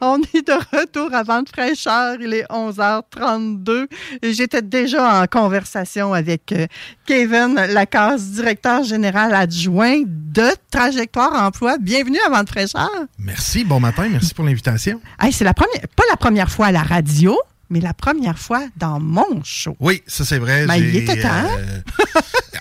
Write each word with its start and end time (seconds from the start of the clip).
On 0.00 0.20
est 0.34 0.46
de 0.46 0.76
retour 0.76 1.12
à 1.14 1.22
Vente 1.22 1.48
fraîcheur. 1.48 2.16
Il 2.20 2.34
est 2.34 2.44
11h32. 2.50 3.86
Et 4.22 4.32
J'étais 4.34 4.62
déjà 4.62 5.22
en 5.22 5.26
conversation 5.26 6.12
avec 6.12 6.52
euh, 6.52 6.66
Kevin 7.06 7.54
Lacasse, 7.54 8.22
directeur 8.32 8.84
général 8.84 9.34
adjoint 9.34 10.02
de 10.06 10.48
Trajectoire 10.70 11.32
Emploi. 11.34 11.78
Bienvenue 11.78 12.18
à 12.26 12.30
Vente 12.30 12.48
fraîcheur. 12.50 12.90
Merci, 13.18 13.64
bon 13.64 13.80
matin, 13.80 14.08
merci 14.10 14.34
pour 14.34 14.44
l'invitation. 14.44 15.00
Hey, 15.20 15.32
c'est 15.32 15.44
la 15.44 15.54
première, 15.54 15.80
pas 15.96 16.04
la 16.10 16.16
première 16.16 16.50
fois 16.50 16.66
à 16.66 16.72
la 16.72 16.82
radio, 16.82 17.38
mais 17.70 17.80
la 17.80 17.94
première 17.94 18.38
fois 18.38 18.64
dans 18.76 19.00
mon 19.00 19.42
show. 19.44 19.76
Oui, 19.80 20.02
ça 20.06 20.24
c'est 20.24 20.38
vrai. 20.38 20.66
Ben, 20.66 20.74
il 20.76 20.94
était 20.96 21.22
temps. 21.22 21.28
euh, 21.58 21.80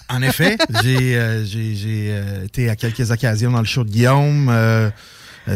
en 0.10 0.22
effet, 0.22 0.58
j'ai, 0.84 1.16
euh, 1.18 2.46
été 2.46 2.70
à 2.70 2.76
quelques 2.78 3.12
occasions 3.12 3.52
dans 3.52 3.60
le 3.60 3.66
show 3.66 3.84
de 3.84 3.90
Guillaume. 3.90 4.48
euh, 4.50 4.90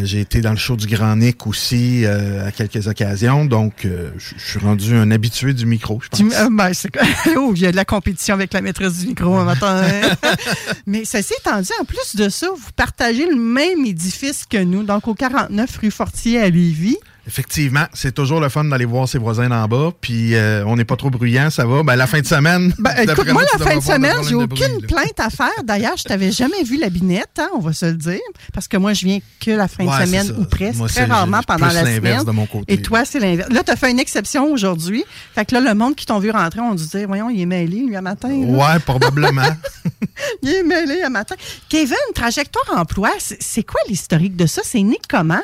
j'ai 0.04 0.20
été 0.22 0.42
dans 0.42 0.52
le 0.52 0.58
show 0.58 0.76
du 0.76 0.86
Grand 0.88 1.16
Nick 1.16 1.48
aussi 1.48 2.06
euh, 2.06 2.46
à 2.48 2.52
quelques 2.52 2.88
occasions. 2.88 3.46
Donc, 3.46 3.86
euh, 3.86 4.12
je 4.18 4.34
suis 4.38 4.60
rendu 4.60 4.94
un 4.96 5.10
habitué 5.12 5.54
du 5.54 5.66
micro, 5.66 6.00
je 6.04 6.10
pense. 6.10 6.20
Tu- 6.20 6.34
euh, 6.36 6.50
ben, 6.52 6.72
oh, 7.38 7.54
il 7.56 7.62
y 7.62 7.66
a 7.66 7.72
de 7.72 7.76
la 7.76 7.86
compétition 7.86 8.36
avec 8.36 8.54
la 8.54 8.62
maîtresse 8.62 9.00
du 9.00 9.08
micro 9.08 9.36
un 9.36 9.46
matin. 9.46 9.82
hein? 9.84 10.16
Mais 10.86 11.06
ceci 11.06 11.34
étant 11.40 11.60
dit, 11.62 11.72
en 11.82 11.86
plus 11.86 12.16
de 12.16 12.30
ça, 12.30 12.48
vous 12.56 12.70
partagez 12.76 13.26
le 13.28 13.36
même 13.36 13.86
édifice 13.86 14.46
que 14.50 14.58
nous, 14.64 14.84
donc 14.84 15.08
au 15.08 15.16
49 15.16 15.78
rue 15.78 15.92
Fortier 15.92 16.40
à 16.40 16.50
Lévis. 16.50 16.98
Effectivement, 17.30 17.86
c'est 17.94 18.12
toujours 18.12 18.40
le 18.40 18.50
fun 18.50 18.64
d'aller 18.66 18.86
voir 18.86 19.08
ses 19.08 19.20
voisins 19.20 19.48
d'en 19.50 19.68
bas. 19.68 19.92
Puis, 20.02 20.34
euh, 20.34 20.64
on 20.66 20.76
n'est 20.76 20.84
pas 20.84 20.96
trop 20.96 21.12
bruyant, 21.12 21.52
ça 21.52 21.64
va. 21.64 21.84
Ben, 21.84 21.96
la 21.96 22.08
fin 22.08 22.22
de 22.22 22.26
semaine. 22.26 22.74
Ben, 22.80 22.92
écoute, 23.04 23.28
moi, 23.32 23.44
la 23.54 23.64
fin 23.64 23.78
de 23.78 23.84
semaine, 23.84 24.16
j'ai 24.28 24.34
aucune 24.34 24.48
bruit, 24.78 24.88
plainte 24.88 25.20
à 25.20 25.30
faire. 25.30 25.64
D'ailleurs, 25.64 25.96
je 25.96 26.06
t'avais 26.06 26.32
jamais 26.32 26.64
vu 26.64 26.78
la 26.78 26.90
binette, 26.90 27.38
hein, 27.38 27.50
on 27.56 27.60
va 27.60 27.72
se 27.72 27.86
le 27.86 27.94
dire, 27.94 28.20
parce 28.52 28.68
que 28.68 28.78
moi, 28.78 28.94
je 28.94 29.06
viens 29.06 29.20
que 29.40 29.52
la 29.52 29.68
fin 29.68 29.86
Ouais, 29.86 30.00
de 30.02 30.06
semaine 30.08 30.32
ou 30.40 30.46
presque, 30.46 30.78
Moi, 30.80 30.88
très 30.88 31.06
rarement 31.06 31.42
pendant 31.44 31.68
la 31.68 31.84
l'inverse 31.84 31.98
semaine. 32.22 32.24
de 32.26 32.32
mon 32.32 32.48
côté. 32.48 32.74
Et 32.74 32.82
toi, 32.82 33.06
c'est 33.06 33.20
l'inverse. 33.20 33.50
Là, 33.52 33.64
tu 33.64 33.72
as 33.72 33.76
fait 33.76 33.92
une 33.92 34.00
exception 34.00 34.52
aujourd'hui. 34.52 35.04
Fait 35.36 35.46
que 35.46 35.54
là, 35.54 35.62
le 35.62 35.76
monde 35.76 35.96
qui 35.96 36.08
t'ont 36.08 36.18
vu 36.20 36.32
rentrer, 36.32 36.62
on 36.62 36.74
dit, 36.74 36.90
voyons, 37.08 37.30
il 37.30 37.42
est 37.42 37.46
mêlé, 37.46 37.82
lui, 37.86 37.96
à 37.96 38.02
matin. 38.02 38.30
là. 38.30 38.36
Ouais, 38.74 38.80
probablement. 38.80 39.44
Il 40.42 40.50
est 40.50 40.64
mêlé 40.64 41.02
à 41.02 41.10
matin. 41.10 41.36
Kevin, 41.70 41.96
trajectoire 42.14 42.66
emploi, 42.78 43.10
c'est 43.20 43.38
c'est 43.42 43.64
quoi 43.64 43.80
l'historique 43.88 44.36
de 44.36 44.46
ça? 44.46 44.62
C'est 44.66 44.82
né 44.82 44.98
comment? 45.10 45.40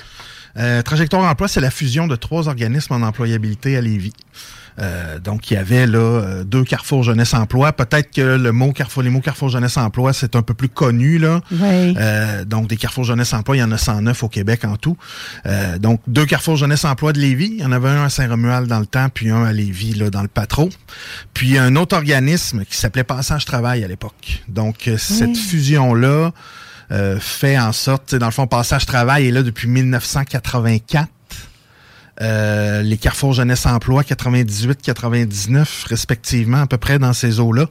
Euh, 0.57 0.81
Trajectoire 0.81 1.29
Emploi, 1.29 1.47
c'est 1.47 1.61
la 1.61 1.71
fusion 1.71 2.07
de 2.07 2.15
trois 2.15 2.47
organismes 2.47 2.93
en 2.93 3.01
employabilité 3.01 3.77
à 3.77 3.81
Lévis. 3.81 4.13
Euh, 4.79 5.19
donc, 5.19 5.49
il 5.49 5.53
y 5.53 5.57
avait 5.57 5.87
là 5.87 5.99
euh, 5.99 6.43
deux 6.43 6.63
Carrefour 6.63 7.03
Jeunesse 7.03 7.33
Emploi. 7.33 7.71
Peut-être 7.71 8.11
que 8.11 8.21
le 8.21 8.51
mot 8.51 8.71
Carrefour, 8.73 9.03
les 9.03 9.09
mots 9.09 9.21
Carrefour 9.21 9.49
Jeunesse 9.49 9.77
Emploi, 9.77 10.13
c'est 10.13 10.35
un 10.35 10.41
peu 10.41 10.53
plus 10.53 10.69
connu 10.69 11.17
là. 11.17 11.41
Oui. 11.51 11.95
Euh, 11.97 12.43
donc, 12.45 12.67
des 12.67 12.77
Carrefour 12.77 13.05
Jeunesse 13.05 13.33
Emploi, 13.33 13.57
il 13.57 13.59
y 13.59 13.63
en 13.63 13.71
a 13.71 13.77
109 13.77 14.23
au 14.23 14.29
Québec 14.29 14.65
en 14.65 14.75
tout. 14.75 14.97
Euh, 15.45 15.77
donc, 15.77 16.01
deux 16.07 16.25
Carrefour 16.25 16.57
Jeunesse 16.57 16.83
Emploi 16.83 17.13
de 17.13 17.19
Lévis. 17.19 17.53
Il 17.53 17.61
y 17.61 17.65
en 17.65 17.71
avait 17.71 17.89
un 17.89 18.03
à 18.03 18.09
Saint-Romuald 18.09 18.67
dans 18.67 18.79
le 18.79 18.85
temps, 18.85 19.07
puis 19.09 19.29
un 19.29 19.43
à 19.43 19.53
Lévis 19.53 19.93
là, 19.93 20.09
dans 20.09 20.21
le 20.21 20.27
Patro. 20.27 20.69
Puis 21.33 21.57
un 21.57 21.75
autre 21.75 21.95
organisme 21.95 22.65
qui 22.65 22.75
s'appelait 22.75 23.03
Passage 23.03 23.45
Travail 23.45 23.83
à 23.83 23.87
l'époque. 23.87 24.43
Donc, 24.49 24.87
euh, 24.87 24.97
cette 24.97 25.37
fusion-là 25.37 26.33
euh, 26.91 27.19
fait 27.19 27.57
en 27.59 27.71
sorte, 27.71 28.15
dans 28.15 28.27
le 28.27 28.31
fond, 28.31 28.47
Passage 28.47 28.85
Travail 28.85 29.27
est 29.27 29.31
là 29.31 29.43
depuis 29.43 29.67
1984. 29.67 31.07
Euh, 32.21 32.81
les 32.81 32.95
Carrefour 32.95 33.33
Jeunesse 33.33 33.65
Emploi 33.65 34.03
98-99 34.03 35.65
respectivement 35.87 36.61
à 36.61 36.65
peu 36.67 36.77
près 36.77 36.97
dans 36.97 37.11
ces 37.11 37.41
eaux-là. 37.41 37.65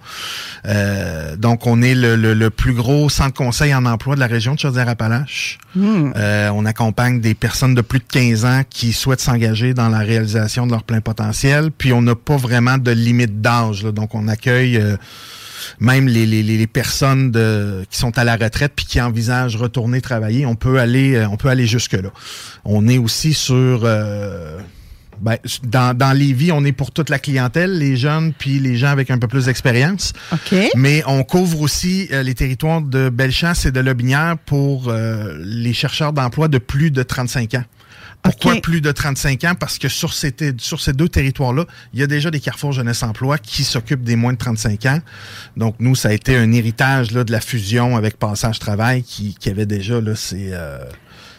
Euh, 0.66 1.34
donc 1.36 1.66
on 1.66 1.80
est 1.80 1.94
le, 1.94 2.14
le- 2.16 2.34
le 2.34 2.50
plus 2.50 2.74
gros 2.74 3.08
centre 3.08 3.32
conseil 3.32 3.74
en 3.74 3.86
emploi 3.86 4.16
de 4.16 4.20
la 4.20 4.26
région 4.26 4.52
de 4.54 4.58
Chaudière-Appalaches. 4.58 5.56
Euh, 5.78 6.50
on 6.54 6.66
accompagne 6.66 7.22
des 7.22 7.32
personnes 7.34 7.74
de 7.74 7.80
plus 7.80 8.00
de 8.00 8.04
15 8.04 8.44
ans 8.44 8.62
qui 8.68 8.92
souhaitent 8.92 9.22
s'engager 9.22 9.72
dans 9.72 9.88
la 9.88 9.98
réalisation 10.00 10.66
de 10.66 10.72
leur 10.72 10.82
plein 10.82 11.00
potentiel. 11.00 11.70
Puis 11.70 11.94
on 11.94 12.02
n'a 12.02 12.14
pas 12.14 12.36
vraiment 12.36 12.76
de 12.76 12.90
limite 12.90 13.40
d'âge. 13.40 13.82
là. 13.82 13.92
Donc 13.92 14.14
on 14.14 14.28
accueille 14.28 14.76
euh, 14.76 14.96
même 15.78 16.08
les, 16.08 16.26
les, 16.26 16.42
les 16.42 16.64
les 16.64 16.66
personnes 16.66 17.30
de, 17.30 17.84
qui 17.90 17.98
sont 17.98 18.16
à 18.18 18.24
la 18.24 18.36
retraite 18.36 18.72
puis 18.74 18.86
qui 18.86 19.00
envisagent 19.00 19.56
retourner 19.56 20.00
travailler, 20.00 20.46
on 20.46 20.54
peut 20.54 20.78
aller, 20.78 21.14
euh, 21.14 21.28
on 21.28 21.36
peut 21.36 21.48
aller 21.48 21.66
jusque 21.66 21.92
là. 21.92 22.10
On 22.64 22.88
est 22.88 22.96
aussi 22.96 23.34
sur 23.34 23.82
euh, 23.84 24.58
ben, 25.20 25.36
dans, 25.62 25.96
dans 25.96 26.12
Lévis, 26.12 26.52
on 26.52 26.64
est 26.64 26.72
pour 26.72 26.90
toute 26.90 27.10
la 27.10 27.18
clientèle, 27.18 27.78
les 27.78 27.96
jeunes 27.96 28.32
puis 28.32 28.58
les 28.58 28.76
gens 28.76 28.88
avec 28.88 29.10
un 29.10 29.18
peu 29.18 29.28
plus 29.28 29.46
d'expérience. 29.46 30.12
OK. 30.32 30.54
Mais 30.76 31.02
on 31.06 31.22
couvre 31.22 31.60
aussi 31.60 32.08
euh, 32.12 32.22
les 32.22 32.34
territoires 32.34 32.80
de 32.80 33.08
Bellechasse 33.08 33.66
et 33.66 33.72
de 33.72 33.80
Lobinière 33.80 34.36
pour 34.46 34.88
euh, 34.88 35.36
les 35.40 35.72
chercheurs 35.72 36.12
d'emploi 36.12 36.48
de 36.48 36.58
plus 36.58 36.90
de 36.90 37.02
35 37.02 37.54
ans. 37.54 37.64
Pourquoi 38.24 38.60
plus 38.60 38.80
de 38.80 38.90
35 38.90 39.44
ans? 39.44 39.54
Parce 39.54 39.78
que 39.78 39.88
sur 39.88 40.12
ces, 40.14 40.32
ter- 40.32 40.54
sur 40.58 40.80
ces 40.80 40.92
deux 40.94 41.08
territoires-là, 41.08 41.66
il 41.92 42.00
y 42.00 42.02
a 42.02 42.06
déjà 42.06 42.30
des 42.30 42.40
carrefours 42.40 42.72
jeunesse 42.72 43.02
emploi 43.02 43.36
qui 43.38 43.64
s'occupent 43.64 44.02
des 44.02 44.16
moins 44.16 44.32
de 44.32 44.38
35 44.38 44.86
ans. 44.86 44.98
Donc, 45.56 45.76
nous, 45.78 45.94
ça 45.94 46.08
a 46.08 46.12
été 46.12 46.34
un 46.36 46.50
héritage 46.52 47.10
là, 47.10 47.24
de 47.24 47.32
la 47.32 47.40
fusion 47.40 47.96
avec 47.96 48.18
Passage 48.18 48.58
Travail 48.58 49.02
qui, 49.02 49.34
qui 49.38 49.50
avait 49.50 49.66
déjà 49.66 50.00
là, 50.00 50.14
ces, 50.16 50.50
euh, 50.52 50.78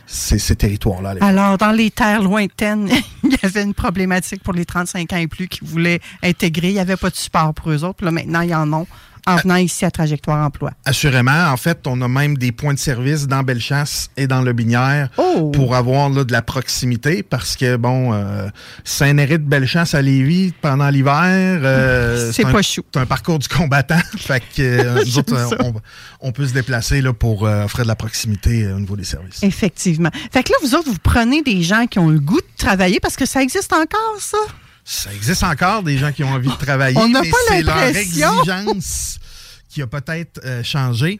ces, 0.05 0.37
ces 0.37 0.55
territoires-là. 0.55 1.15
Alors, 1.21 1.57
dans 1.57 1.71
les 1.71 1.89
terres 1.89 2.21
lointaines, 2.21 2.87
il 3.23 3.31
y 3.31 3.45
avait 3.45 3.63
une 3.63 3.73
problématique 3.73 4.43
pour 4.43 4.53
les 4.53 4.65
35 4.65 5.11
ans 5.13 5.17
et 5.17 5.27
plus 5.27 5.47
qui 5.47 5.61
voulaient 5.63 5.99
intégrer. 6.23 6.67
Il 6.69 6.73
n'y 6.73 6.79
avait 6.79 6.97
pas 6.97 7.09
de 7.09 7.15
support 7.15 7.53
pour 7.55 7.71
eux 7.71 7.83
autres. 7.83 7.95
Puis 7.95 8.05
là, 8.05 8.11
maintenant, 8.11 8.41
ils 8.41 8.53
en 8.53 8.71
ont 8.73 8.87
en 9.27 9.35
venant 9.37 9.55
ici 9.55 9.85
à 9.85 9.91
Trajectoire 9.91 10.45
Emploi. 10.45 10.71
Assurément. 10.85 11.49
En 11.51 11.57
fait, 11.57 11.79
on 11.87 12.01
a 12.01 12.07
même 12.07 12.37
des 12.37 12.51
points 12.51 12.73
de 12.73 12.79
service 12.79 13.27
dans 13.27 13.43
Bellechasse 13.43 14.09
et 14.17 14.27
dans 14.27 14.41
Le 14.41 14.53
Binière 14.53 15.09
Oh! 15.17 15.51
pour 15.51 15.75
avoir 15.75 16.09
là, 16.09 16.23
de 16.23 16.31
la 16.31 16.41
proximité 16.41 17.23
parce 17.23 17.55
que, 17.55 17.75
bon, 17.77 18.13
euh, 18.13 18.47
Saint-Néry 18.83 19.33
de 19.39 19.43
Bellechasse 19.43 19.93
à 19.95 20.01
Lévis 20.01 20.53
pendant 20.61 20.89
l'hiver, 20.89 21.59
euh, 21.63 22.31
C'est 22.33 22.45
un- 22.45 22.51
pas 22.51 22.61
chou. 22.61 22.81
C'est 22.93 22.99
un 22.99 23.05
parcours 23.05 23.39
du 23.39 23.47
combattant. 23.47 23.99
fait 24.17 24.41
que 24.55 24.61
euh, 24.61 25.03
nous 25.05 25.17
autres, 25.19 25.33
euh, 25.33 25.57
on, 25.63 25.73
on 26.21 26.31
peut 26.31 26.47
se 26.47 26.53
déplacer 26.53 27.01
là, 27.01 27.13
pour 27.13 27.43
offrir 27.43 27.83
de 27.85 27.89
la 27.89 27.95
proximité 27.95 28.67
au 28.71 28.79
niveau 28.79 28.95
des 28.95 29.03
services. 29.03 29.41
Effectivement. 29.43 30.09
Fait 30.31 30.43
que 30.43 30.51
là, 30.51 30.57
vous 30.61 30.75
autres, 30.75 30.89
vous 30.89 30.97
prenez 31.01 31.41
des 31.41 31.61
gens 31.63 31.87
qui 31.87 31.99
ont 31.99 32.09
le 32.09 32.19
goût 32.19 32.39
de 32.41 32.57
travailler 32.57 32.99
parce 32.99 33.15
que 33.15 33.25
ça 33.25 33.41
existe 33.41 33.73
encore, 33.73 34.15
ça? 34.19 34.37
Ça 34.87 35.11
existe 35.13 35.43
encore 35.43 35.81
des 35.81 35.97
gens 35.97 36.11
qui 36.11 36.23
ont 36.23 36.29
envie 36.29 36.47
de 36.47 36.53
travailler, 36.63 36.97
On 36.97 37.09
n'a 37.09 37.21
pas 37.21 37.27
c'est 37.47 37.63
leur 37.63 37.75
l'impression. 37.75 38.43
exigence 38.43 39.17
qui 39.67 39.81
a 39.81 39.87
peut-être 39.87 40.39
euh, 40.45 40.63
changé. 40.63 41.17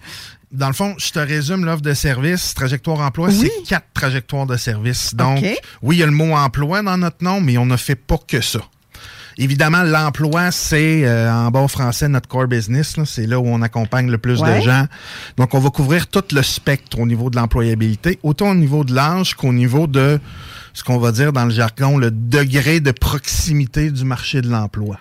Dans 0.52 0.68
le 0.68 0.74
fond, 0.74 0.96
je 1.00 1.10
te 1.10 1.20
résume 1.20 1.66
l'offre 1.66 1.82
de 1.82 1.94
service. 1.96 2.54
Trajectoire 2.54 3.00
emploi, 3.00 3.28
Oui. 3.30 3.50
c'est 3.58 3.64
quatre 3.68 3.88
trajectoires 3.94 4.46
de 4.46 4.56
service. 4.56 5.16
Donc, 5.16 5.44
oui, 5.82 5.96
il 5.96 6.00
y 6.00 6.04
a 6.04 6.06
le 6.06 6.12
mot 6.12 6.34
emploi 6.36 6.82
dans 6.84 6.96
notre 6.98 7.24
nom, 7.24 7.42
mais 7.42 7.58
on 7.58 7.66
ne 7.66 7.76
fait 7.76 7.96
pas 7.96 8.18
que 8.26 8.40
ça. 8.40 8.60
Évidemment, 9.38 9.84
l'emploi, 9.84 10.52
c'est 10.52 11.02
euh, 11.04 11.30
en 11.30 11.52
bon 11.52 11.68
français 11.68 12.08
notre 12.08 12.30
core 12.30 12.48
business. 12.48 12.96
là. 12.96 13.04
C'est 13.06 13.26
là 13.26 13.38
où 13.40 13.48
on 13.48 13.62
accompagne 13.64 14.10
le 14.10 14.18
plus 14.18 14.40
Ouais. 14.40 14.60
de 14.60 14.64
gens. 14.64 14.86
Donc, 15.36 15.54
on 15.56 15.60
va 15.60 15.72
couvrir 15.72 16.08
tout 16.08 16.24
le 16.32 16.42
spectre 16.42 17.00
au 17.00 17.06
niveau 17.06 17.30
de 17.30 17.36
l'employabilité, 17.36 18.20
autant 18.24 18.52
au 18.52 18.56
niveau 18.56 18.86
de 18.86 18.94
l'âge 18.94 19.34
qu'au 19.34 19.52
niveau 19.52 19.88
de 19.88 20.22
ce 20.76 20.84
qu'on 20.84 20.98
va 20.98 21.14
dire 21.14 21.32
dans 21.32 21.46
le 21.46 21.52
jargon, 21.52 21.98
le 21.98 22.12
degré 22.12 22.82
de 22.82 22.92
proximité 22.92 23.90
du 23.92 24.04
marché 24.04 24.42
de 24.42 24.50
l'emploi. 24.50 25.00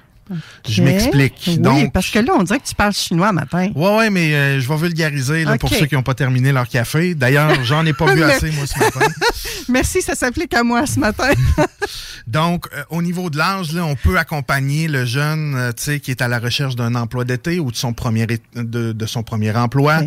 Je 0.69 0.82
m'explique. 0.82 1.35
Oui, 1.47 1.59
Donc, 1.59 1.93
parce 1.93 2.11
que 2.11 2.19
là, 2.19 2.32
on 2.38 2.43
dirait 2.43 2.59
que 2.59 2.67
tu 2.67 2.75
parles 2.75 2.93
chinois 2.93 3.32
matin. 3.32 3.71
Oui, 3.75 3.91
oui, 3.99 4.11
mais 4.11 4.35
euh, 4.35 4.61
je 4.61 4.69
vais 4.69 4.76
vulgariser 4.76 5.44
là, 5.44 5.59
pour 5.59 5.71
ceux 5.71 5.87
qui 5.87 5.94
n'ont 5.94 6.03
pas 6.03 6.15
terminé 6.15 6.53
leur 6.53 6.69
café. 6.69 7.15
D'ailleurs, 7.15 7.62
j'en 7.65 7.85
ai 7.85 7.93
pas 7.93 8.15
bu 8.15 8.23
assez, 8.25 8.50
moi, 8.53 8.67
ce 8.67 8.79
matin. 8.79 9.00
Merci, 9.69 10.03
ça 10.03 10.15
s'applique 10.15 10.55
à 10.55 10.62
moi 10.62 10.87
ce 10.87 10.99
matin. 10.99 11.31
Donc, 12.26 12.67
euh, 12.75 12.82
au 12.88 13.03
niveau 13.03 13.29
de 13.29 13.37
l'âge, 13.37 13.73
là, 13.73 13.85
on 13.85 13.97
peut 13.97 14.19
accompagner 14.19 14.88
le 14.88 15.05
jeune 15.05 15.55
euh, 15.56 15.99
qui 15.99 16.11
est 16.11 16.23
à 16.23 16.29
la 16.29 16.38
recherche 16.38 16.75
d'un 16.75 16.94
emploi 16.94 17.25
d'été 17.25 17.61
ou 17.61 17.70
de 17.70 17.77
son 17.77 17.93
premier, 17.93 18.27
de, 18.27 18.93
de 18.93 19.06
son 19.06 19.23
premier 19.23 19.55
emploi, 19.55 20.00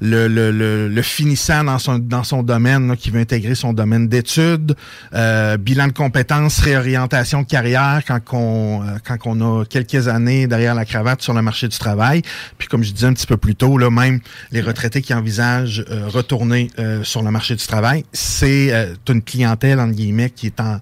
le, 0.00 0.28
le, 0.28 0.50
le, 0.50 0.88
le 0.88 1.02
finissant 1.02 1.64
dans 1.64 1.78
son, 1.78 1.98
dans 1.98 2.24
son 2.24 2.42
domaine, 2.42 2.88
là, 2.88 2.96
qui 2.96 3.10
veut 3.10 3.20
intégrer 3.20 3.54
son 3.54 3.74
domaine 3.74 4.08
d'études, 4.08 4.74
bilan 5.12 5.88
de 5.88 5.92
compétences, 5.92 6.58
réorientation 6.60 7.42
de 7.42 7.46
carrière 7.46 8.02
quand 8.06 8.20
on, 8.32 8.82
quand 9.06 9.18
on 9.26 9.57
a 9.57 9.57
quelques 9.64 10.08
années 10.08 10.46
derrière 10.46 10.74
la 10.74 10.84
cravate 10.84 11.22
sur 11.22 11.32
le 11.32 11.42
marché 11.42 11.68
du 11.68 11.78
travail. 11.78 12.22
Puis 12.58 12.68
comme 12.68 12.82
je 12.82 12.92
disais 12.92 13.06
un 13.06 13.12
petit 13.12 13.26
peu 13.26 13.36
plus 13.36 13.54
tôt, 13.54 13.78
là, 13.78 13.90
même 13.90 14.20
les 14.50 14.60
retraités 14.60 15.02
qui 15.02 15.14
envisagent 15.14 15.84
euh, 15.90 16.08
retourner 16.08 16.70
euh, 16.78 17.04
sur 17.04 17.22
le 17.22 17.30
marché 17.30 17.54
du 17.54 17.66
travail, 17.66 18.04
c'est 18.12 18.72
euh, 18.72 18.94
une 19.08 19.22
clientèle, 19.22 19.80
entre 19.80 19.94
guillemets, 19.94 20.30
qui 20.30 20.46
est 20.46 20.60
en 20.60 20.80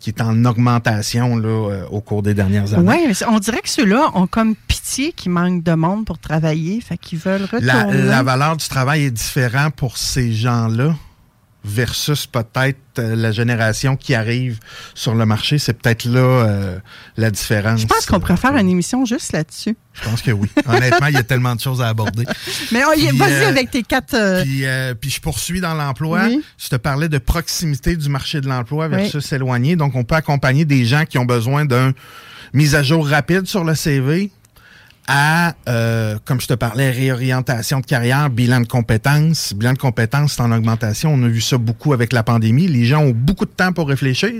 qui 0.00 0.10
est 0.10 0.20
en 0.20 0.44
augmentation 0.44 1.34
là, 1.34 1.86
au 1.90 2.02
cours 2.02 2.22
des 2.22 2.34
dernières 2.34 2.74
années. 2.74 3.06
Oui, 3.06 3.16
on 3.26 3.38
dirait 3.38 3.62
que 3.62 3.70
ceux-là 3.70 4.10
ont 4.14 4.26
comme 4.26 4.54
pitié 4.54 5.12
qu'il 5.12 5.32
manque 5.32 5.62
de 5.62 5.72
monde 5.72 6.04
pour 6.04 6.18
travailler, 6.18 6.82
fait 6.82 6.98
qu'ils 6.98 7.18
veulent 7.18 7.44
retourner. 7.44 7.62
La, 7.62 7.86
la 7.86 8.22
valeur 8.22 8.58
du 8.58 8.68
travail 8.68 9.04
est 9.04 9.10
différente 9.10 9.74
pour 9.74 9.96
ces 9.96 10.34
gens-là 10.34 10.94
versus 11.64 12.26
peut-être 12.26 12.78
euh, 12.98 13.16
la 13.16 13.32
génération 13.32 13.96
qui 13.96 14.14
arrive 14.14 14.58
sur 14.94 15.14
le 15.14 15.24
marché. 15.24 15.58
C'est 15.58 15.72
peut-être 15.72 16.04
là 16.04 16.20
euh, 16.20 16.78
la 17.16 17.30
différence. 17.30 17.80
Je 17.80 17.86
pense 17.86 18.06
qu'on 18.06 18.20
pourrait 18.20 18.36
faire 18.36 18.54
une 18.56 18.68
émission 18.68 19.04
juste 19.06 19.32
là-dessus. 19.32 19.76
Je 19.94 20.04
pense 20.08 20.20
que 20.22 20.30
oui. 20.30 20.48
Honnêtement, 20.66 21.06
il 21.06 21.14
y 21.14 21.18
a 21.18 21.22
tellement 21.22 21.54
de 21.54 21.60
choses 21.60 21.80
à 21.80 21.88
aborder. 21.88 22.24
Mais 22.72 22.82
oh, 22.84 22.92
vas-y 23.14 23.44
euh, 23.44 23.48
avec 23.48 23.70
tes 23.70 23.82
quatre... 23.82 24.14
euh, 24.14 24.42
Puis, 24.42 24.64
puis 25.00 25.10
je 25.10 25.20
poursuis 25.20 25.60
dans 25.60 25.74
l'emploi. 25.74 26.24
Oui. 26.26 26.42
Je 26.58 26.68
te 26.68 26.76
parlais 26.76 27.08
de 27.08 27.18
proximité 27.18 27.96
du 27.96 28.08
marché 28.08 28.40
de 28.40 28.48
l'emploi 28.48 28.88
versus 28.88 29.32
éloigné. 29.32 29.76
Donc, 29.76 29.94
on 29.94 30.04
peut 30.04 30.16
accompagner 30.16 30.64
des 30.64 30.84
gens 30.84 31.04
qui 31.06 31.18
ont 31.18 31.24
besoin 31.24 31.64
d'un 31.64 31.92
mise 32.52 32.74
à 32.74 32.82
jour 32.82 33.08
rapide 33.08 33.46
sur 33.46 33.64
le 33.64 33.74
CV 33.74 34.30
à, 35.06 35.54
euh, 35.68 36.16
comme 36.24 36.40
je 36.40 36.46
te 36.46 36.54
parlais, 36.54 36.90
réorientation 36.90 37.80
de 37.80 37.86
carrière, 37.86 38.30
bilan 38.30 38.60
de 38.60 38.66
compétences. 38.66 39.52
Bilan 39.54 39.74
de 39.74 39.78
compétences, 39.78 40.32
c'est 40.34 40.42
en 40.42 40.50
augmentation. 40.50 41.12
On 41.12 41.22
a 41.24 41.28
vu 41.28 41.40
ça 41.40 41.58
beaucoup 41.58 41.92
avec 41.92 42.12
la 42.12 42.22
pandémie. 42.22 42.66
Les 42.68 42.84
gens 42.86 43.00
ont 43.02 43.12
beaucoup 43.14 43.44
de 43.44 43.50
temps 43.50 43.72
pour 43.72 43.88
réfléchir. 43.88 44.30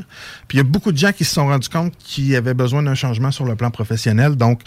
Puis 0.49 0.57
il 0.57 0.59
y 0.59 0.61
a 0.61 0.65
beaucoup 0.65 0.91
de 0.93 0.97
gens 0.97 1.13
qui 1.13 1.25
se 1.25 1.35
sont 1.35 1.47
rendus 1.47 1.69
compte 1.69 1.93
qu'ils 1.99 2.35
avaient 2.37 2.55
besoin 2.55 2.83
d'un 2.83 2.95
changement 2.95 3.31
sur 3.31 3.45
le 3.45 3.57
plan 3.57 3.71
professionnel. 3.71 4.37
Donc, 4.37 4.61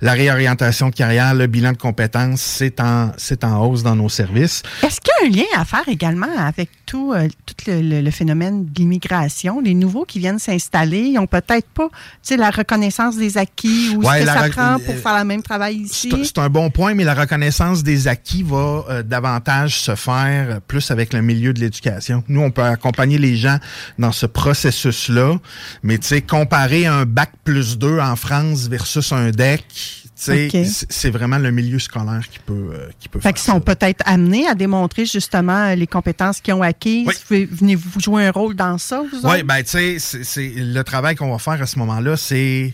la 0.00 0.12
réorientation 0.12 0.88
de 0.88 0.94
carrière, 0.94 1.34
le 1.34 1.46
bilan 1.46 1.72
de 1.72 1.76
compétences, 1.78 2.40
c'est 2.40 2.80
en, 2.80 3.12
c'est 3.16 3.44
en 3.44 3.64
hausse 3.64 3.82
dans 3.84 3.94
nos 3.94 4.08
services. 4.08 4.62
Est-ce 4.82 5.00
qu'il 5.00 5.12
y 5.32 5.40
a 5.40 5.42
un 5.42 5.42
lien 5.42 5.60
à 5.60 5.64
faire 5.64 5.88
également 5.88 6.26
avec 6.36 6.70
tout, 6.86 7.12
euh, 7.12 7.28
tout 7.46 7.54
le, 7.70 7.80
le- 7.80 8.00
le 8.00 8.10
phénomène 8.10 8.64
de 8.66 8.70
l'immigration? 8.80 9.60
Les 9.60 9.74
nouveaux 9.74 10.04
qui 10.04 10.18
viennent 10.18 10.38
s'installer, 10.40 11.00
ils 11.02 11.14
n'ont 11.14 11.28
peut-être 11.28 11.68
pas 11.68 11.88
tu 11.88 11.94
sais, 12.22 12.36
la 12.36 12.50
reconnaissance 12.50 13.16
des 13.16 13.38
acquis 13.38 13.94
ou 13.96 14.00
Ouais, 14.04 14.16
ce 14.16 14.20
que 14.22 14.26
la 14.26 14.34
ça 14.42 14.48
prend 14.48 14.76
pour 14.84 14.94
faire 14.96 15.18
le 15.18 15.24
même 15.24 15.42
travail 15.44 15.86
C'est 15.90 16.08
ici? 16.08 16.24
c'est 16.24 16.38
un 16.38 16.48
bon 16.48 16.70
point, 16.70 16.94
mais 16.94 17.04
la 17.04 17.14
reconnaissance 17.14 17.82
des 17.84 18.08
acquis 18.08 18.42
va 18.42 18.84
euh, 18.90 19.02
davantage 19.02 19.78
se 19.78 19.94
faire 19.94 20.50
euh, 20.50 20.60
plus 20.66 20.90
avec 20.90 21.12
le 21.12 21.22
milieu 21.22 21.52
de 21.52 21.60
l'éducation. 21.60 22.24
Nous, 22.28 22.40
on 22.40 22.50
peut 22.50 22.62
accompagner 22.62 23.18
les 23.18 23.36
gens 23.36 23.58
dans 23.98 24.12
ce 24.12 24.26
processus-là, 24.26 25.36
mais 25.82 25.98
tu 25.98 26.08
sais, 26.08 26.22
comparer 26.22 26.86
un 26.86 27.04
bac 27.04 27.30
plus 27.44 27.78
2 27.78 28.00
en 28.00 28.16
France 28.16 28.66
versus 28.68 29.12
un 29.12 29.30
DEC, 29.30 29.64
tu 29.68 30.10
sais, 30.16 30.46
Ok. 30.52 30.66
c'est- 30.90 31.10
vraiment 31.10 31.38
le 31.38 31.50
milieu 31.50 31.78
scolaire 31.78 32.22
qui 32.30 32.38
peut, 32.38 32.70
euh, 32.72 32.88
qui 32.98 33.08
peut 33.08 33.18
Fait 33.20 33.24
faire 33.28 33.34
qu'ils 33.34 33.52
sont 33.52 33.60
peut-être 33.60 34.02
amenés 34.06 34.46
à 34.48 34.54
démontrer 34.54 35.04
justement 35.06 35.74
les 35.74 35.86
compétences 35.86 36.40
qu'ils 36.40 36.54
ont 36.54 36.62
acquises. 36.62 37.08
Oui. 37.30 37.48
Venez-vous 37.50 38.00
jouer 38.00 38.26
un 38.26 38.30
rôle 38.30 38.54
dans 38.54 38.78
ça, 38.78 39.02
vous 39.02 39.28
Oui, 39.28 39.42
ben 39.42 39.62
tu 39.62 39.98
sais, 40.00 40.52
le 40.56 40.82
travail 40.82 41.14
qu'on 41.16 41.30
va 41.30 41.38
faire 41.38 41.60
à 41.62 41.66
ce 41.66 41.78
moment-là, 41.78 42.16
c'est 42.16 42.72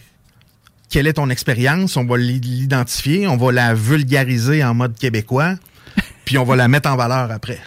quelle 0.90 1.06
est 1.06 1.14
ton 1.14 1.30
expérience, 1.30 1.96
on 1.96 2.04
va 2.04 2.16
l'i- 2.18 2.40
l'identifier, 2.40 3.26
on 3.26 3.36
va 3.36 3.52
la 3.52 3.74
vulgariser 3.74 4.62
en 4.64 4.74
mode 4.74 4.98
québécois, 4.98 5.54
puis 6.24 6.36
on 6.36 6.44
va 6.44 6.56
la 6.56 6.68
mettre 6.68 6.90
en 6.90 6.96
valeur 6.96 7.30
après. 7.30 7.58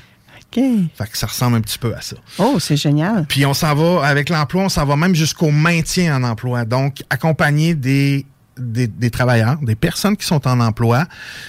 OK. 0.56 0.62
Fait 0.96 1.10
que 1.12 1.18
ça 1.18 1.26
ressemble 1.28 1.58
un 1.58 1.62
petit 1.62 1.80
peu 1.80 1.96
à 1.96 2.02
ça. 2.02 2.16
Oh, 2.38 2.58
c'est 2.60 2.78
génial. 2.78 3.26
Puis 3.28 3.44
on 3.46 3.54
s'en 3.56 3.74
va, 3.74 4.06
avec 4.06 4.30
l'emploi, 4.30 4.64
on 4.66 4.70
s'en 4.70 4.86
va 4.86 4.96
même 4.96 5.16
jusqu'au 5.16 5.50
maintien 5.50 6.16
en 6.16 6.24
emploi. 6.24 6.64
Donc, 6.66 7.02
accompagner 7.10 7.74
des, 7.74 8.26
des, 8.56 8.86
des 8.86 9.10
travailleurs, 9.10 9.58
des 9.64 9.76
personnes 9.76 10.16
qui 10.16 10.28
sont 10.28 10.48
en 10.48 10.60
emploi, 10.60 11.06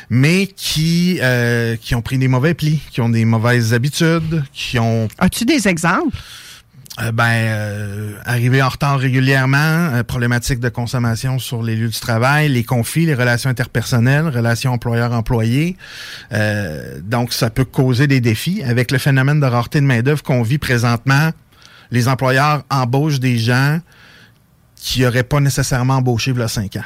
mais 0.08 0.46
qui, 0.46 1.18
euh, 1.20 1.76
qui 1.76 1.94
ont 1.94 2.00
pris 2.00 2.16
des 2.16 2.28
mauvais 2.28 2.54
plis, 2.54 2.80
qui 2.92 3.02
ont 3.02 3.10
des 3.10 3.26
mauvaises 3.26 3.74
habitudes, 3.74 4.42
qui 4.54 4.78
ont 4.78 5.08
As-tu 5.18 5.44
des 5.44 5.68
exemples? 5.68 6.16
Euh, 7.02 7.10
ben, 7.10 7.24
euh, 7.24 8.12
arrivé 8.24 8.62
en 8.62 8.68
retard 8.68 8.98
régulièrement, 8.98 9.56
euh, 9.58 10.04
problématique 10.04 10.60
de 10.60 10.68
consommation 10.68 11.40
sur 11.40 11.62
les 11.62 11.74
lieux 11.74 11.88
du 11.88 11.98
travail, 11.98 12.48
les 12.48 12.62
conflits, 12.62 13.04
les 13.04 13.14
relations 13.14 13.50
interpersonnelles, 13.50 14.28
relations 14.28 14.72
employeur-employé. 14.72 15.76
Euh, 16.32 17.00
donc, 17.02 17.32
ça 17.32 17.50
peut 17.50 17.64
causer 17.64 18.06
des 18.06 18.20
défis. 18.20 18.62
Avec 18.62 18.92
le 18.92 18.98
phénomène 18.98 19.40
de 19.40 19.46
rareté 19.46 19.80
de 19.80 19.86
main-d'œuvre 19.86 20.22
qu'on 20.22 20.42
vit 20.42 20.58
présentement, 20.58 21.30
les 21.90 22.06
employeurs 22.06 22.62
embauchent 22.70 23.20
des 23.20 23.38
gens 23.38 23.80
qui 24.76 25.02
n'auraient 25.02 25.24
pas 25.24 25.40
nécessairement 25.40 25.94
embauché 25.94 26.30
il 26.30 26.38
y 26.38 26.42
a 26.42 26.48
cinq 26.48 26.76
ans. 26.76 26.84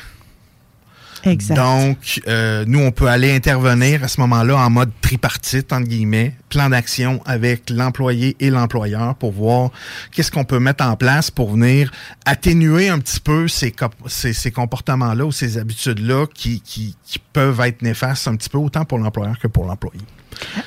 Exact. 1.29 1.57
Donc, 1.57 2.21
euh, 2.27 2.65
nous, 2.67 2.81
on 2.81 2.91
peut 2.91 3.09
aller 3.09 3.35
intervenir 3.35 4.05
à 4.05 4.09
ce 4.09 4.21
moment-là 4.21 4.57
en 4.57 4.71
mode 4.71 4.91
tripartite, 5.01 5.73
entre 5.73 5.89
guillemets, 5.89 6.35
plan 6.49 6.69
d'action 6.69 7.21
avec 7.27 7.71
l'employé 7.71 8.37
et 8.41 8.51
l'employeur 8.51 9.15
pour 9.15 9.33
voir 9.33 9.71
qu'est-ce 10.13 10.31
qu'on 10.31 10.45
peut 10.45 10.59
mettre 10.59 10.85
en 10.85 10.97
place 10.97 11.31
pour 11.31 11.53
venir 11.53 11.91
atténuer 12.25 12.89
un 12.89 12.99
petit 12.99 13.21
peu 13.21 13.49
ces, 13.49 13.75
ces, 14.07 14.33
ces 14.33 14.51
comportements-là 14.51 15.25
ou 15.25 15.33
ces 15.33 15.59
habitudes-là 15.59 16.27
qui, 16.35 16.61
qui, 16.61 16.97
qui 17.05 17.19
peuvent 17.19 17.61
être 17.61 17.83
néfastes 17.83 18.29
un 18.29 18.37
petit 18.37 18.49
peu 18.49 18.59
autant 18.59 18.85
pour 18.85 18.99
l'employeur 18.99 19.39
que 19.39 19.47
pour 19.47 19.67
l'employé. 19.67 20.01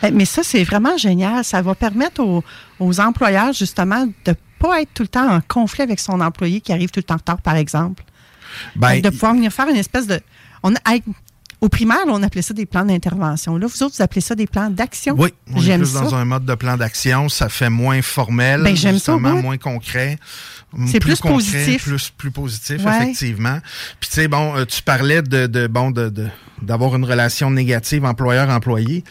Euh, 0.03 0.11
Mais 0.13 0.25
ça, 0.25 0.43
c'est 0.43 0.63
vraiment 0.63 0.97
génial. 0.97 1.43
Ça 1.43 1.61
va 1.61 1.75
permettre 1.75 2.21
aux, 2.21 2.43
aux 2.79 2.99
employeurs, 2.99 3.53
justement, 3.53 4.07
de 4.25 4.35
pas 4.59 4.81
être 4.81 4.93
tout 4.93 5.03
le 5.03 5.09
temps 5.09 5.29
en 5.29 5.41
conflit 5.41 5.83
avec 5.83 5.99
son 5.99 6.21
employé 6.21 6.61
qui 6.61 6.71
arrive 6.71 6.89
tout 6.89 6.99
le 6.99 7.03
temps 7.03 7.15
en 7.15 7.17
retard, 7.17 7.41
par 7.41 7.55
exemple. 7.55 8.03
Donc, 8.75 9.01
de 9.01 9.09
pouvoir 9.09 9.33
venir 9.33 9.51
faire 9.51 9.67
une 9.69 9.77
espèce 9.77 10.07
de... 10.07 10.19
On, 10.63 10.73
a- 10.75 10.91
hey, 10.93 11.03
au 11.61 11.69
primaire, 11.69 11.99
on 12.07 12.23
appelait 12.23 12.41
ça 12.41 12.53
des 12.53 12.65
plans 12.65 12.83
d'intervention. 12.85 13.55
Là, 13.57 13.67
vous 13.67 13.83
autres, 13.83 13.95
vous 13.97 14.01
appelez 14.01 14.21
ça 14.21 14.33
des 14.35 14.47
plans 14.47 14.69
d'action? 14.69 15.15
Oui, 15.17 15.29
on 15.53 15.57
est 15.57 15.61
J'aime 15.61 15.81
plus 15.81 15.91
ça. 15.91 16.01
dans 16.01 16.15
un 16.15 16.25
mode 16.25 16.45
de 16.45 16.55
plan 16.55 16.75
d'action. 16.77 17.29
Ça 17.29 17.49
fait 17.49 17.69
moins 17.69 18.01
formel, 18.01 18.63
Ben, 18.63 18.75
j'aime 18.75 18.97
ça 18.99 19.15
moins 19.17 19.57
concret. 19.57 20.17
C'est 20.87 20.99
plus 20.99 21.19
concret, 21.19 21.33
positif. 21.35 21.83
Plus, 21.83 22.09
plus 22.17 22.31
positif, 22.31 22.83
Ouais. 22.85 22.95
effectivement. 22.97 23.59
Puis 23.99 24.09
tu 24.09 24.15
sais, 24.15 24.27
bon, 24.27 24.55
euh, 24.55 24.65
tu 24.65 24.81
parlais 24.81 25.21
de, 25.21 25.45
de 25.45 25.67
bon 25.67 25.91
de 25.91 26.09
de- 26.09 26.29
d'avoir 26.61 26.95
une 26.95 27.03
relation 27.05 27.51
négative 27.51 28.05
employeur-employé. 28.05 29.03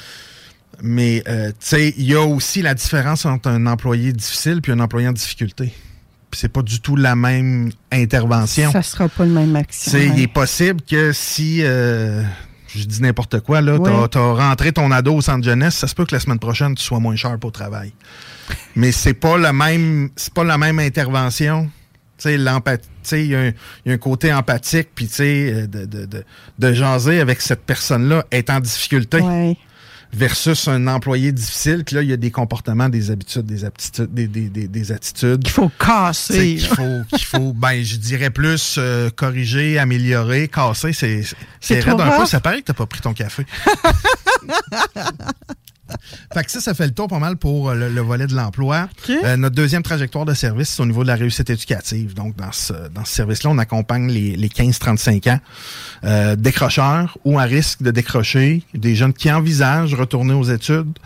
Mais 0.82 1.22
euh, 1.28 1.48
tu 1.50 1.54
sais, 1.60 1.94
il 1.98 2.04
y 2.06 2.14
a 2.14 2.22
aussi 2.22 2.62
la 2.62 2.72
différence 2.74 3.26
entre 3.26 3.48
un 3.50 3.66
employé 3.66 4.12
difficile 4.12 4.62
puis 4.62 4.72
un 4.72 4.80
employé 4.80 5.06
en 5.08 5.12
difficulté. 5.12 5.74
C'est 6.32 6.48
pas 6.48 6.62
du 6.62 6.80
tout 6.80 6.96
la 6.96 7.16
même 7.16 7.70
intervention. 7.92 8.70
Ça 8.72 8.82
sera 8.82 9.08
pas 9.08 9.24
le 9.24 9.32
même 9.32 9.54
action. 9.56 9.90
sais, 9.92 10.06
il 10.06 10.12
ouais. 10.12 10.20
est 10.22 10.32
possible 10.32 10.80
que 10.82 11.12
si, 11.12 11.60
euh, 11.62 12.22
je 12.74 12.84
dis 12.84 13.02
n'importe 13.02 13.40
quoi, 13.40 13.60
là, 13.60 13.76
Ouais. 13.76 13.90
t'as, 13.90 14.08
t'as 14.08 14.32
rentré 14.34 14.72
ton 14.72 14.90
ado 14.92 15.14
au 15.16 15.20
centre 15.20 15.44
jeunesse, 15.44 15.74
ça 15.74 15.88
se 15.88 15.94
peut 15.94 16.06
que 16.06 16.14
la 16.14 16.20
semaine 16.20 16.38
prochaine, 16.38 16.74
tu 16.74 16.84
sois 16.84 17.00
moins 17.00 17.16
cher 17.16 17.36
au 17.42 17.50
travail. 17.50 17.92
Mais 18.76 18.92
c'est 18.92 19.14
pas 19.14 19.36
le 19.38 19.52
même, 19.52 20.10
c'est 20.16 20.32
pas 20.32 20.44
la 20.44 20.56
même 20.58 20.78
intervention. 20.78 21.68
Il 22.24 22.42
y, 22.42 22.48
a 22.48 22.52
un- 23.40 23.52
y 23.86 23.90
a 23.90 23.92
un 23.94 23.96
côté 23.96 24.30
empathique, 24.32 24.88
puis 24.94 25.08
euh, 25.20 25.66
de, 25.66 25.86
de, 25.86 26.04
de, 26.04 26.22
de 26.58 26.72
jaser 26.74 27.18
avec 27.18 27.40
cette 27.40 27.62
personne-là 27.64 28.26
est 28.30 28.50
en 28.50 28.60
difficulté 28.60 29.20
Ouais. 29.20 29.56
Versus 30.12 30.68
un 30.68 30.86
employé 30.86 31.32
difficile, 31.32 31.84
que 31.84 31.94
là, 31.94 32.02
il 32.02 32.10
y 32.10 32.12
a 32.12 32.16
des 32.16 32.30
comportements, 32.30 32.88
des 32.88 33.10
habitudes, 33.10 33.46
des 33.46 33.64
aptitudes, 33.64 34.12
des, 34.12 34.26
des, 34.26 34.48
des, 34.48 34.68
des 34.68 34.92
attitudes 34.92 35.42
Qu'il 35.42 35.52
faut 35.52 35.70
casser. 35.78 36.56
qu'il 36.56 36.66
faut, 36.66 37.02
qu'il 37.10 37.24
faut, 37.24 37.52
ben, 37.52 37.82
je 37.82 37.96
dirais 37.96 38.30
plus 38.30 38.76
euh, 38.78 39.10
corriger, 39.10 39.78
améliorer, 39.78 40.48
casser, 40.48 40.92
c'est, 40.92 41.22
C'est 41.22 41.36
c'est 41.60 41.80
trop 41.80 41.96
raide 41.96 42.00
un 42.00 42.18
peu. 42.18 42.26
Ça 42.26 42.40
paraît 42.40 42.60
que 42.60 42.66
t'as 42.66 42.74
pas 42.74 42.86
pris 42.86 43.00
ton 43.00 43.12
café. 43.14 43.44
fait 46.34 46.44
que 46.44 46.50
ça, 46.50 46.60
ça 46.60 46.74
fait 46.74 46.86
le 46.86 46.92
tour 46.92 47.08
pas 47.08 47.18
mal 47.18 47.36
pour 47.36 47.70
euh, 47.70 47.74
le, 47.74 47.88
le 47.88 48.00
volet 48.00 48.26
de 48.26 48.34
l'emploi. 48.34 48.88
Euh, 49.08 49.36
notre 49.36 49.54
deuxième 49.54 49.82
trajectoire 49.82 50.24
de 50.24 50.34
service, 50.34 50.70
c'est 50.70 50.82
au 50.82 50.86
niveau 50.86 51.02
de 51.02 51.08
la 51.08 51.16
réussite 51.16 51.50
éducative. 51.50 52.14
Donc, 52.14 52.36
dans 52.36 52.52
ce, 52.52 52.72
dans 52.94 53.04
ce 53.04 53.14
service-là, 53.14 53.50
on 53.50 53.58
accompagne 53.58 54.10
les, 54.10 54.36
les 54.36 54.48
15-35 54.48 55.30
ans 55.30 55.40
euh, 56.04 56.36
décrocheurs 56.36 57.18
ou 57.24 57.38
à 57.38 57.42
risque 57.42 57.82
de 57.82 57.90
décrocher, 57.90 58.62
des 58.74 58.94
jeunes 58.94 59.12
qui 59.12 59.30
envisagent 59.30 59.94
retourner 59.94 60.34
aux 60.34 60.44
études. 60.44 60.98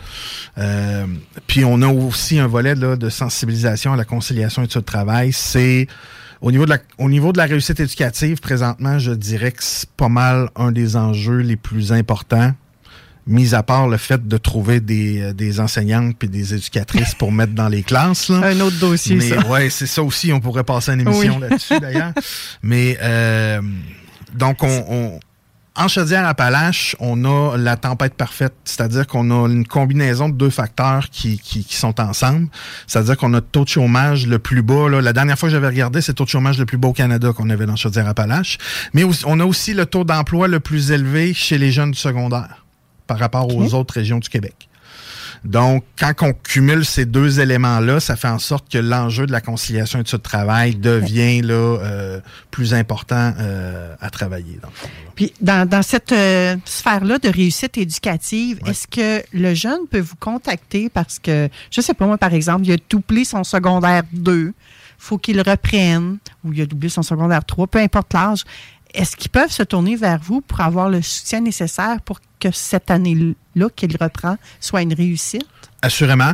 Euh, 0.58 1.06
puis, 1.46 1.64
on 1.64 1.82
a 1.82 1.88
aussi 1.88 2.38
un 2.38 2.46
volet 2.46 2.74
là, 2.74 2.96
de 2.96 3.08
sensibilisation 3.08 3.92
à 3.92 3.96
la 3.96 4.04
conciliation 4.04 4.62
études-travail. 4.62 5.32
C'est 5.32 5.86
Au 6.40 6.52
niveau, 6.52 6.64
de 6.64 6.70
la, 6.70 6.78
au 6.98 7.08
niveau 7.08 7.32
de 7.32 7.38
la 7.38 7.46
réussite 7.46 7.80
éducative, 7.80 8.40
présentement, 8.40 8.98
je 8.98 9.12
dirais 9.12 9.52
que 9.52 9.62
c'est 9.62 9.88
pas 9.90 10.08
mal 10.08 10.50
un 10.56 10.72
des 10.72 10.96
enjeux 10.96 11.38
les 11.38 11.56
plus 11.56 11.92
importants 11.92 12.52
mis 13.26 13.54
à 13.54 13.62
part 13.62 13.88
le 13.88 13.96
fait 13.96 14.26
de 14.28 14.36
trouver 14.36 14.80
des, 14.80 15.20
euh, 15.22 15.32
des 15.32 15.60
enseignantes 15.60 16.16
puis 16.18 16.28
des 16.28 16.54
éducatrices 16.54 17.14
pour 17.14 17.32
mettre 17.32 17.52
dans 17.54 17.68
les 17.68 17.82
classes. 17.82 18.28
Là. 18.28 18.40
Un 18.44 18.60
autre 18.60 18.78
dossier, 18.78 19.16
Mais 19.16 19.28
ça. 19.30 19.46
ouais, 19.48 19.70
c'est 19.70 19.86
ça 19.86 20.02
aussi. 20.02 20.32
On 20.32 20.40
pourrait 20.40 20.64
passer 20.64 20.92
une 20.92 21.00
émission 21.00 21.34
Oui. 21.36 21.40
là-dessus 21.48 21.80
d'ailleurs. 21.80 22.12
Mais 22.62 22.98
euh, 23.02 23.60
donc 24.34 24.62
on, 24.62 24.84
on- 24.88 25.20
en 25.76 25.88
Chaudière-Appalaches, 25.88 26.94
on 27.00 27.24
a 27.24 27.56
la 27.56 27.76
tempête 27.76 28.14
parfaite, 28.14 28.54
c'est-à-dire 28.64 29.08
qu'on 29.08 29.28
a 29.32 29.48
une 29.48 29.66
combinaison 29.66 30.28
de 30.28 30.34
deux 30.34 30.50
facteurs 30.50 31.10
qui, 31.10 31.36
qui, 31.40 31.64
qui 31.64 31.74
sont 31.74 32.00
ensemble. 32.00 32.46
C'est-à-dire 32.86 33.16
qu'on 33.16 33.32
a 33.34 33.38
le 33.38 33.40
taux 33.42 33.64
de 33.64 33.68
chômage 33.70 34.28
le 34.28 34.38
plus 34.38 34.62
bas. 34.62 34.88
Là. 34.88 35.00
La 35.00 35.12
dernière 35.12 35.36
fois 35.36 35.48
que 35.48 35.52
j'avais 35.52 35.66
regardé, 35.66 36.00
c'est 36.00 36.12
le 36.12 36.14
taux 36.14 36.24
de 36.26 36.28
chômage 36.28 36.58
le 36.60 36.64
plus 36.66 36.78
bas 36.78 36.86
au 36.86 36.92
Canada 36.92 37.32
qu'on 37.32 37.50
avait 37.50 37.66
dans 37.66 37.74
Chaudière-Appalaches. 37.74 38.58
Mais 38.92 39.02
on 39.26 39.40
a 39.40 39.44
aussi 39.44 39.74
le 39.74 39.84
taux 39.84 40.04
d'emploi 40.04 40.46
le 40.46 40.60
plus 40.60 40.92
élevé 40.92 41.34
chez 41.34 41.58
les 41.58 41.72
jeunes 41.72 41.90
du 41.90 41.98
secondaire 41.98 42.63
par 43.06 43.18
rapport 43.18 43.54
aux 43.54 43.75
autres 43.75 43.94
régions 43.94 44.18
du 44.18 44.28
Québec. 44.28 44.68
Donc, 45.44 45.84
quand 45.99 46.12
on 46.23 46.32
cumule 46.32 46.87
ces 46.87 47.04
deux 47.04 47.38
éléments-là, 47.38 48.00
ça 48.00 48.16
fait 48.16 48.28
en 48.28 48.38
sorte 48.38 48.73
que 48.73 48.78
l'enjeu 48.78 49.26
de 49.26 49.32
la 49.32 49.42
conciliation 49.42 50.00
et 50.00 50.02
de 50.02 50.16
travail 50.16 50.75
devient 50.75 51.42
là, 51.42 51.54
euh, 51.54 52.20
plus 52.50 52.73
important 52.73 53.34
euh, 53.38 53.94
à 54.00 54.08
travailler. 54.08 54.58
Dans 54.62 54.68
le. 54.68 54.75
Puis 55.14 55.34
dans, 55.42 55.68
dans 55.68 55.82
cette 55.82 56.12
euh, 56.12 56.56
sphère-là 56.64 57.18
de 57.18 57.28
réussite 57.28 57.76
éducative, 57.76 58.58
est-ce 58.66 58.87
que 58.87 59.23
le 59.34 59.54
jeune 59.54 59.87
peut 59.90 60.00
vous 60.00 60.16
contacter? 60.16 60.88
Parce 60.88 61.18
que, 61.18 61.50
je 61.70 61.80
sais 61.82 61.94
pas 61.94 62.06
moi, 62.06 62.16
par 62.16 62.32
exemple, 62.32 62.64
il 62.64 62.73
a 62.73 62.76
doublé 62.88 63.25
son 63.25 63.44
secondaire 63.44 64.02
2, 64.14 64.54
faut 64.96 65.18
qu'il 65.18 65.42
reprenne, 65.42 66.18
ou 66.42 66.54
il 66.54 66.62
a 66.62 66.66
doublé 66.66 66.88
son 66.88 67.02
secondaire 67.02 67.44
3, 67.44 67.66
peu 67.66 67.80
importe 67.80 68.14
l'âge. 68.14 68.44
Est-ce 68.94 69.14
qu'ils 69.16 69.30
peuvent 69.30 69.50
se 69.50 69.62
tourner 69.62 69.96
vers 69.96 70.20
vous 70.20 70.40
pour 70.40 70.61
avoir 70.61 70.88
le 70.88 71.02
soutien 71.02 71.40
nécessaire 71.40 72.00
pour 72.02 72.20
que 72.40 72.50
cette 72.52 72.90
année-là 72.90 73.68
qu'il 73.74 73.96
reprend 73.96 74.36
soit 74.60 74.82
une 74.82 74.94
réussite? 74.94 75.46
Assurément, 75.84 76.32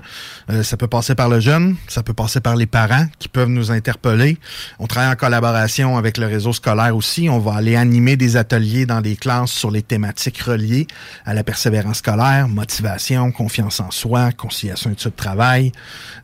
euh, 0.49 0.62
ça 0.62 0.76
peut 0.76 0.87
passer 0.87 1.16
par 1.16 1.28
le 1.28 1.40
jeune, 1.40 1.75
ça 1.88 2.04
peut 2.04 2.14
passer 2.14 2.40
par 2.40 2.54
les 2.54 2.66
parents 2.66 3.07
qui 3.19 3.26
peuvent 3.26 3.49
nous 3.49 3.73
interpeller. 3.73 4.38
On 4.78 4.87
travaille 4.87 5.11
en 5.11 5.16
collaboration 5.16 5.99
avec 5.99 6.19
le 6.19 6.26
réseau 6.26 6.52
scolaire 6.52 6.95
aussi. 6.95 7.28
On 7.28 7.40
va 7.40 7.54
aller 7.54 7.75
animer 7.75 8.16
des 8.16 8.37
ateliers 8.37 8.87
dans 8.87 9.00
des 9.00 9.16
classes 9.16 9.50
sur 9.50 9.73
les 9.73 9.83
thématiques 9.83 10.38
reliées 10.38 10.87
à 11.26 11.35
la 11.35 11.42
persévérance 11.42 11.97
scolaire, 11.97 12.47
motivation, 12.47 13.33
confiance 13.33 13.80
en 13.80 13.90
soi, 13.90 14.30
conciliation 14.30 14.92
études 14.92 15.16
travail, 15.16 15.73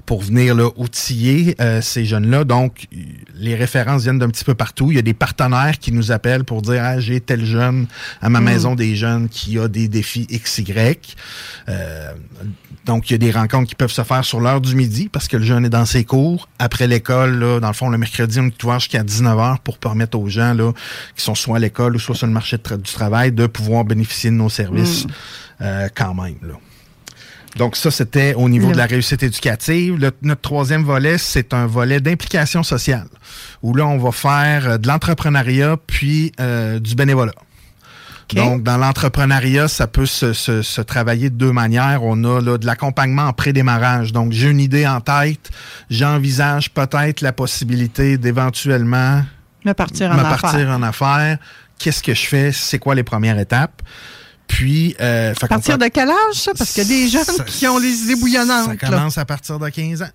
pour 0.04 0.22
venir 0.22 0.54
là, 0.54 0.70
outiller 0.76 1.56
euh, 1.60 1.80
ces 1.80 2.04
jeunes-là. 2.04 2.44
Donc, 2.44 2.86
les 3.34 3.56
références 3.56 4.04
viennent 4.04 4.20
d'un 4.20 4.30
petit 4.30 4.44
peu 4.44 4.54
partout. 4.54 4.92
Il 4.92 4.94
y 4.94 5.00
a 5.00 5.02
des 5.02 5.14
partenaires 5.14 5.80
qui 5.80 5.90
nous 5.90 6.12
appellent 6.12 6.44
pour 6.44 6.62
dire 6.62 6.80
ah, 6.84 7.00
j'ai 7.00 7.20
tel 7.20 7.44
jeune 7.44 7.88
à 8.22 8.28
ma 8.28 8.40
maison 8.40 8.76
des 8.76 8.94
jeunes 8.94 9.28
qui 9.28 9.58
a 9.58 9.65
des 9.68 9.88
défis 9.88 10.26
XY. 10.26 10.98
Euh, 11.68 12.12
donc, 12.84 13.10
il 13.10 13.14
y 13.14 13.16
a 13.16 13.18
des 13.18 13.30
rencontres 13.32 13.68
qui 13.68 13.74
peuvent 13.74 13.90
se 13.90 14.02
faire 14.04 14.24
sur 14.24 14.40
l'heure 14.40 14.60
du 14.60 14.74
midi 14.76 15.08
parce 15.08 15.26
que 15.26 15.36
le 15.36 15.44
jeune 15.44 15.64
est 15.64 15.68
dans 15.70 15.84
ses 15.86 16.04
cours. 16.04 16.48
Après 16.58 16.86
l'école, 16.86 17.38
là, 17.38 17.58
dans 17.60 17.66
le 17.68 17.74
fond, 17.74 17.88
le 17.88 17.98
mercredi, 17.98 18.38
on 18.40 18.46
est 18.46 18.64
ouvert 18.64 18.78
jusqu'à 18.78 19.02
19h 19.02 19.58
pour 19.64 19.78
permettre 19.78 20.18
aux 20.18 20.28
gens 20.28 20.54
là, 20.54 20.72
qui 21.16 21.24
sont 21.24 21.34
soit 21.34 21.56
à 21.56 21.58
l'école 21.60 21.96
ou 21.96 21.98
soit 21.98 22.14
sur 22.14 22.26
le 22.28 22.32
marché 22.32 22.56
de 22.58 22.62
tra- 22.62 22.76
du 22.80 22.92
travail 22.92 23.32
de 23.32 23.46
pouvoir 23.46 23.84
bénéficier 23.84 24.30
de 24.30 24.36
nos 24.36 24.48
services 24.48 25.06
euh, 25.60 25.88
quand 25.94 26.14
même. 26.14 26.36
Là. 26.42 26.54
Donc 27.56 27.74
ça, 27.74 27.90
c'était 27.90 28.34
au 28.34 28.48
niveau 28.50 28.66
de 28.72 28.76
la 28.76 28.86
réussite 28.86 29.22
éducative. 29.22 29.96
Le- 29.98 30.12
notre 30.22 30.42
troisième 30.42 30.84
volet, 30.84 31.16
c'est 31.18 31.54
un 31.54 31.66
volet 31.66 32.00
d'implication 32.00 32.62
sociale, 32.62 33.06
où 33.62 33.74
là, 33.74 33.86
on 33.86 33.96
va 33.98 34.12
faire 34.12 34.68
euh, 34.68 34.78
de 34.78 34.86
l'entrepreneuriat 34.86 35.76
puis 35.86 36.32
euh, 36.38 36.78
du 36.78 36.94
bénévolat. 36.94 37.32
Donc, 38.34 38.62
dans 38.64 38.76
l'entrepreneuriat, 38.76 39.68
ça 39.68 39.86
peut 39.86 40.06
se, 40.06 40.32
se- 40.32 40.62
se 40.62 40.80
travailler 40.80 41.30
de 41.30 41.36
deux 41.36 41.52
manières. 41.52 42.02
On 42.02 42.24
a 42.24 42.40
là, 42.40 42.58
de 42.58 42.66
l'accompagnement 42.66 43.22
en 43.28 43.32
pré-démarrage. 43.32 44.12
Donc, 44.12 44.32
j'ai 44.32 44.48
une 44.50 44.58
idée 44.60 44.86
en 44.86 45.00
tête. 45.00 45.50
J'envisage 45.90 46.70
peut-être 46.70 47.20
la 47.20 47.32
possibilité 47.32 48.18
d'éventuellement 48.18 49.22
Me 49.64 49.72
partir 49.74 50.10
en 50.10 50.14
me 50.14 50.20
affaires. 50.20 50.40
partir 50.40 50.68
en 50.70 50.82
affaires. 50.82 51.38
Qu'est-ce 51.78 52.02
que 52.02 52.14
je 52.14 52.26
fais? 52.26 52.52
C'est 52.52 52.78
quoi 52.78 52.94
les 52.94 53.04
premières 53.04 53.38
étapes? 53.38 53.82
Puis, 54.48 54.94
euh, 55.00 55.32
À 55.42 55.46
partir 55.48 55.76
de 55.78 55.86
quel 55.88 56.08
âge, 56.08 56.34
ça? 56.34 56.52
Parce 56.56 56.72
qu'il 56.72 56.82
y 56.84 56.86
a 56.86 56.88
des 56.88 57.08
jeunes 57.08 57.24
Ça- 57.24 57.44
qui 57.44 57.66
ont 57.66 57.78
les 57.78 58.02
idées 58.04 58.16
bouillonnantes. 58.16 58.66
Ça 58.66 58.90
là. 58.90 58.96
commence 58.96 59.18
à 59.18 59.24
partir 59.24 59.58
de 59.58 59.68
15 59.68 60.02
ans. 60.02 60.08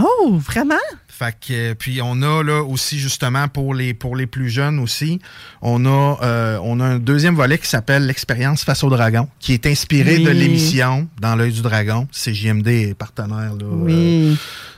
Oh, 0.00 0.36
vraiment? 0.38 0.74
Fait 1.08 1.32
que 1.38 1.52
euh, 1.52 1.74
puis 1.78 2.00
on 2.02 2.20
a 2.22 2.42
là 2.42 2.62
aussi 2.64 2.98
justement 2.98 3.46
pour 3.46 3.74
les 3.74 3.94
pour 3.94 4.16
les 4.16 4.26
plus 4.26 4.50
jeunes 4.50 4.80
aussi, 4.80 5.20
on 5.62 5.86
a 5.86 6.18
euh, 6.22 6.58
on 6.64 6.80
a 6.80 6.84
un 6.84 6.98
deuxième 6.98 7.36
volet 7.36 7.56
qui 7.58 7.68
s'appelle 7.68 8.06
l'expérience 8.06 8.64
face 8.64 8.82
au 8.82 8.90
dragon, 8.90 9.28
qui 9.38 9.52
est 9.52 9.66
inspiré 9.66 10.18
de 10.18 10.30
l'émission 10.30 11.08
Dans 11.20 11.36
l'œil 11.36 11.52
du 11.52 11.62
dragon. 11.62 12.08
C'est 12.10 12.34
JMD 12.34 12.66
est 12.66 12.94
partenaire 12.94 13.54
là, 13.54 13.64
Oui. 13.70 13.92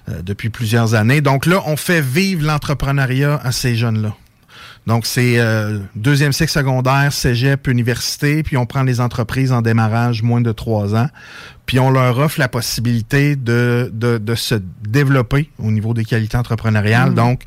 euh, 0.09 0.13
euh, 0.13 0.23
depuis 0.23 0.51
plusieurs 0.51 0.95
années. 0.95 1.23
Donc 1.23 1.47
là, 1.47 1.63
on 1.67 1.77
fait 1.79 2.03
vivre 2.03 2.45
l'entrepreneuriat 2.47 3.41
à 3.43 3.51
ces 3.53 3.75
jeunes-là. 3.75 4.15
Donc, 4.87 5.05
c'est 5.05 5.41
euh, 5.41 5.81
deuxième 5.97 6.33
cycle 6.33 6.53
secondaire, 6.53 7.13
cégep, 7.13 7.67
université, 7.67 8.45
puis 8.45 8.57
on 8.57 8.67
prend 8.67 8.85
les 8.85 9.01
entreprises 9.01 9.51
en 9.51 9.61
démarrage 9.61 10.23
moins 10.23 10.41
de 10.41 10.53
trois 10.53 10.95
ans, 10.95 11.09
puis 11.67 11.81
on 11.81 11.91
leur 11.91 12.19
offre 12.19 12.39
la 12.39 12.49
possibilité 12.49 13.35
de, 13.35 13.91
de, 13.93 14.19
de 14.19 14.35
se 14.37 14.55
développer 14.89 15.51
au 15.59 15.73
niveau 15.73 15.93
des 15.93 16.05
qualités 16.05 16.37
entrepreneuriales. 16.37 17.15
Donc, 17.15 17.43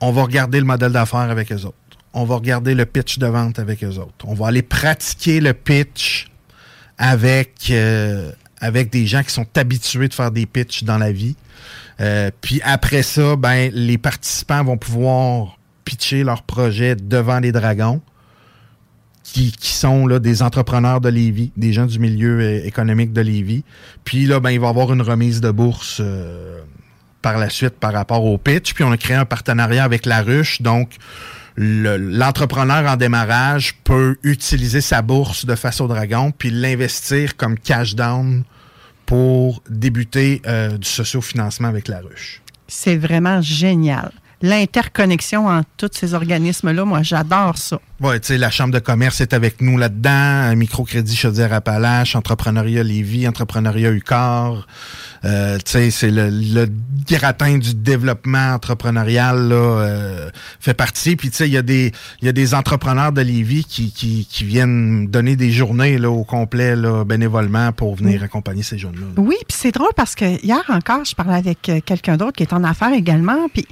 on 0.00 0.12
va 0.12 0.22
regarder 0.22 0.60
le 0.60 0.66
modèle 0.66 0.92
d'affaires 0.92 1.30
avec 1.30 1.50
eux 1.50 1.64
autres. 1.64 1.74
On 2.12 2.24
va 2.24 2.36
regarder 2.36 2.76
le 2.76 2.86
pitch 2.86 3.18
de 3.18 3.26
vente 3.26 3.58
avec 3.58 3.82
eux 3.82 3.98
autres. 3.98 4.24
On 4.24 4.34
va 4.34 4.46
aller 4.46 4.62
pratiquer 4.62 5.40
le 5.40 5.54
pitch 5.54 6.28
avec, 6.98 7.68
euh, 7.70 8.30
avec 8.60 8.90
des 8.90 9.06
gens 9.06 9.24
qui 9.24 9.32
sont 9.32 9.46
habitués 9.56 10.06
de 10.06 10.14
faire 10.14 10.30
des 10.30 10.46
pitchs 10.46 10.84
dans 10.84 10.98
la 10.98 11.10
vie. 11.10 11.34
Euh, 12.00 12.30
puis 12.40 12.60
après 12.62 13.02
ça, 13.02 13.34
ben, 13.34 13.72
les 13.72 13.98
participants 13.98 14.62
vont 14.62 14.76
pouvoir 14.76 15.58
pitcher 15.84 16.24
leur 16.24 16.42
projet 16.42 16.96
devant 16.96 17.38
les 17.40 17.52
dragons, 17.52 18.00
qui, 19.22 19.52
qui 19.52 19.72
sont 19.72 20.06
là, 20.06 20.18
des 20.18 20.42
entrepreneurs 20.42 21.00
de 21.00 21.08
Lévis, 21.08 21.50
des 21.56 21.72
gens 21.72 21.86
du 21.86 21.98
milieu 21.98 22.40
euh, 22.40 22.64
économique 22.66 23.12
de 23.12 23.20
Lévis. 23.22 23.64
Puis 24.04 24.26
là, 24.26 24.38
ben, 24.38 24.50
il 24.50 24.60
va 24.60 24.66
y 24.66 24.70
avoir 24.70 24.92
une 24.92 25.02
remise 25.02 25.40
de 25.40 25.50
bourse 25.50 25.98
euh, 26.00 26.60
par 27.22 27.38
la 27.38 27.48
suite 27.48 27.74
par 27.80 27.92
rapport 27.94 28.24
au 28.24 28.36
pitch. 28.36 28.74
Puis 28.74 28.84
on 28.84 28.92
a 28.92 28.98
créé 28.98 29.16
un 29.16 29.24
partenariat 29.24 29.82
avec 29.82 30.04
La 30.04 30.20
Ruche. 30.20 30.60
Donc, 30.60 30.96
le- 31.56 31.96
l'entrepreneur 31.96 32.90
en 32.90 32.96
démarrage 32.96 33.76
peut 33.84 34.16
utiliser 34.24 34.82
sa 34.82 35.00
bourse 35.00 35.46
de 35.46 35.54
face 35.54 35.80
au 35.80 35.86
dragon 35.88 36.30
puis 36.36 36.50
l'investir 36.50 37.36
comme 37.36 37.58
cash 37.58 37.94
down 37.94 38.44
pour 39.06 39.62
débuter 39.70 40.42
euh, 40.46 40.76
du 40.76 40.88
socio-financement 40.88 41.68
avec 41.68 41.88
La 41.88 42.00
Ruche. 42.00 42.42
C'est 42.68 42.96
vraiment 42.96 43.40
génial. 43.40 44.12
L'interconnexion 44.44 45.46
entre 45.46 45.70
tous 45.78 45.88
ces 45.92 46.12
organismes-là, 46.12 46.84
moi, 46.84 47.02
j'adore 47.02 47.56
ça. 47.56 47.80
Ouais, 48.02 48.20
tu 48.20 48.26
sais, 48.26 48.36
la 48.36 48.50
Chambre 48.50 48.74
de 48.74 48.78
commerce 48.78 49.22
est 49.22 49.32
avec 49.32 49.62
nous 49.62 49.78
là-dedans, 49.78 50.54
microcrédit 50.54 51.16
Chaudière-Appalaches, 51.16 52.14
Entrepreneuriat 52.14 52.82
Lévis, 52.82 53.26
Entrepreneuriat 53.26 53.90
UCAR. 53.92 54.66
Euh, 55.24 55.56
tu 55.64 55.72
sais, 55.72 55.90
c'est 55.90 56.10
le, 56.10 56.28
le 56.28 56.68
gratin 57.08 57.56
du 57.56 57.74
développement 57.74 58.52
entrepreneurial 58.52 59.48
là, 59.48 59.54
euh, 59.54 60.30
fait 60.60 60.74
partie. 60.74 61.16
Puis 61.16 61.30
tu 61.30 61.36
sais, 61.38 61.48
il 61.48 61.54
y 61.54 61.56
a 61.56 61.62
des 61.62 61.92
y 62.20 62.28
a 62.28 62.32
des 62.32 62.52
entrepreneurs 62.52 63.12
de 63.12 63.22
Lévis 63.22 63.64
qui, 63.64 63.92
qui, 63.92 64.26
qui 64.30 64.44
viennent 64.44 65.06
donner 65.06 65.36
des 65.36 65.50
journées 65.50 65.96
là, 65.96 66.10
au 66.10 66.24
complet 66.24 66.76
là, 66.76 67.04
bénévolement 67.04 67.72
pour 67.72 67.94
venir 67.94 68.22
accompagner 68.22 68.62
ces 68.62 68.76
jeunes-là. 68.76 69.06
Oui, 69.16 69.36
puis 69.48 69.56
c'est 69.58 69.72
drôle 69.72 69.92
parce 69.96 70.14
que 70.14 70.44
hier 70.44 70.62
encore, 70.68 71.06
je 71.06 71.14
parlais 71.14 71.38
avec 71.38 71.66
euh, 71.70 71.80
quelqu'un 71.80 72.18
d'autre 72.18 72.36
qui 72.36 72.42
est 72.42 72.52
en 72.52 72.62
affaires 72.62 72.92
également, 72.92 73.48
puis 73.50 73.66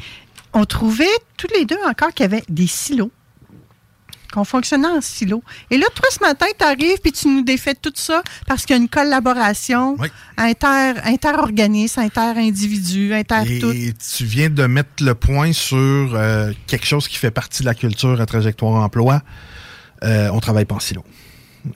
on 0.53 0.65
trouvait 0.65 1.05
tous 1.37 1.49
les 1.57 1.65
deux 1.65 1.79
encore 1.89 2.13
qu'il 2.13 2.25
y 2.25 2.27
avait 2.27 2.45
des 2.49 2.67
silos, 2.67 3.11
qu'on 4.33 4.45
fonctionnait 4.45 4.89
en 4.89 5.01
silos. 5.01 5.43
Et 5.71 5.77
là, 5.79 5.87
toi, 5.95 6.07
ce 6.11 6.21
matin, 6.21 6.47
tu 6.59 6.65
arrives 6.65 6.99
puis 7.03 7.13
tu 7.13 7.29
nous 7.29 7.43
défais 7.43 7.75
tout 7.75 7.93
ça 7.95 8.23
parce 8.47 8.65
qu'il 8.65 8.75
y 8.77 8.79
a 8.79 8.83
une 8.83 8.89
collaboration 8.89 9.97
Oui. 9.99 10.09
inter, 10.39 10.95
inter-organisme, 11.05 12.01
inter-individu, 12.01 13.13
inter-tout. 13.15 13.71
Et 13.73 13.93
tu 14.17 14.25
viens 14.25 14.49
de 14.51 14.67
mettre 14.67 15.03
le 15.03 15.15
point 15.15 15.53
sur 15.53 15.77
euh, 16.15 16.53
quelque 16.67 16.87
chose 16.87 17.09
qui 17.09 17.17
fait 17.17 17.31
partie 17.31 17.61
de 17.63 17.67
la 17.67 17.75
culture 17.75 18.21
à 18.21 18.27
trajectoire 18.27 18.83
emploi. 18.83 19.23
Euh, 20.05 20.31
on 20.33 20.41
travaille 20.41 20.65
pas 20.65 20.75
en 20.77 20.81
silo. 20.81 21.05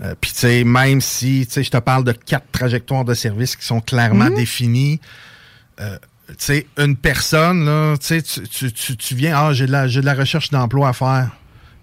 Euh, 0.00 0.14
Puis 0.20 0.32
tu 0.32 0.38
sais, 0.40 0.64
même 0.64 1.00
si 1.00 1.44
tu 1.46 1.52
sais, 1.52 1.62
je 1.62 1.70
te 1.70 1.76
parle 1.76 2.02
de 2.04 2.12
quatre 2.12 2.50
trajectoires 2.50 3.04
de 3.04 3.14
services 3.14 3.54
qui 3.54 3.64
sont 3.64 3.80
clairement 3.80 4.30
définies, 4.30 5.00
euh, 5.80 5.96
sais, 6.38 6.66
une 6.78 6.96
personne, 6.96 7.64
là, 7.64 7.96
tu 7.96 8.06
sais, 8.06 8.22
tu, 8.22 8.72
tu, 8.72 8.96
tu, 8.96 9.14
viens, 9.14 9.36
ah, 9.36 9.52
j'ai 9.52 9.66
de 9.66 9.72
la, 9.72 9.88
j'ai 9.88 10.00
de 10.00 10.06
la 10.06 10.14
recherche 10.14 10.50
d'emploi 10.50 10.88
à 10.88 10.92
faire. 10.92 11.30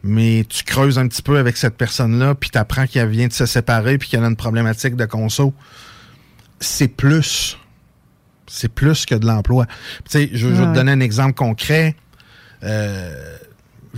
Mais 0.04 0.46
tu 0.50 0.64
creuses 0.64 1.00
un 1.00 1.08
petit 1.08 1.22
peu 1.22 1.38
avec 1.38 1.56
cette 1.56 1.78
personne-là, 1.78 2.36
puis 2.36 2.50
tu 2.50 2.58
apprends 2.58 2.88
qu'elle 2.88 3.10
vient 3.10 3.28
de 3.28 3.34
se 3.34 3.46
séparer, 3.46 3.98
puis 3.98 4.10
qu'elle 4.10 4.24
a 4.24 4.28
une 4.28 4.36
problématique 4.36 4.96
de 4.96 5.06
conso. 5.06 5.54
C'est 6.60 6.90
plus 6.90 7.58
c'est 8.48 8.70
plus 8.70 9.06
que 9.06 9.16
de 9.16 9.26
l'emploi. 9.26 9.66
Tu 9.66 10.12
sais, 10.12 10.30
je, 10.32 10.38
je 10.38 10.48
vais 10.48 10.66
te 10.66 10.74
donner 10.74 10.92
un 10.92 11.00
exemple 11.00 11.34
concret. 11.34 11.96
Euh, 12.64 13.38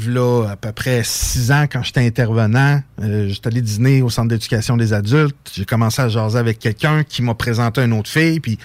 là, 0.08 0.48
à 0.50 0.56
peu 0.56 0.72
près 0.72 1.04
six 1.04 1.52
ans, 1.52 1.66
quand 1.72 1.84
j'étais 1.84 2.06
intervenant, 2.06 2.82
euh, 3.02 3.28
j'étais 3.28 3.48
allé 3.48 3.62
dîner 3.62 4.02
au 4.02 4.10
centre 4.10 4.30
d'éducation 4.30 4.78
des 4.78 4.94
adultes. 4.94 5.36
J'ai 5.54 5.66
commencé 5.66 6.02
à 6.02 6.10
jaser 6.10 6.38
avec 6.38 6.60
quelqu'un 6.60 7.04
qui 7.04 7.22
m'a 7.22 7.34
présenté 7.34 7.82
une 7.82 7.94
autre 7.94 8.10
fille, 8.10 8.40
puis 8.40 8.58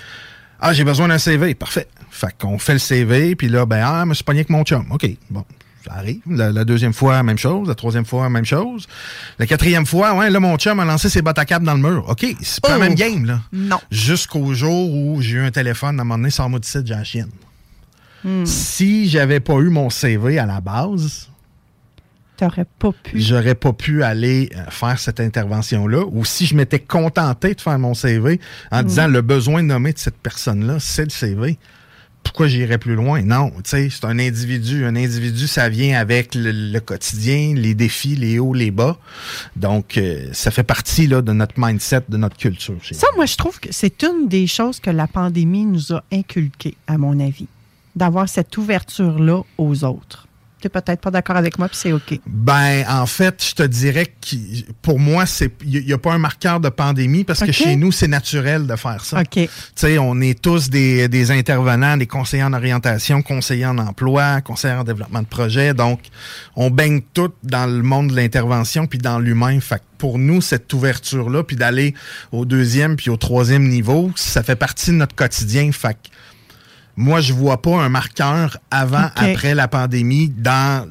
ah, 0.60 0.72
j'ai 0.72 0.84
besoin 0.84 1.08
d'un 1.08 1.18
CV. 1.18 1.54
Parfait. 1.54 1.88
Fait 2.10 2.34
qu'on 2.38 2.58
fait 2.58 2.74
le 2.74 2.78
CV, 2.78 3.34
puis 3.34 3.48
là, 3.48 3.66
ben, 3.66 3.82
ah, 3.84 4.00
je 4.02 4.08
me 4.08 4.14
suis 4.14 4.24
pogné 4.24 4.40
avec 4.40 4.50
mon 4.50 4.62
chum. 4.64 4.86
OK, 4.90 5.08
bon. 5.30 5.44
Ça 5.86 5.94
arrive. 5.94 6.20
La, 6.26 6.64
deuxième 6.64 6.92
fois, 6.92 7.22
même 7.22 7.38
chose. 7.38 7.66
La 7.66 7.74
troisième 7.74 8.04
fois, 8.04 8.28
même 8.28 8.44
chose. 8.44 8.86
La 9.38 9.46
quatrième 9.46 9.86
fois, 9.86 10.14
ouais, 10.14 10.28
là, 10.28 10.38
mon 10.38 10.58
chum 10.58 10.78
a 10.78 10.84
lancé 10.84 11.08
ses 11.08 11.22
bottes 11.22 11.38
à 11.38 11.46
cap 11.46 11.62
dans 11.62 11.72
le 11.72 11.80
mur. 11.80 12.04
OK, 12.08 12.26
c'est 12.42 12.60
pas 12.60 12.70
la 12.70 12.78
même 12.78 12.92
oh. 12.92 12.96
game, 12.96 13.24
là. 13.24 13.40
Non. 13.50 13.78
Jusqu'au 13.90 14.52
jour 14.52 14.92
où 14.92 15.22
j'ai 15.22 15.38
eu 15.38 15.40
un 15.40 15.50
téléphone, 15.50 15.98
à 15.98 16.02
un 16.02 16.04
moment 16.04 16.18
donné, 16.18 16.30
sors-moi 16.30 16.58
du 16.58 16.68
site, 16.68 16.86
j'ai 16.86 16.94
la 16.94 17.04
chienne. 17.04 17.30
Hmm. 18.22 18.44
Si 18.44 19.08
j'avais 19.08 19.40
pas 19.40 19.54
eu 19.54 19.70
mon 19.70 19.88
CV 19.88 20.38
à 20.38 20.44
la 20.44 20.60
base, 20.60 21.29
t'aurais 22.40 22.66
pas 22.78 22.92
pu. 22.92 23.20
J'aurais 23.20 23.54
pas 23.54 23.72
pu 23.72 24.02
aller 24.02 24.50
euh, 24.56 24.70
faire 24.70 24.98
cette 24.98 25.20
intervention-là. 25.20 26.04
Ou 26.10 26.24
si 26.24 26.46
je 26.46 26.54
m'étais 26.54 26.78
contenté 26.78 27.54
de 27.54 27.60
faire 27.60 27.78
mon 27.78 27.94
CV 27.94 28.40
en 28.70 28.82
hmm. 28.82 28.86
disant 28.86 29.08
le 29.08 29.20
besoin 29.20 29.62
nommé 29.62 29.92
de 29.92 29.98
cette 29.98 30.16
personne-là, 30.16 30.78
c'est 30.80 31.04
le 31.04 31.10
CV 31.10 31.58
pourquoi 32.22 32.48
j'irais 32.48 32.76
plus 32.76 32.96
loin? 32.96 33.22
Non, 33.22 33.50
tu 33.50 33.62
sais, 33.64 33.88
c'est 33.90 34.04
un 34.04 34.18
individu. 34.18 34.84
Un 34.84 34.94
individu, 34.94 35.46
ça 35.46 35.70
vient 35.70 35.98
avec 35.98 36.34
le, 36.34 36.78
quotidien, 36.78 37.54
les 37.56 37.74
défis, 37.74 38.14
les 38.14 38.38
hauts, 38.38 38.52
les 38.52 38.70
bas. 38.70 38.98
Donc, 39.56 39.96
euh, 39.96 40.28
ça 40.32 40.50
fait 40.50 40.62
partie 40.62 41.06
là, 41.06 41.22
de 41.22 41.32
notre 41.32 41.54
mindset, 41.56 42.02
de 42.10 42.18
notre 42.18 42.36
culture. 42.36 42.76
Ça, 42.92 43.06
moi, 43.16 43.24
je 43.24 43.36
trouve 43.36 43.58
que 43.58 43.68
c'est 43.72 44.02
une 44.02 44.28
des 44.28 44.46
choses 44.46 44.80
que 44.80 44.90
la 44.90 45.06
pandémie 45.06 45.64
nous 45.64 45.94
a 45.94 46.04
inculquées, 46.12 46.76
à 46.86 46.98
mon 46.98 47.18
avis, 47.20 47.48
d'avoir 47.96 48.28
cette 48.28 48.54
ouverture-là 48.58 49.40
aux 49.56 49.84
autres 49.84 50.28
tu 50.60 50.66
n'es 50.66 50.70
peut-être 50.70 51.00
pas 51.00 51.10
d'accord 51.10 51.36
avec 51.36 51.58
moi, 51.58 51.68
puis 51.68 51.76
c'est 51.76 51.92
OK. 51.92 52.20
Ben, 52.26 52.84
en 52.88 53.06
fait, 53.06 53.44
je 53.44 53.54
te 53.54 53.62
dirais 53.62 54.06
que 54.06 54.36
pour 54.82 54.98
moi, 54.98 55.26
c'est 55.26 55.50
il 55.64 55.84
n'y 55.84 55.92
a 55.92 55.98
pas 55.98 56.12
un 56.12 56.18
marqueur 56.18 56.60
de 56.60 56.68
pandémie 56.68 57.24
parce 57.24 57.40
que 57.40 57.52
chez 57.52 57.76
nous, 57.76 57.92
c'est 57.92 58.08
naturel 58.08 58.66
de 58.66 58.76
faire 58.76 59.04
ça. 59.04 59.20
OK. 59.20 59.30
Tu 59.34 59.48
sais, 59.74 59.98
on 59.98 60.20
est 60.20 60.40
tous 60.40 60.70
des, 60.70 61.08
des, 61.08 61.30
intervenants, 61.30 61.96
des 61.96 62.06
conseillers 62.06 62.44
en 62.44 62.52
orientation, 62.52 63.22
conseillers 63.22 63.66
en 63.66 63.78
emploi, 63.78 64.40
conseillers 64.40 64.74
en 64.74 64.84
développement 64.84 65.22
de 65.22 65.26
projet. 65.26 65.74
Donc, 65.74 66.00
on 66.56 66.70
baigne 66.70 67.00
tout 67.14 67.32
dans 67.42 67.66
le 67.66 67.82
monde 67.82 68.08
de 68.08 68.16
l'intervention 68.16 68.86
puis 68.86 68.98
dans 68.98 69.18
l'humain. 69.18 69.58
Fait 69.60 69.82
pour 70.00 70.18
nous, 70.18 70.40
cette 70.40 70.72
ouverture-là, 70.72 71.44
puis 71.44 71.56
d'aller 71.56 71.94
au 72.32 72.46
deuxième 72.46 72.96
puis 72.96 73.10
au 73.10 73.18
troisième 73.18 73.68
niveau, 73.68 74.10
ça 74.16 74.42
fait 74.42 74.56
partie 74.56 74.90
de 74.90 74.96
notre 74.96 75.14
quotidien. 75.14 75.70
Fait 75.72 75.96
moi, 77.00 77.20
je 77.22 77.32
vois 77.32 77.62
pas 77.62 77.76
un 77.76 77.88
marqueur 77.88 78.58
avant, 78.70 79.08
après 79.16 79.54
la 79.54 79.68
pandémie 79.68 80.28
dans 80.28 80.86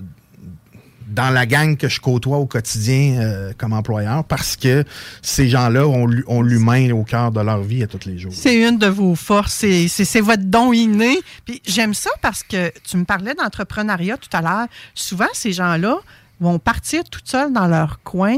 dans 1.08 1.32
la 1.32 1.48
gang 1.48 1.76
que 1.76 1.90
je 1.90 2.00
côtoie 2.00 2.38
au 2.38 2.46
quotidien 2.46 3.20
euh, 3.20 3.52
comme 3.58 3.74
employeur 3.74 4.24
parce 4.24 4.56
que 4.56 4.84
ces 5.24 5.50
gens-là 5.50 5.88
ont, 5.88 6.06
l'humain 6.42 6.92
au 6.92 7.04
cœur 7.04 7.32
de 7.32 7.42
leur 7.42 7.64
vie 7.64 7.82
à 7.82 7.88
tous 7.88 8.08
les 8.08 8.20
jours. 8.20 8.32
C'est 8.34 8.62
une 8.62 8.78
de 8.78 8.86
vos 8.86 9.16
forces, 9.16 9.66
c'est 9.88 10.22
votre 10.22 10.44
don 10.44 10.72
inné. 10.72 11.18
Puis 11.46 11.64
j'aime 11.66 11.96
ça 11.96 12.12
parce 12.22 12.44
que 12.44 12.72
tu 12.88 12.96
me 12.98 13.06
parlais 13.06 13.34
d'entrepreneuriat 13.34 14.18
tout 14.18 14.30
à 14.34 14.42
l'heure. 14.42 14.68
Souvent, 14.94 15.28
ces 15.34 15.52
gens-là 15.52 15.98
vont 16.40 16.60
partir 16.60 17.04
tout 17.10 17.22
seuls 17.24 17.52
dans 17.52 17.68
leur 17.68 18.02
coin 18.04 18.38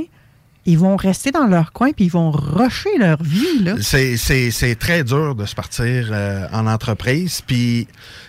ils 0.65 0.77
vont 0.77 0.95
rester 0.95 1.31
dans 1.31 1.47
leur 1.47 1.71
coin 1.71 1.91
puis 1.91 2.05
ils 2.05 2.11
vont 2.11 2.31
rusher 2.31 2.97
leur 2.99 3.21
vie. 3.23 3.65
C'est 3.81 4.75
très 4.79 5.03
dur 5.03 5.35
de 5.35 5.45
se 5.45 5.55
partir 5.55 6.09
euh, 6.11 6.47
en 6.51 6.67
entreprise. 6.67 7.41
Puis, 7.45 7.87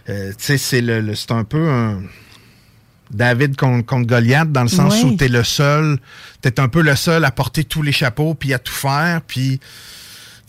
euh, 0.08 0.32
tu 0.38 0.58
sais, 0.58 0.58
c'est 0.58 1.30
un 1.30 1.44
peu 1.44 1.68
un 1.68 2.02
David 3.10 3.56
contre, 3.56 4.06
Goliath 4.06 4.50
dans 4.50 4.62
le 4.62 4.68
sens 4.68 5.04
où 5.04 5.16
tu 5.16 5.24
es 5.24 5.28
le 5.28 5.44
seul, 5.44 5.98
tu 6.42 6.48
es 6.48 6.60
un 6.60 6.68
peu 6.68 6.80
le 6.80 6.96
seul 6.96 7.24
à 7.24 7.30
porter 7.30 7.64
tous 7.64 7.82
les 7.82 7.92
chapeaux 7.92 8.34
puis 8.34 8.54
à 8.54 8.58
tout 8.58 8.72
faire. 8.72 9.20
Puis, 9.26 9.60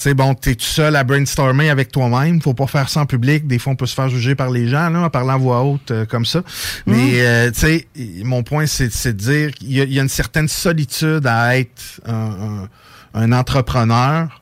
sais, 0.03 0.13
bon, 0.13 0.33
t'es 0.33 0.55
tout 0.55 0.65
seul 0.65 0.95
à 0.95 1.03
brainstormer 1.03 1.69
avec 1.69 1.91
toi-même. 1.91 2.41
Faut 2.41 2.53
pas 2.53 2.67
faire 2.67 2.89
ça 2.89 3.01
en 3.01 3.05
public. 3.05 3.47
Des 3.47 3.57
fois, 3.57 3.73
on 3.73 3.75
peut 3.75 3.85
se 3.85 3.95
faire 3.95 4.09
juger 4.09 4.35
par 4.35 4.49
les 4.49 4.67
gens, 4.67 4.89
là, 4.89 5.01
en 5.01 5.09
parlant 5.09 5.33
à 5.33 5.37
voix 5.37 5.63
haute 5.63 5.91
euh, 5.91 6.05
comme 6.05 6.25
ça. 6.25 6.43
Mais, 6.85 6.95
mm. 6.95 7.11
euh, 7.15 7.51
tu 7.51 7.59
sais, 7.59 7.87
mon 8.23 8.43
point, 8.43 8.65
c'est 8.65 8.87
de 8.87 9.11
dire 9.11 9.51
qu'il 9.51 9.71
y, 9.71 9.99
a 9.99 10.01
une 10.01 10.09
certaine 10.09 10.47
solitude 10.47 11.25
à 11.25 11.57
être 11.57 12.01
un, 12.05 13.31
entrepreneur 13.31 14.41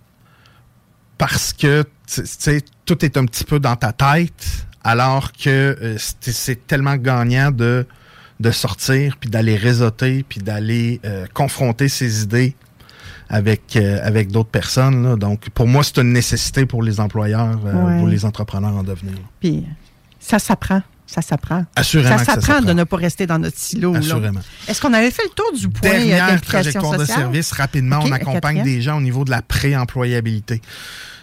parce 1.17 1.54
que, 1.54 1.84
tu 2.08 2.24
sais, 2.26 2.62
tout 2.86 3.06
est 3.06 3.17
un 3.17 3.26
petit 3.26 3.43
peu 3.43 3.60
dans 3.60 3.76
ta 3.76 3.91
tête, 3.93 4.65
alors 4.84 5.32
que 5.32 5.78
euh, 5.80 5.97
c'est 6.00 6.65
tellement 6.67 6.95
gagnant 6.95 7.52
de 7.52 7.86
de 8.39 8.50
sortir, 8.50 9.17
puis 9.19 9.30
d'aller 9.30 9.56
réseauter, 9.56 10.26
puis 10.28 10.41
d'aller 10.41 11.00
confronter 11.32 11.88
ses 11.88 12.24
idées 12.24 12.56
avec, 13.32 13.78
euh, 13.78 14.00
avec 14.04 14.30
d'autres 14.30 14.50
personnes. 14.50 15.15
Donc, 15.15 15.50
pour 15.52 15.65
moi, 15.65 15.84
c'est 15.84 15.98
une 16.00 16.12
nécessité 16.12 16.65
pour 16.65 16.84
les 16.84 17.00
employeurs, 17.00 17.60
euh, 17.65 18.00
pour 18.00 18.08
les 18.08 18.26
entrepreneurs 18.26 18.76
en 18.76 18.84
devenir. 18.84 19.13
Puis, 19.39 19.65
ça 20.20 20.38
s'apprend. 20.38 20.82
Ça 21.08 21.22
s'apprend. 21.22 21.65
Assurément. 21.76 22.17
Ça 22.17 22.26
s'apprend 22.26 22.62
de 22.62 22.74
ne 22.74 22.84
pas 22.84 22.98
rester 22.98 23.26
dans 23.26 23.39
notre 23.39 23.58
silo. 23.58 23.96
Assurément. 23.96 24.39
Est-ce 24.67 24.82
qu'on 24.82 24.94
avait 24.94 25.12
fait 25.12 25.24
le 25.24 25.30
tour 25.30 25.52
du 25.58 25.67
point 25.70 25.89
euh, 25.89 26.06
Dernière 26.06 26.41
trajectoire 26.41 26.98
de 26.98 27.06
service, 27.06 27.52
rapidement, 27.54 28.00
on 28.04 28.12
accompagne 28.12 28.63
des 28.63 28.82
gens 28.82 28.98
au 28.98 29.02
niveau 29.02 29.24
de 29.26 29.32
la 29.32 29.41
pré-employabilité. 29.41 30.62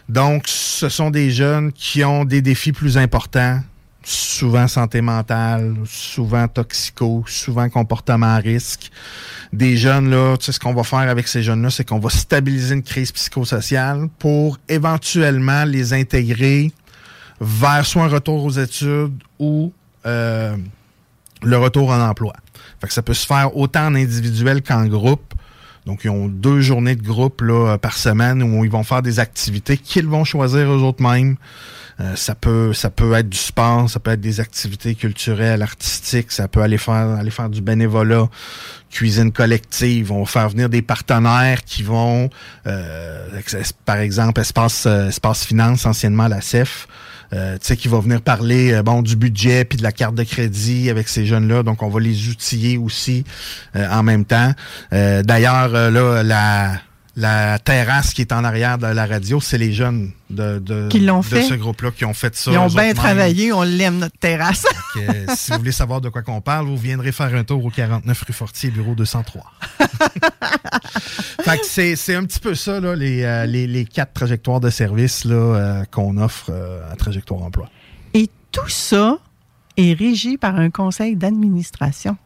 Donc, 0.09 0.45
ce 0.47 0.89
sont 0.89 1.11
des 1.11 1.31
jeunes 1.31 1.73
qui 1.73 2.03
ont 2.05 2.25
des 2.25 2.41
défis 2.41 2.73
plus 2.73 2.97
importants, 2.97 3.61
souvent 4.09 4.67
santé 4.69 5.03
mentale, 5.03 5.75
souvent 5.85 6.49
toxico, 6.49 7.25
souvent 7.27 7.69
comportement 7.69 8.35
à 8.35 8.39
risque. 8.39 8.91
Des 9.53 9.77
jeunes, 9.77 10.11
là, 10.11 10.37
tu 10.39 10.47
sais, 10.47 10.53
ce 10.53 10.59
qu'on 10.59 10.73
va 10.73 10.83
faire 10.83 11.01
avec 11.01 11.29
ces 11.29 11.43
jeunes-là, 11.43 11.69
c'est 11.69 11.85
qu'on 11.85 11.99
va 11.99 12.09
stabiliser 12.09 12.75
une 12.75 12.83
crise 12.83 13.13
psychosociale 13.13 14.09
pour 14.19 14.59
éventuellement 14.69 15.65
les 15.65 15.93
intégrer 15.93 16.73
vers 17.41 17.85
soit 17.85 18.05
un 18.05 18.09
retour 18.09 18.45
aux 18.45 18.51
études 18.51 19.23
ou 19.39 19.73
euh, 20.07 20.57
le 21.43 21.57
retour 21.59 21.91
en 21.91 22.01
emploi. 22.01 22.33
Fait 22.81 22.87
que 22.87 22.95
ça 22.95 23.03
peut 23.03 23.15
se 23.15 23.27
faire 23.27 23.57
autant 23.57 23.89
en 23.89 23.95
individuel 23.95 24.63
qu'en 24.63 24.87
groupe. 24.87 25.35
Donc, 25.85 26.01
ils 26.05 26.11
ont 26.11 26.29
deux 26.29 26.63
journées 26.63 26.97
de 26.97 27.07
groupe 27.07 27.43
là, 27.43 27.77
par 27.77 27.97
semaine 27.97 28.43
où 28.43 28.65
ils 28.65 28.71
vont 28.71 28.85
faire 28.85 29.03
des 29.03 29.21
activités 29.21 29.77
qu'ils 29.77 30.09
vont 30.09 30.25
choisir 30.25 30.61
eux 30.73 30.83
autres 30.83 31.03
mêmes. 31.03 31.37
Euh, 32.01 32.15
ça 32.15 32.37
peut 32.37 32.73
ça 32.73 32.91
peut 32.91 33.13
être 33.15 33.29
du 33.29 33.39
sport, 33.39 33.91
ça 33.91 33.99
peut 33.99 34.13
être 34.13 34.21
des 34.21 34.39
activités 34.39 34.95
culturelles, 34.95 35.63
artistiques, 35.63 36.31
ça 36.31 36.47
peut 36.47 36.63
aller 36.63 36.79
faire 36.79 37.09
aller 37.19 37.31
faire 37.31 37.51
du 37.51 37.61
bénévolat, 37.61 38.29
cuisine 38.89 39.33
collective, 39.33 40.13
on 40.13 40.21
va 40.21 40.27
faire 40.27 40.49
venir 40.49 40.69
des 40.69 40.83
partenaires 40.83 41.65
qui 41.65 41.83
vont 41.83 42.31
euh, 42.69 43.29
par 43.85 43.97
exemple 43.97 44.41
espace 44.41 44.87
euh, 44.87 45.09
espace 45.09 45.45
finance 45.45 45.87
anciennement 45.87 46.29
la 46.29 46.41
CEF 46.41 46.87
euh, 47.33 47.59
tu 47.59 47.67
sais, 47.67 47.77
qui 47.77 47.89
va 47.89 47.99
venir 47.99 48.23
parler 48.23 48.81
bon 48.83 49.03
du 49.03 49.17
budget 49.17 49.65
puis 49.65 49.77
de 49.77 49.83
la 49.83 49.93
carte 49.93 50.15
de 50.15 50.23
crédit 50.23 50.89
avec 50.89 51.09
ces 51.09 51.27
jeunes-là. 51.27 51.63
Donc, 51.63 51.83
on 51.83 51.91
va 51.91 52.01
les 52.01 52.31
outiller 52.31 52.79
aussi 52.79 53.25
en 53.75 54.03
même 54.03 54.25
temps. 54.25 54.55
D'ailleurs, 54.91 55.69
là, 55.69 56.23
la 56.23 56.79
la 57.19 57.59
terrasse 57.59 58.15
qui 58.15 58.21
est 58.21 58.33
en 58.33 58.45
arrière 58.45 58.79
de 58.79 58.87
la 58.87 59.05
radio, 59.05 59.41
c'est 59.41 59.59
les 59.59 59.73
jeunes 59.73 60.13
de, 60.31 60.61
de, 60.61 60.89
ce 60.93 61.55
groupe-là 61.55 61.91
qui 61.91 62.05
ont 62.05 62.15
fait 62.15 62.37
ça. 62.37 62.53
Ils 62.53 62.59
ont 62.59 62.69
bien 62.69 62.95
travaillé, 62.95 63.53
on 63.53 63.63
l'aime, 63.63 63.99
notre 63.99 64.17
terrasse. 64.19 64.65
si 65.35 65.51
vous 65.51 65.59
voulez 65.59 65.73
savoir 65.73 66.01
de 66.01 66.11
quoi 66.11 66.23
qu'on 66.23 66.41
parle, 66.41 66.67
vous 66.67 66.77
viendrez 66.77 67.11
faire 67.11 67.35
un 67.35 67.43
tour 67.43 67.65
au 67.65 67.71
49 67.71 68.23
rue 68.23 68.33
Fortier, 68.33 68.71
bureau 68.71 68.95
203. 68.95 69.43
fait 71.43 71.97
c'est 71.97 72.15
un 72.15 72.25
petit 72.25 72.39
peu 72.39 72.55
ça, 72.55 72.79
là, 72.79 72.95
les, 72.95 73.25
euh, 73.25 73.47
les, 73.47 73.67
les, 73.67 73.85
quatre 73.85 74.13
trajectoires 74.13 74.61
de 74.61 74.71
service 74.71 75.25
euh, 75.27 75.83
qu'on 75.91 76.19
offre 76.19 76.51
euh, 76.51 76.93
à 76.93 76.95
Trajectoire 76.95 77.43
Emploi. 77.43 77.69
Et 78.15 78.31
tout 78.53 78.69
ça 78.69 79.19
est 79.77 79.93
régi 79.93 80.39
par 80.39 80.55
un 80.55 80.71
conseil 80.71 81.17
d'administration. 81.17 82.17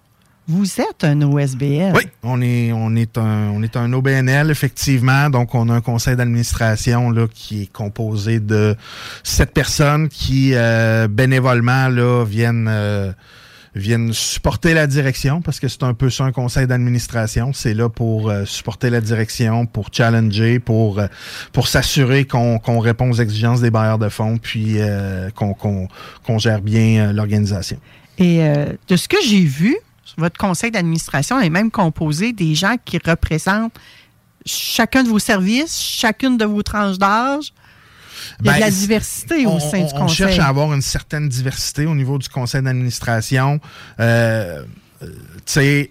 Vous 0.48 0.80
êtes 0.80 1.04
un 1.04 1.22
OSBL. 1.22 1.92
Oui, 1.94 2.02
on 2.24 2.42
est, 2.42 2.72
on 2.72 2.96
est, 2.96 3.16
un, 3.16 3.50
on 3.50 3.62
est 3.62 3.76
un 3.76 3.92
OBNL, 3.92 4.50
effectivement. 4.50 5.30
Donc, 5.30 5.54
on 5.54 5.68
a 5.68 5.74
un 5.74 5.80
conseil 5.80 6.16
d'administration 6.16 7.10
là, 7.10 7.26
qui 7.32 7.62
est 7.62 7.72
composé 7.72 8.40
de 8.40 8.74
sept 9.22 9.52
personnes 9.52 10.08
qui, 10.08 10.52
euh, 10.54 11.06
bénévolement, 11.06 11.86
là, 11.86 12.24
viennent, 12.24 12.66
euh, 12.68 13.12
viennent 13.76 14.12
supporter 14.12 14.74
la 14.74 14.88
direction, 14.88 15.42
parce 15.42 15.60
que 15.60 15.68
c'est 15.68 15.84
un 15.84 15.94
peu 15.94 16.10
ça, 16.10 16.24
un 16.24 16.32
conseil 16.32 16.66
d'administration. 16.66 17.52
C'est 17.52 17.74
là 17.74 17.88
pour 17.88 18.28
euh, 18.28 18.44
supporter 18.44 18.90
la 18.90 19.00
direction, 19.00 19.66
pour 19.66 19.90
challenger, 19.92 20.58
pour, 20.58 21.00
pour 21.52 21.68
s'assurer 21.68 22.24
qu'on 22.24 22.58
qu'on 22.58 22.80
répond 22.80 23.10
aux 23.10 23.20
exigences 23.20 23.60
des 23.60 23.70
bailleurs 23.70 23.98
de 23.98 24.08
fonds, 24.08 24.38
puis 24.38 24.78
qu'on 25.36 25.54
qu'on 25.54 26.38
gère 26.38 26.62
bien 26.62 27.12
l'organisation. 27.12 27.78
Et 28.18 28.40
de 28.88 28.96
ce 28.96 29.08
que 29.08 29.16
j'ai 29.24 29.44
vu, 29.44 29.76
votre 30.18 30.36
conseil 30.38 30.70
d'administration 30.70 31.40
est 31.40 31.50
même 31.50 31.70
composé 31.70 32.32
des 32.32 32.54
gens 32.54 32.76
qui 32.84 32.98
représentent 33.04 33.74
chacun 34.44 35.02
de 35.04 35.08
vos 35.08 35.18
services, 35.18 35.78
chacune 35.80 36.36
de 36.36 36.44
vos 36.44 36.62
tranches 36.62 36.98
d'âge. 36.98 37.52
Il 38.40 38.46
y 38.46 38.48
a 38.50 38.52
de 38.54 38.58
Ben, 38.58 38.64
la 38.66 38.70
diversité 38.70 39.46
on, 39.46 39.56
au 39.56 39.60
sein 39.60 39.78
on- 39.80 39.86
du 39.86 39.94
on 39.94 39.98
conseil. 40.00 40.16
cherche 40.16 40.38
à 40.38 40.46
avoir 40.46 40.72
une 40.72 40.82
certaine 40.82 41.28
diversité 41.28 41.86
au 41.86 41.94
niveau 41.94 42.18
du 42.18 42.28
conseil 42.28 42.62
d'administration. 42.62 43.60
Euh, 44.00 44.62
euh, 45.02 45.06
tu 45.06 45.42
sais, 45.46 45.90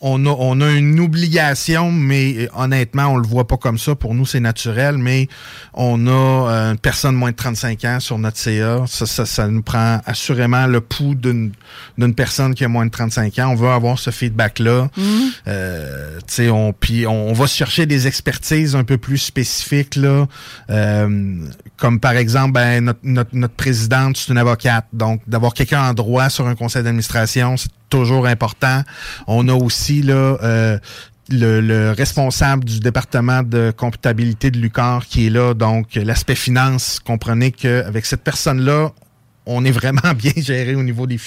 on 0.00 0.26
a, 0.26 0.30
on 0.30 0.60
a 0.60 0.70
une 0.72 1.00
obligation, 1.00 1.92
mais 1.92 2.34
euh, 2.36 2.48
honnêtement, 2.56 3.06
on 3.06 3.16
le 3.16 3.26
voit 3.26 3.46
pas 3.46 3.56
comme 3.56 3.78
ça. 3.78 3.94
Pour 3.94 4.14
nous, 4.14 4.26
c'est 4.26 4.40
naturel, 4.40 4.98
mais 4.98 5.28
on 5.74 6.06
a 6.06 6.10
euh, 6.10 6.72
une 6.72 6.78
personne 6.78 7.14
moins 7.14 7.30
de 7.30 7.36
35 7.36 7.84
ans 7.84 8.00
sur 8.00 8.18
notre 8.18 8.36
CA. 8.36 8.84
Ça, 8.86 9.06
ça, 9.06 9.24
ça 9.26 9.48
nous 9.48 9.62
prend 9.62 10.00
assurément 10.04 10.66
le 10.66 10.80
pouls 10.80 11.14
d'une 11.14 11.52
d'une 11.98 12.14
personne 12.14 12.54
qui 12.54 12.64
a 12.64 12.68
moins 12.68 12.86
de 12.86 12.90
35 12.90 13.38
ans. 13.38 13.48
On 13.50 13.54
veut 13.54 13.68
avoir 13.68 13.98
ce 13.98 14.10
feedback-là. 14.10 14.88
Tu 14.94 15.52
sais, 16.26 16.50
on, 16.50 16.72
puis 16.72 17.06
on, 17.06 17.30
on 17.30 17.32
va 17.32 17.46
chercher 17.46 17.86
des 17.86 18.06
expertises 18.06 18.74
un 18.74 18.82
peu 18.82 18.98
plus 18.98 19.18
spécifiques, 19.18 19.94
là. 19.96 20.26
Euh, 20.68 21.46
comme 21.76 22.00
par 22.00 22.12
exemple, 22.12 22.52
ben, 22.52 22.84
notre, 22.84 22.98
notre, 23.04 23.36
notre 23.36 23.54
présidente, 23.54 24.16
c'est 24.16 24.32
une 24.32 24.38
avocate. 24.38 24.86
Donc, 24.92 25.22
d'avoir 25.28 25.54
quelqu'un 25.54 25.82
en 25.88 25.94
droit 25.94 26.28
sur 26.28 26.46
un 26.46 26.56
conseil 26.56 26.82
d'administration, 26.82 27.56
c'est 27.56 27.70
toujours 27.88 28.26
important. 28.26 28.82
On 29.26 29.48
a 29.48 29.54
aussi 29.54 29.89
là 30.02 30.38
euh, 30.42 30.78
le, 31.28 31.60
le 31.60 31.92
responsable 31.92 32.64
du 32.64 32.80
département 32.80 33.42
de 33.42 33.72
comptabilité 33.76 34.50
de 34.50 34.58
l'UCAR 34.58 35.06
qui 35.06 35.26
est 35.26 35.30
là. 35.30 35.54
Donc, 35.54 35.94
l'aspect 35.94 36.34
finance, 36.34 37.00
comprenez 37.04 37.52
qu'avec 37.52 38.06
cette 38.06 38.22
personne-là, 38.22 38.92
on 39.46 39.64
est 39.64 39.70
vraiment 39.70 40.14
bien 40.16 40.32
géré 40.36 40.74
au 40.74 40.82
niveau 40.82 41.06
des 41.06 41.18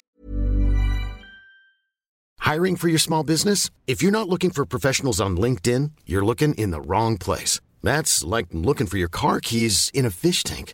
Hiring 2.45 2.75
for 2.75 2.89
your 2.89 2.99
small 2.99 3.23
business? 3.23 3.69
If 3.87 4.03
you're 4.03 4.11
not 4.11 4.27
looking 4.27 4.51
for 4.51 4.65
professionals 4.65 5.21
on 5.21 5.37
LinkedIn, 5.37 5.91
you're 6.05 6.25
looking 6.25 6.53
in 6.55 6.71
the 6.71 6.81
wrong 6.81 7.17
place. 7.17 7.61
That's 7.81 8.21
like 8.21 8.47
looking 8.51 8.85
for 8.85 8.97
your 8.97 9.07
car 9.07 9.39
keys 9.39 9.89
in 9.93 10.05
a 10.05 10.09
fish 10.09 10.43
tank. 10.43 10.73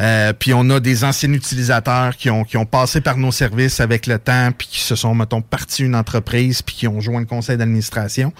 Euh, 0.00 0.32
puis 0.32 0.52
on 0.54 0.68
a 0.70 0.80
des 0.80 1.04
anciens 1.04 1.32
utilisateurs 1.32 2.16
qui 2.16 2.30
ont, 2.30 2.44
qui 2.44 2.56
ont 2.56 2.66
passé 2.66 3.00
par 3.00 3.16
nos 3.16 3.32
services 3.32 3.80
avec 3.80 4.06
le 4.06 4.18
temps, 4.18 4.50
puis 4.56 4.68
qui 4.70 4.80
se 4.80 4.94
sont, 4.94 5.14
mettons, 5.14 5.42
partis 5.42 5.82
une 5.82 5.94
entreprise, 5.94 6.62
puis 6.62 6.74
qui 6.74 6.88
ont 6.88 7.00
joint 7.00 7.20
le 7.20 7.26
conseil 7.26 7.56
d'administration. 7.56 8.32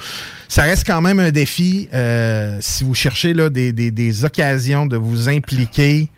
Ça 0.49 0.63
reste 0.63 0.87
quand 0.87 1.01
même 1.01 1.21
un 1.21 1.31
défi 1.31 1.89
euh, 1.95 2.59
si 2.61 2.85
vous 2.85 2.95
cherchez 2.95 3.35
là, 3.35 3.51
des, 3.51 3.73
des, 3.73 3.91
des 3.91 4.25
occasions 4.25 4.87
de 4.87 4.97
vous 4.97 5.29
impliquer 5.29 6.09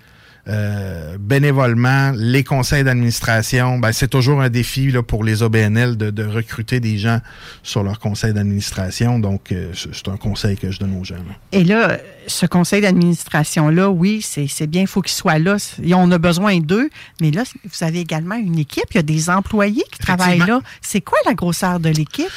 euh, 0.48 1.18
bénévolement, 1.20 2.12
les 2.16 2.42
conseils 2.42 2.83
d'administration, 2.83 3.78
ben, 3.78 3.92
c'est 3.92 4.09
toujours 4.09 4.40
un 4.40 4.48
défi 4.48 4.90
là, 4.90 5.02
pour 5.02 5.22
les 5.22 5.42
OBNL 5.42 5.96
de, 5.96 6.11
de 6.11 6.24
recruter 6.24 6.81
des 6.81 6.98
gens 6.98 7.20
sur 7.62 7.85
leur 7.85 8.00
conseil 8.00 8.33
d'administration. 8.33 9.20
Donc, 9.20 9.52
euh, 9.52 9.72
c'est 9.74 10.09
un 10.09 10.16
conseil 10.16 10.57
que 10.57 10.72
je 10.72 10.81
donne 10.81 10.98
aux 10.98 11.05
gens. 11.05 11.14
là. 11.14 11.37
Et 11.52 11.62
là, 11.62 11.98
ce 12.26 12.46
conseil 12.46 12.81
d'administration-là, 12.81 13.88
oui, 13.88 14.20
c'est 14.22 14.66
bien, 14.66 14.83
il 14.83 14.88
faut 14.88 15.02
qu'il 15.02 15.12
soit 15.12 15.38
là. 15.38 15.57
Et 15.83 15.94
On 15.94 16.11
a 16.11 16.18
besoin 16.18 16.59
d'eux. 16.59 16.90
Mais 17.20 17.31
là, 17.31 17.44
vous 17.64 17.85
avez 17.85 18.00
également 18.00 18.35
une 18.35 18.59
équipe. 18.59 18.87
Il 18.90 18.96
y 18.96 19.00
a 19.00 19.05
des 19.05 19.31
employés 19.31 19.85
qui 19.92 19.98
travaillent 20.00 20.38
là. 20.38 20.61
C'est 20.81 21.00
quoi 21.00 21.18
la 21.24 21.35
grosseur 21.35 21.78
de 21.78 21.88
l'équipe? 21.88 22.31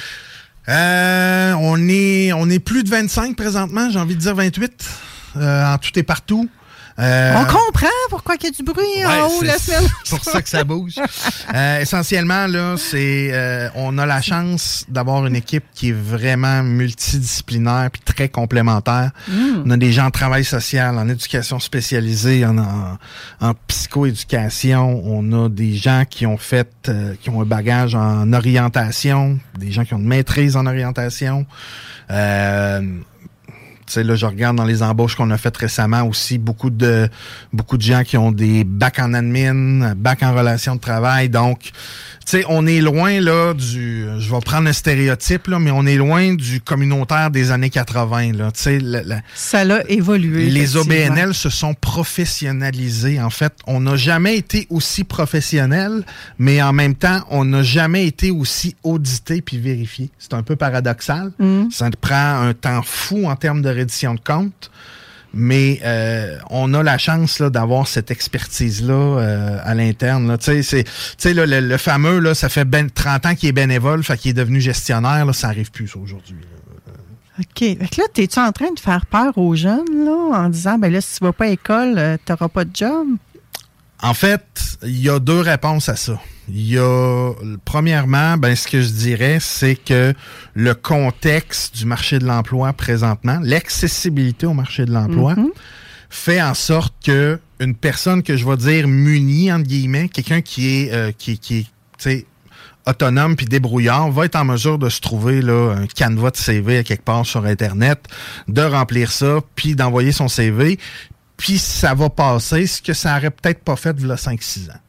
Euh, 0.67 1.53
on 1.59 1.87
est 1.87 2.33
on 2.33 2.49
est 2.49 2.59
plus 2.59 2.83
de 2.83 2.89
25 2.89 3.35
présentement, 3.35 3.91
j'ai 3.91 3.99
envie 3.99 4.15
de 4.15 4.19
dire 4.19 4.33
28 4.33 4.89
euh, 5.37 5.73
en 5.73 5.77
tout 5.77 5.97
et 5.99 6.01
partout. 6.01 6.49
Euh, 6.97 7.33
On 7.37 7.43
comprend 7.43 7.87
pourquoi 8.09 8.35
il 8.39 8.45
y 8.45 8.47
a 8.47 8.51
du 8.51 8.63
bruit 8.63 8.83
ouais, 8.99 9.05
en 9.05 9.27
haut 9.27 9.43
la 9.43 9.57
semaine. 9.57 9.83
C'est 10.05 10.15
pour 10.15 10.23
ça 10.23 10.41
que 10.41 10.47
ça 10.47 10.63
bouge. 10.63 10.95
Euh, 11.53 11.81
essentiellement 11.81 12.47
là, 12.47 12.75
c'est 12.77 13.31
euh, 13.33 13.67
on 13.75 13.97
a 13.97 14.05
la 14.05 14.21
chance 14.21 14.85
d'avoir 14.87 15.25
une 15.25 15.35
équipe 15.35 15.65
qui 15.73 15.89
est 15.89 15.93
vraiment 15.93 16.63
multidisciplinaire 16.63 17.89
puis 17.91 18.01
très 18.05 18.29
complémentaire. 18.29 19.11
On 19.65 19.69
a 19.71 19.77
des 19.77 19.91
gens 19.91 20.05
en 20.05 20.11
travail 20.11 20.45
social, 20.45 20.97
en 20.97 21.09
éducation 21.09 21.59
spécialisée, 21.59 22.45
en, 22.45 22.57
en, 22.57 22.97
en 23.41 23.53
psychoéducation. 23.67 25.01
On 25.05 25.45
a 25.45 25.49
des 25.49 25.75
gens 25.75 26.03
qui 26.09 26.25
ont 26.25 26.37
fait, 26.37 26.69
euh, 26.87 27.15
qui 27.21 27.29
ont 27.29 27.41
un 27.41 27.45
bagage 27.45 27.95
en 27.95 28.31
orientation, 28.31 29.37
des 29.57 29.71
gens 29.71 29.83
qui 29.83 29.93
ont 29.93 29.97
une 29.99 30.07
maîtrise 30.07 30.55
en 30.55 30.65
orientation. 30.65 31.45
Euh, 32.11 32.81
sais, 33.93 34.03
là, 34.03 34.15
je 34.15 34.25
regarde 34.25 34.55
dans 34.57 34.65
les 34.65 34.83
embauches 34.83 35.15
qu'on 35.15 35.31
a 35.31 35.37
faites 35.37 35.57
récemment 35.57 36.03
aussi, 36.03 36.37
beaucoup 36.37 36.69
de 36.69 37.09
beaucoup 37.53 37.77
de 37.77 37.81
gens 37.81 38.03
qui 38.03 38.17
ont 38.17 38.31
des 38.31 38.63
bacs 38.63 38.99
en 38.99 39.13
admin, 39.13 39.93
bacs 39.95 40.23
en 40.23 40.33
relations 40.33 40.75
de 40.75 40.81
travail. 40.81 41.29
Donc, 41.29 41.71
sais, 42.31 42.45
on 42.49 42.65
est 42.67 42.81
loin 42.81 43.19
là 43.21 43.53
du. 43.53 44.05
Je 44.19 44.31
vais 44.31 44.39
prendre 44.39 44.67
un 44.67 44.73
stéréotype 44.73 45.47
là, 45.47 45.59
mais 45.59 45.71
on 45.71 45.85
est 45.85 45.95
loin 45.97 46.33
du 46.33 46.61
communautaire 46.61 47.29
des 47.31 47.51
années 47.51 47.69
80. 47.69 48.33
Là, 48.33 48.51
tu 48.51 48.61
sais, 48.61 48.79
la- 48.79 49.03
la- 49.03 49.21
Ça 49.35 49.63
l'a 49.63 49.83
évolué. 49.89 50.45
les. 50.49 50.75
OBNL 50.77 51.33
se 51.33 51.49
sont 51.49 51.73
professionnalisés. 51.73 53.21
En 53.21 53.29
fait, 53.29 53.53
on 53.67 53.79
n'a 53.81 53.95
jamais 53.95 54.37
été 54.37 54.67
aussi 54.69 55.03
professionnel, 55.03 56.03
mais 56.39 56.61
en 56.61 56.73
même 56.73 56.95
temps, 56.95 57.21
on 57.29 57.45
n'a 57.45 57.63
jamais 57.63 58.05
été 58.07 58.31
aussi 58.31 58.75
audité 58.83 59.41
puis 59.41 59.57
vérifié. 59.57 60.09
C'est 60.19 60.33
un 60.33 60.43
peu 60.43 60.55
paradoxal. 60.55 61.31
Ça 61.71 61.89
te 61.89 61.97
prend 61.97 62.41
un 62.41 62.53
temps 62.53 62.81
fou 62.83 63.25
en 63.27 63.35
termes 63.35 63.61
de 63.61 63.69
reddition 63.69 64.15
de 64.15 64.19
compte. 64.19 64.71
Mais 65.37 65.81
euh, 65.83 66.37
on 66.49 66.73
a 66.73 66.81
la 66.81 66.97
chance 66.97 67.39
là, 67.39 67.49
d'avoir 67.49 67.87
cette 67.87 68.09
expertise-là 68.09 68.93
euh, 68.93 69.57
à 69.63 69.73
l'interne. 69.75 70.27
là. 70.29 70.37
Tu 70.37 70.45
sais, 70.45 70.63
c'est- 70.63 70.83
tu 70.85 70.91
sais, 71.17 71.33
là, 71.33 71.45
le, 71.45 71.59
le 71.59 71.77
fameux, 71.77 72.19
là, 72.19 72.33
ça 72.33 72.47
fait 72.47 72.63
ben, 72.63 72.89
30 72.89 73.25
ans 73.25 73.35
qu'il 73.35 73.49
est 73.49 73.53
bénévole, 73.53 74.01
fait 74.03 74.17
qu'il 74.17 74.31
est 74.31 74.33
devenu 74.33 74.61
gestionnaire. 74.61 75.25
Là, 75.25 75.33
ça 75.33 75.47
arrive 75.49 75.71
plus 75.71 75.93
aujourd'hui. 75.95 76.37
OK. 77.37 77.45
Fait 77.59 77.75
que 77.75 78.01
là, 78.01 78.07
es-tu 78.17 78.39
en 78.39 78.51
train 78.53 78.71
de 78.73 78.79
faire 78.79 79.05
peur 79.07 79.37
aux 79.37 79.55
jeunes, 79.55 80.05
là, 80.05 80.37
en 80.39 80.47
disant, 80.49 80.77
ben 80.77 80.91
là, 80.91 81.01
si 81.01 81.17
tu 81.19 81.25
vas 81.25 81.33
pas 81.33 81.45
à 81.45 81.49
l'école, 81.49 81.95
euh, 81.97 82.15
t'auras 82.23 82.47
pas 82.47 82.63
de 82.63 82.73
job? 82.73 83.07
En 84.01 84.13
fait, 84.13 84.45
il 84.83 85.01
y 85.01 85.09
a 85.09 85.19
deux 85.19 85.41
réponses 85.41 85.89
à 85.89 85.97
ça. 85.97 86.17
Il 86.49 86.71
y 86.71 86.77
a, 86.77 87.33
premièrement, 87.65 88.37
ben, 88.37 88.55
ce 88.55 88.67
que 88.67 88.81
je 88.81 88.89
dirais, 88.89 89.39
c'est 89.41 89.75
que 89.75 90.13
le 90.53 90.75
contexte 90.75 91.75
du 91.75 91.85
marché 91.85 92.19
de 92.19 92.25
l'emploi 92.25 92.73
présentement, 92.73 93.39
l'accessibilité 93.41 94.45
au 94.45 94.53
marché 94.53 94.85
de 94.85 94.91
l'emploi, 94.91 95.35
fait 96.09 96.41
en 96.41 96.53
sorte 96.53 96.93
que 97.03 97.39
une 97.59 97.75
personne 97.75 98.21
que 98.21 98.37
je 98.37 98.47
vais 98.47 98.57
dire 98.57 98.87
munie, 98.87 99.51
entre 99.51 99.67
guillemets, 99.67 100.09
quelqu'un 100.09 100.41
qui 100.41 100.67
est, 100.67 100.93
euh, 100.93 101.11
qui, 101.17 101.39
qui 101.39 101.67
est, 102.05 102.25
autonome 102.87 103.35
puis 103.35 103.47
débrouillard 103.47 104.11
va 104.11 104.25
être 104.25 104.35
en 104.35 104.45
mesure 104.45 104.77
de 104.77 104.89
se 104.89 105.01
trouver 105.01 105.41
là 105.41 105.73
un 105.75 105.87
canevas 105.87 106.29
de 106.29 106.37
CV 106.37 106.77
à 106.77 106.83
quelque 106.83 107.03
part 107.03 107.25
sur 107.25 107.43
internet, 107.45 108.03
de 108.47 108.61
remplir 108.61 109.11
ça 109.11 109.39
puis 109.55 109.73
d'envoyer 109.73 110.11
son 110.11 110.27
CV 110.27 110.77
puis 111.37 111.57
ça 111.57 111.93
va 111.93 112.09
passer 112.09 112.67
ce 112.67 112.81
que 112.81 112.93
ça 112.93 113.17
aurait 113.17 113.31
peut-être 113.31 113.63
pas 113.63 113.75
fait 113.75 113.95
il 113.99 114.07
5-6 114.07 114.71
ans. 114.71 114.79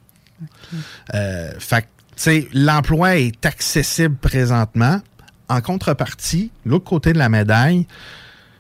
Euh, 1.14 1.53
fait 1.59 1.83
que, 1.83 1.87
tu 1.87 2.12
sais, 2.16 2.49
l'emploi 2.53 3.16
est 3.18 3.44
accessible 3.46 4.16
présentement. 4.16 5.01
En 5.49 5.61
contrepartie, 5.61 6.51
l'autre 6.64 6.85
côté 6.85 7.12
de 7.12 7.18
la 7.18 7.29
médaille, 7.29 7.87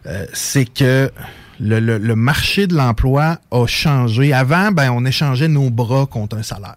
euh, 0.06 0.24
c'est 0.32 0.66
que 0.66 1.10
le, 1.58 1.80
le- 1.80 1.98
le 1.98 2.14
marché 2.16 2.66
de 2.66 2.74
l'emploi 2.76 3.38
a 3.50 3.66
changé. 3.66 4.32
Avant, 4.32 4.70
ben, 4.70 4.90
on 4.92 5.04
échangeait 5.04 5.48
nos 5.48 5.70
bras 5.70 6.06
contre 6.06 6.36
un 6.36 6.42
salaire. 6.42 6.76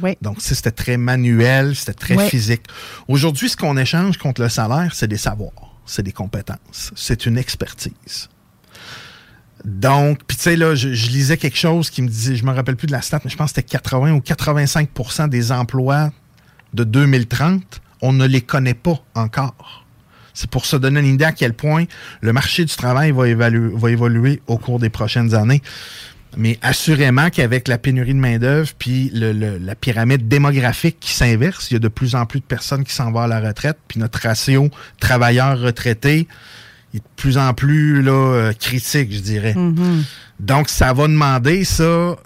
Oui. 0.00 0.16
Donc, 0.22 0.40
c'était 0.40 0.70
très 0.70 0.96
manuel, 0.96 1.76
c'était 1.76 1.92
très 1.92 2.16
physique. 2.28 2.62
Aujourd'hui, 3.08 3.48
ce 3.50 3.56
qu'on 3.56 3.76
échange 3.76 4.16
contre 4.16 4.40
le 4.40 4.48
salaire, 4.48 4.94
c'est 4.94 5.06
des 5.08 5.18
savoirs, 5.18 5.76
c'est 5.84 6.02
des 6.02 6.12
compétences, 6.12 6.92
c'est 6.96 7.26
une 7.26 7.36
expertise. 7.36 8.28
Donc, 9.64 10.20
puis 10.26 10.36
tu 10.36 10.42
sais, 10.42 10.56
là, 10.56 10.74
je, 10.74 10.88
lisais 10.88 11.36
quelque 11.36 11.56
chose 11.56 11.88
qui 11.88 12.02
me 12.02 12.08
disait, 12.08 12.34
je 12.34 12.44
me 12.44 12.52
rappelle 12.52 12.76
plus 12.76 12.86
de 12.86 12.92
la 12.92 13.02
stat, 13.02 13.20
mais 13.24 13.30
je 13.30 13.36
pense 13.36 13.52
que 13.52 13.60
c'était 13.60 13.68
80 13.68 14.12
ou 14.12 14.18
85% 14.18 15.28
des 15.28 15.52
emplois 15.52 16.10
de 16.74 16.84
2030, 16.84 17.80
on 18.00 18.12
ne 18.12 18.26
les 18.26 18.40
connaît 18.40 18.74
pas 18.74 19.00
encore. 19.14 19.86
C'est 20.34 20.50
pour 20.50 20.66
se 20.66 20.76
donner 20.76 21.00
une 21.00 21.14
idée 21.14 21.24
à 21.24 21.32
quel 21.32 21.54
point 21.54 21.84
le 22.22 22.32
marché 22.32 22.64
du 22.64 22.74
travail 22.74 23.12
va, 23.12 23.24
va 23.34 23.90
évoluer 23.90 24.42
au 24.46 24.56
cours 24.56 24.78
des 24.78 24.88
prochaines 24.88 25.34
années. 25.34 25.62
Mais 26.36 26.58
assurément 26.62 27.28
qu'avec 27.28 27.68
la 27.68 27.76
pénurie 27.76 28.14
de 28.14 28.18
main-d'œuvre 28.18 28.70
puis 28.78 29.10
la 29.12 29.74
pyramide 29.74 30.28
démographique 30.28 30.96
qui 30.98 31.12
s'inverse, 31.12 31.70
il 31.70 31.74
y 31.74 31.76
a 31.76 31.80
de 31.80 31.88
plus 31.88 32.14
en 32.14 32.24
plus 32.24 32.40
de 32.40 32.44
personnes 32.44 32.84
qui 32.84 32.94
s'en 32.94 33.12
vont 33.12 33.20
à 33.20 33.26
la 33.26 33.40
retraite, 33.40 33.76
puis 33.86 34.00
notre 34.00 34.20
ratio 34.20 34.70
travailleurs-retraités 34.98 36.26
est 36.94 37.00
de 37.00 37.04
plus 37.16 37.38
en 37.38 37.54
plus 37.54 38.02
là, 38.02 38.12
euh, 38.12 38.52
critique, 38.52 39.12
je 39.12 39.20
dirais. 39.20 39.54
Mm-hmm. 39.54 40.04
Donc, 40.40 40.68
ça 40.68 40.92
va 40.92 41.06
demander 41.06 41.64
ça, 41.64 41.82
euh, 41.82 42.16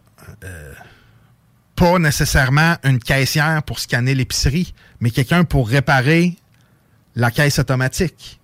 pas 1.74 1.98
nécessairement 1.98 2.76
une 2.84 2.98
caissière 2.98 3.62
pour 3.62 3.78
scanner 3.78 4.14
l'épicerie, 4.14 4.74
mais 5.00 5.10
quelqu'un 5.10 5.44
pour 5.44 5.68
réparer 5.68 6.36
la 7.14 7.30
caisse 7.30 7.58
automatique. 7.58 8.40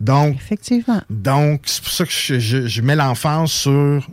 Donc, 0.00 0.36
Effectivement. 0.36 1.02
Donc, 1.08 1.62
c'est 1.64 1.82
pour 1.82 1.92
ça 1.92 2.04
que 2.04 2.38
je, 2.38 2.82
mets 2.82 2.96
l'emphase 2.96 3.50
sur 3.50 4.06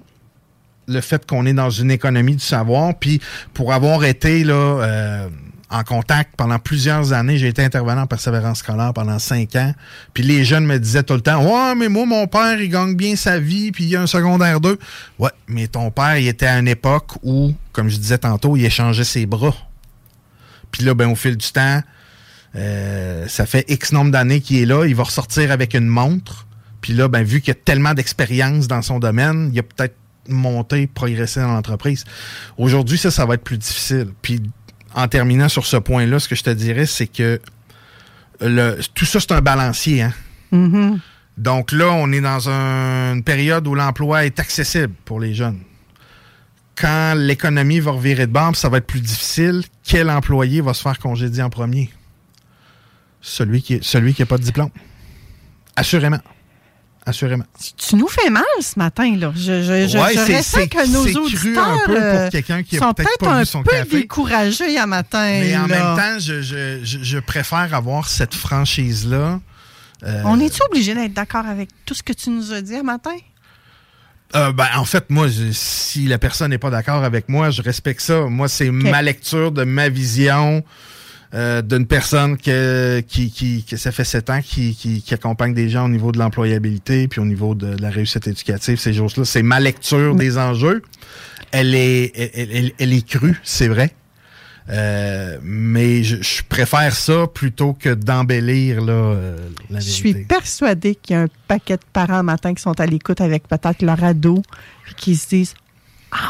le 0.88 1.02
fait 1.02 1.26
qu'on 1.26 1.46
est 1.46 1.54
dans 1.54 1.70
une 1.70 1.92
économie 1.92 2.36
du 2.36 2.44
savoir. 2.44 2.96
Puis, 2.98 3.22
pour 3.54 3.74
avoir 3.74 4.04
été 4.06 4.44
là, 4.44 4.54
euh, 4.54 5.30
en 5.74 5.84
contact 5.84 6.36
pendant 6.38 6.60
plusieurs 6.60 7.14
années, 7.14 7.40
j'ai 7.40 7.48
été 7.48 7.64
intervenant 7.64 8.04
en 8.04 8.08
persévérance 8.08 8.60
scolaire 8.60 8.94
pendant 8.94 9.18
cinq 9.18 9.56
ans. 9.56 9.74
Puis 10.14 10.24
les 10.24 10.46
jeunes 10.46 10.66
me 10.66 10.78
disaient 10.78 11.02
tout 11.02 11.16
le 11.16 11.22
temps 11.22 11.44
Ouais, 11.44 11.74
mais 11.76 11.90
moi, 11.90 12.06
mon 12.06 12.28
père, 12.28 12.62
il 12.62 12.70
gagne 12.70 12.96
bien 12.96 13.16
sa 13.16 13.40
vie, 13.40 13.72
puis 13.72 13.86
il 13.86 13.96
a 13.96 14.02
un 14.02 14.08
secondaire 14.08 14.62
2. 14.62 14.78
Ouais, 15.18 15.32
mais 15.48 15.68
ton 15.68 15.90
père, 15.90 16.18
il 16.18 16.28
était 16.28 16.46
à 16.46 16.60
une 16.60 16.68
époque 16.68 17.14
où, 17.24 17.54
comme 17.72 17.90
je 17.90 17.98
disais 17.98 18.20
tantôt, 18.20 18.56
il 18.56 18.64
échangeait 18.64 19.04
ses 19.04 19.26
bras. 19.26 19.56
Puis 20.72 20.84
là, 20.84 20.94
ben, 20.94 21.10
au 21.10 21.16
fil 21.16 21.38
du 21.38 21.52
temps, 21.52 21.82
euh, 22.56 23.28
ça 23.28 23.48
fait 23.48 23.66
X 23.68 23.94
nombre 23.94 24.12
d'années 24.12 24.42
qu'il 24.42 24.58
est 24.58 24.66
là. 24.68 24.86
Il 24.86 24.96
va 24.96 25.04
ressortir 25.04 25.52
avec 25.52 25.74
une 25.74 25.88
montre. 25.88 26.46
Puis 26.82 26.94
là, 26.94 27.08
ben, 27.08 27.24
vu 27.24 27.42
qu'il 27.42 27.52
a 27.52 27.56
tellement 27.56 27.96
d'expérience 27.96 28.68
dans 28.68 28.84
son 28.84 29.00
domaine, 29.00 29.50
il 29.54 29.60
a 29.60 29.64
peut-être 29.64 29.96
monté, 30.30 30.86
progressé 30.86 31.40
dans 31.40 31.52
l'entreprise. 31.52 32.06
Aujourd'hui, 32.60 33.00
ça, 33.00 33.10
ça 33.10 33.26
va 33.26 33.34
être 33.34 33.44
plus 33.44 33.58
difficile. 33.58 34.10
Puis 34.22 34.40
en 34.94 35.08
terminant 35.08 35.50
sur 35.50 35.66
ce 35.66 35.78
point-là, 35.78 36.20
ce 36.20 36.28
que 36.28 36.36
je 36.36 36.44
te 36.44 36.50
dirais, 36.50 36.86
c'est 36.86 37.08
que 37.08 37.40
le, 38.42 38.78
tout 38.94 39.06
ça, 39.06 39.20
c'est 39.20 39.32
un 39.32 39.42
balancier. 39.42 40.04
Hein? 40.04 40.14
Mm-hmm. 40.52 41.00
Donc 41.38 41.72
là, 41.72 41.92
on 41.92 42.12
est 42.12 42.22
dans 42.22 42.48
une 42.48 43.24
période 43.24 43.68
où 43.68 43.76
l'emploi 43.76 44.26
est 44.26 44.40
accessible 44.40 44.94
pour 45.06 45.20
les 45.20 45.34
jeunes. 45.34 45.60
Quand 46.76 47.14
l'économie 47.16 47.80
va 47.80 47.92
revirer 47.92 48.28
de 48.28 48.32
bord, 48.32 48.56
ça 48.56 48.70
va 48.70 48.78
être 48.78 48.88
plus 48.88 49.02
difficile. 49.02 49.64
Quel 49.84 50.10
employé 50.10 50.62
va 50.62 50.74
se 50.74 50.82
faire 50.82 50.98
congédier 51.00 51.44
en 51.44 51.50
premier? 51.50 51.90
celui 53.24 53.62
qui 53.62 53.80
celui 53.82 54.14
qui 54.14 54.22
n'a 54.22 54.28
pas 54.28 54.38
de 54.38 54.44
diplôme. 54.44 54.70
Assurément. 55.76 56.20
Assurément. 57.06 57.44
Tu 57.78 57.98
nous 57.98 58.08
fais 58.08 58.30
mal 58.30 58.44
ce 58.62 58.80
matin, 58.80 59.16
là. 59.18 59.34
Je, 59.36 59.62
je, 59.62 59.88
je, 59.90 59.98
ouais, 59.98 60.42
c'est 60.42 60.70
que 60.70 60.88
nos 60.90 61.06
auditeurs 61.22 61.68
un 61.68 61.78
peu 61.86 61.94
pour 61.94 62.02
euh, 62.02 62.30
quelqu'un 62.30 62.64
qui 62.64 62.78
a 62.78 62.94
peut-être 62.94 63.46
son 63.46 63.62
café. 63.64 63.80
un 63.80 63.86
peu 63.86 63.98
découragés 63.98 64.78
à 64.78 64.88
matin. 64.88 65.26
Mais 65.26 65.58
en 65.58 65.68
même 65.68 65.98
temps, 65.98 66.20
je, 66.20 67.20
préfère 67.20 67.74
avoir 67.74 68.08
cette 68.08 68.34
franchise-là. 68.34 69.42
Euh, 70.04 70.22
On 70.26 70.40
est-tu 70.40 70.62
obligé 70.64 70.94
d'être 70.96 71.14
d'accord 71.14 71.46
avec 71.46 71.70
tout 71.86 71.94
ce 71.94 72.04
que 72.04 72.14
tu 72.14 72.30
nous 72.30 72.54
as 72.54 72.62
dit 72.62 72.78
ce 72.78 72.84
matin? 72.84 73.16
Euh, 74.36 74.52
ben, 74.52 74.68
en 74.76 74.86
fait, 74.86 75.10
moi, 75.10 75.28
si 75.52 76.08
la 76.08 76.18
personne 76.18 76.50
n'est 76.52 76.58
pas 76.58 76.72
d'accord 76.72 77.04
avec 77.04 77.30
moi, 77.30 77.52
je 77.52 77.62
respecte 77.62 78.02
ça. 78.02 78.22
Moi, 78.22 78.48
c'est 78.48 78.72
ma 78.72 79.02
lecture 79.02 79.52
de 79.52 79.64
ma 79.64 79.90
vision 79.90 80.64
euh, 81.34 81.64
d'une 81.64 81.88
personne 81.88 82.38
que, 82.38 83.00
qui, 83.00 83.32
qui, 83.32 83.64
que 83.64 83.76
ça 83.76 83.92
fait 83.92 84.04
sept 84.04 84.30
ans 84.30 84.42
qui, 84.44 84.76
qui, 84.76 85.14
accompagne 85.14 85.56
des 85.56 85.68
gens 85.68 85.86
au 85.86 85.90
niveau 85.90 86.12
de 86.12 86.20
l'employabilité 86.20 87.08
puis 87.08 87.20
au 87.20 87.26
niveau 87.26 87.56
de, 87.56 87.76
la 87.82 87.90
réussite 87.90 88.28
éducative, 88.28 88.78
ces 88.78 88.94
choses-là. 88.94 89.26
C'est 89.26 89.42
ma 89.42 89.60
lecture 89.60 90.16
des 90.16 90.38
enjeux. 90.38 90.84
Elle 91.52 91.74
est, 91.74 92.12
elle, 92.36 92.72
elle, 92.78 92.94
est 92.94 93.08
crue, 93.08 93.40
c'est 93.44 93.68
vrai. 93.68 93.94
Euh, 94.70 95.40
mais 95.42 96.04
je, 96.04 96.44
préfère 96.48 96.94
ça 96.94 97.28
plutôt 97.28 97.74
que 97.74 97.94
d'embellir 97.94 98.82
là, 98.82 98.94
euh, 98.94 99.38
la 99.70 99.80
vérité. 99.80 99.92
Je 99.92 99.92
suis 99.92 100.26
persuadée 100.26 100.96
qu'il 100.96 101.16
y 101.16 101.20
a 101.20 101.24
un 101.24 101.28
paquet 101.48 101.78
de 101.78 101.84
parents 101.92 102.24
matin 102.24 102.54
qui 102.54 102.62
sont 102.62 102.80
à 102.80 102.86
l'écoute 102.86 103.22
avec 103.22 103.48
peut-être 103.48 103.82
leur 103.82 104.04
ado 104.04 104.42
et 104.90 104.94
qui 104.94 105.16
se 105.16 105.30
disent 105.30 105.56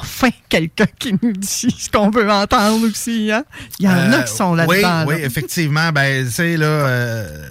enfin 0.02 0.30
quelqu'un 0.50 0.88
qui 1.00 1.16
nous 1.22 1.34
dit 1.34 1.76
ce 1.78 1.90
qu'on 1.90 2.10
veut 2.10 2.30
entendre 2.30 2.88
aussi. 2.88 3.32
Hein? 3.32 3.44
Il 3.80 3.86
y 3.86 3.90
en 3.90 3.92
a 3.92 4.20
euh, 4.20 4.22
qui 4.24 4.34
sont 4.34 4.54
là-dedans. 4.54 5.06
Oui, 5.08 5.16
oui, 5.16 5.22
effectivement. 5.24 5.92
Ben, 5.92 6.26
tu 6.26 6.32
sais, 6.32 6.58
là. 6.58 6.66
Euh, 6.66 7.50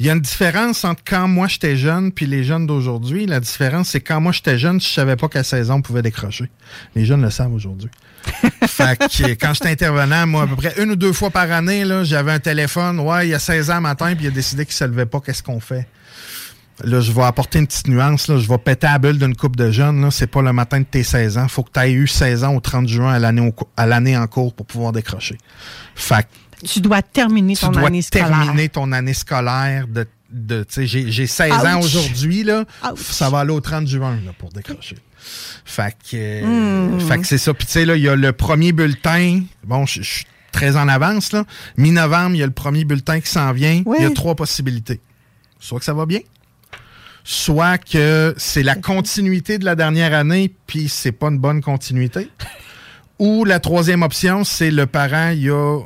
il 0.00 0.06
y 0.06 0.10
a 0.10 0.12
une 0.12 0.20
différence 0.20 0.84
entre 0.84 1.02
quand 1.04 1.26
moi 1.26 1.48
j'étais 1.48 1.76
jeune 1.76 2.12
puis 2.12 2.26
les 2.26 2.44
jeunes 2.44 2.66
d'aujourd'hui. 2.66 3.26
La 3.26 3.40
différence, 3.40 3.88
c'est 3.88 4.00
quand 4.00 4.20
moi 4.20 4.30
j'étais 4.30 4.56
jeune, 4.56 4.80
je 4.80 4.86
savais 4.86 5.16
pas 5.16 5.28
qu'à 5.28 5.42
16 5.42 5.72
ans 5.72 5.76
on 5.76 5.82
pouvait 5.82 6.02
décrocher. 6.02 6.48
Les 6.94 7.04
jeunes 7.04 7.22
le 7.22 7.30
savent 7.30 7.52
aujourd'hui. 7.52 7.90
fait 8.66 8.98
que 8.98 9.30
quand 9.34 9.54
j'étais 9.54 9.70
intervenant, 9.70 10.26
moi, 10.26 10.42
à 10.42 10.46
peu 10.46 10.56
près 10.56 10.74
une 10.80 10.92
ou 10.92 10.96
deux 10.96 11.12
fois 11.12 11.30
par 11.30 11.50
année, 11.50 11.84
là, 11.84 12.04
j'avais 12.04 12.32
un 12.32 12.38
téléphone. 12.38 13.00
Ouais, 13.00 13.26
il 13.26 13.30
y 13.30 13.34
a 13.34 13.38
16 13.38 13.70
ans 13.70 13.80
matin, 13.80 14.14
puis 14.14 14.26
il 14.26 14.28
a 14.28 14.30
décidé 14.30 14.64
qu'il 14.64 14.74
ne 14.74 14.76
se 14.76 14.84
levait 14.84 15.06
pas. 15.06 15.20
Qu'est-ce 15.20 15.42
qu'on 15.42 15.60
fait? 15.60 15.88
Là, 16.84 17.00
je 17.00 17.10
vais 17.10 17.22
apporter 17.22 17.58
une 17.58 17.66
petite 17.66 17.88
nuance. 17.88 18.28
Là. 18.28 18.38
Je 18.38 18.48
vais 18.48 18.58
péter 18.58 18.86
la 18.86 18.98
bulle 18.98 19.18
d'une 19.18 19.34
coupe 19.34 19.56
de 19.56 19.70
jeunes. 19.70 20.10
C'est 20.10 20.26
pas 20.28 20.42
le 20.42 20.52
matin 20.52 20.80
de 20.80 20.84
tes 20.84 21.02
16 21.02 21.38
ans. 21.38 21.48
faut 21.48 21.62
que 21.62 21.70
tu 21.72 21.80
aies 21.80 21.92
eu 21.92 22.06
16 22.06 22.44
ans 22.44 22.54
au 22.54 22.60
30 22.60 22.88
juin 22.88 23.12
à 23.12 23.86
l'année, 23.86 24.16
en 24.16 24.26
cours 24.26 24.54
pour 24.54 24.66
pouvoir 24.66 24.92
décrocher. 24.92 25.38
Fait 25.94 26.26
tu 26.64 26.80
dois 26.80 27.02
terminer 27.02 27.54
ton 27.54 27.72
année 27.74 28.02
scolaire. 28.02 28.28
terminer 28.28 28.68
ton 28.68 28.90
année 28.90 29.14
scolaire 29.14 29.86
de 29.86 30.06
de 30.30 30.66
j'ai 30.76 31.26
16 31.26 31.52
ans 31.52 31.80
aujourd'hui 31.80 32.42
là 32.42 32.64
ça 32.96 33.30
va 33.30 33.40
aller 33.40 33.52
au 33.52 33.60
30 33.60 33.86
juin 33.86 34.18
là, 34.26 34.32
pour 34.36 34.50
décrocher 34.50 34.96
fait 35.64 35.96
que, 36.10 36.44
hmm. 36.44 37.00
fait 37.00 37.18
que 37.18 37.26
c'est 37.26 37.38
ça 37.38 37.54
puis 37.54 37.66
tu 37.66 37.72
sais 37.72 37.84
là 37.86 37.96
il 37.96 38.02
y 38.02 38.08
a 38.08 38.16
le 38.16 38.32
premier 38.32 38.72
bulletin 38.72 39.42
bon 39.64 39.86
je 39.86 40.02
suis 40.02 40.26
très 40.52 40.76
en 40.76 40.86
avance 40.88 41.32
là 41.32 41.44
mi-novembre 41.78 42.34
il 42.34 42.40
y 42.40 42.42
a 42.42 42.46
le 42.46 42.52
premier 42.52 42.84
bulletin 42.84 43.20
qui 43.20 43.30
s'en 43.30 43.52
vient 43.52 43.82
il 43.86 44.02
y 44.02 44.04
a 44.04 44.10
trois 44.10 44.34
possibilités 44.34 45.00
soit 45.60 45.78
que 45.78 45.84
ça 45.86 45.94
va 45.94 46.04
bien 46.04 46.20
soit 47.30 47.76
que 47.76 48.34
c'est 48.38 48.62
la 48.62 48.74
continuité 48.74 49.58
de 49.58 49.66
la 49.66 49.74
dernière 49.74 50.14
année, 50.14 50.50
puis 50.66 50.88
c'est 50.88 51.12
pas 51.12 51.28
une 51.28 51.38
bonne 51.38 51.60
continuité. 51.60 52.30
Ou 53.18 53.44
la 53.44 53.60
troisième 53.60 54.02
option, 54.02 54.44
c'est 54.44 54.70
le 54.70 54.86
parent, 54.86 55.28
il 55.36 55.50
a, 55.50 55.80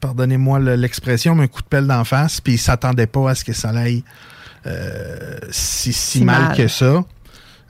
pardonnez-moi 0.00 0.58
l'expression, 0.76 1.34
mais 1.34 1.44
un 1.44 1.46
coup 1.46 1.62
de 1.62 1.66
pelle 1.66 1.86
d'en 1.86 2.04
face, 2.04 2.42
puis 2.42 2.54
il 2.54 2.58
s'attendait 2.58 3.06
pas 3.06 3.30
à 3.30 3.34
ce 3.34 3.42
que 3.42 3.54
ça 3.54 3.70
aille 3.70 4.04
euh, 4.66 5.38
si, 5.50 6.22
mal, 6.24 6.54
que 6.54 6.68
ça. 6.68 7.02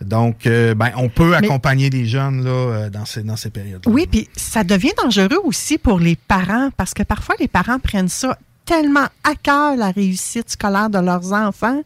Donc, 0.01 0.49
euh, 0.49 0.75
ben, 0.75 0.91
on 0.97 1.09
peut 1.09 1.37
accompagner 1.37 1.91
les 1.91 2.07
jeunes 2.07 2.43
là, 2.43 2.51
euh, 2.51 2.91
dans 2.91 3.05
ces, 3.05 3.23
dans 3.23 3.37
ces 3.37 3.51
périodes. 3.51 3.83
Oui, 3.87 4.09
puis 4.11 4.29
ça 4.37 4.65
devient 4.65 4.95
dangereux 5.01 5.41
aussi 5.45 5.79
pour 5.79 6.01
les 6.01 6.17
parents 6.17 6.71
parce 6.77 6.93
que 6.93 7.05
parfois 7.05 7.37
les 7.39 7.47
parents 7.47 7.79
prennent 7.79 8.09
ça 8.09 8.37
tellement 8.65 9.07
à 9.23 9.37
cœur, 9.41 9.77
la 9.77 9.93
réussite 9.93 10.51
scolaire 10.51 10.91
de 10.91 10.99
leurs 10.99 11.33
enfants, 11.33 11.83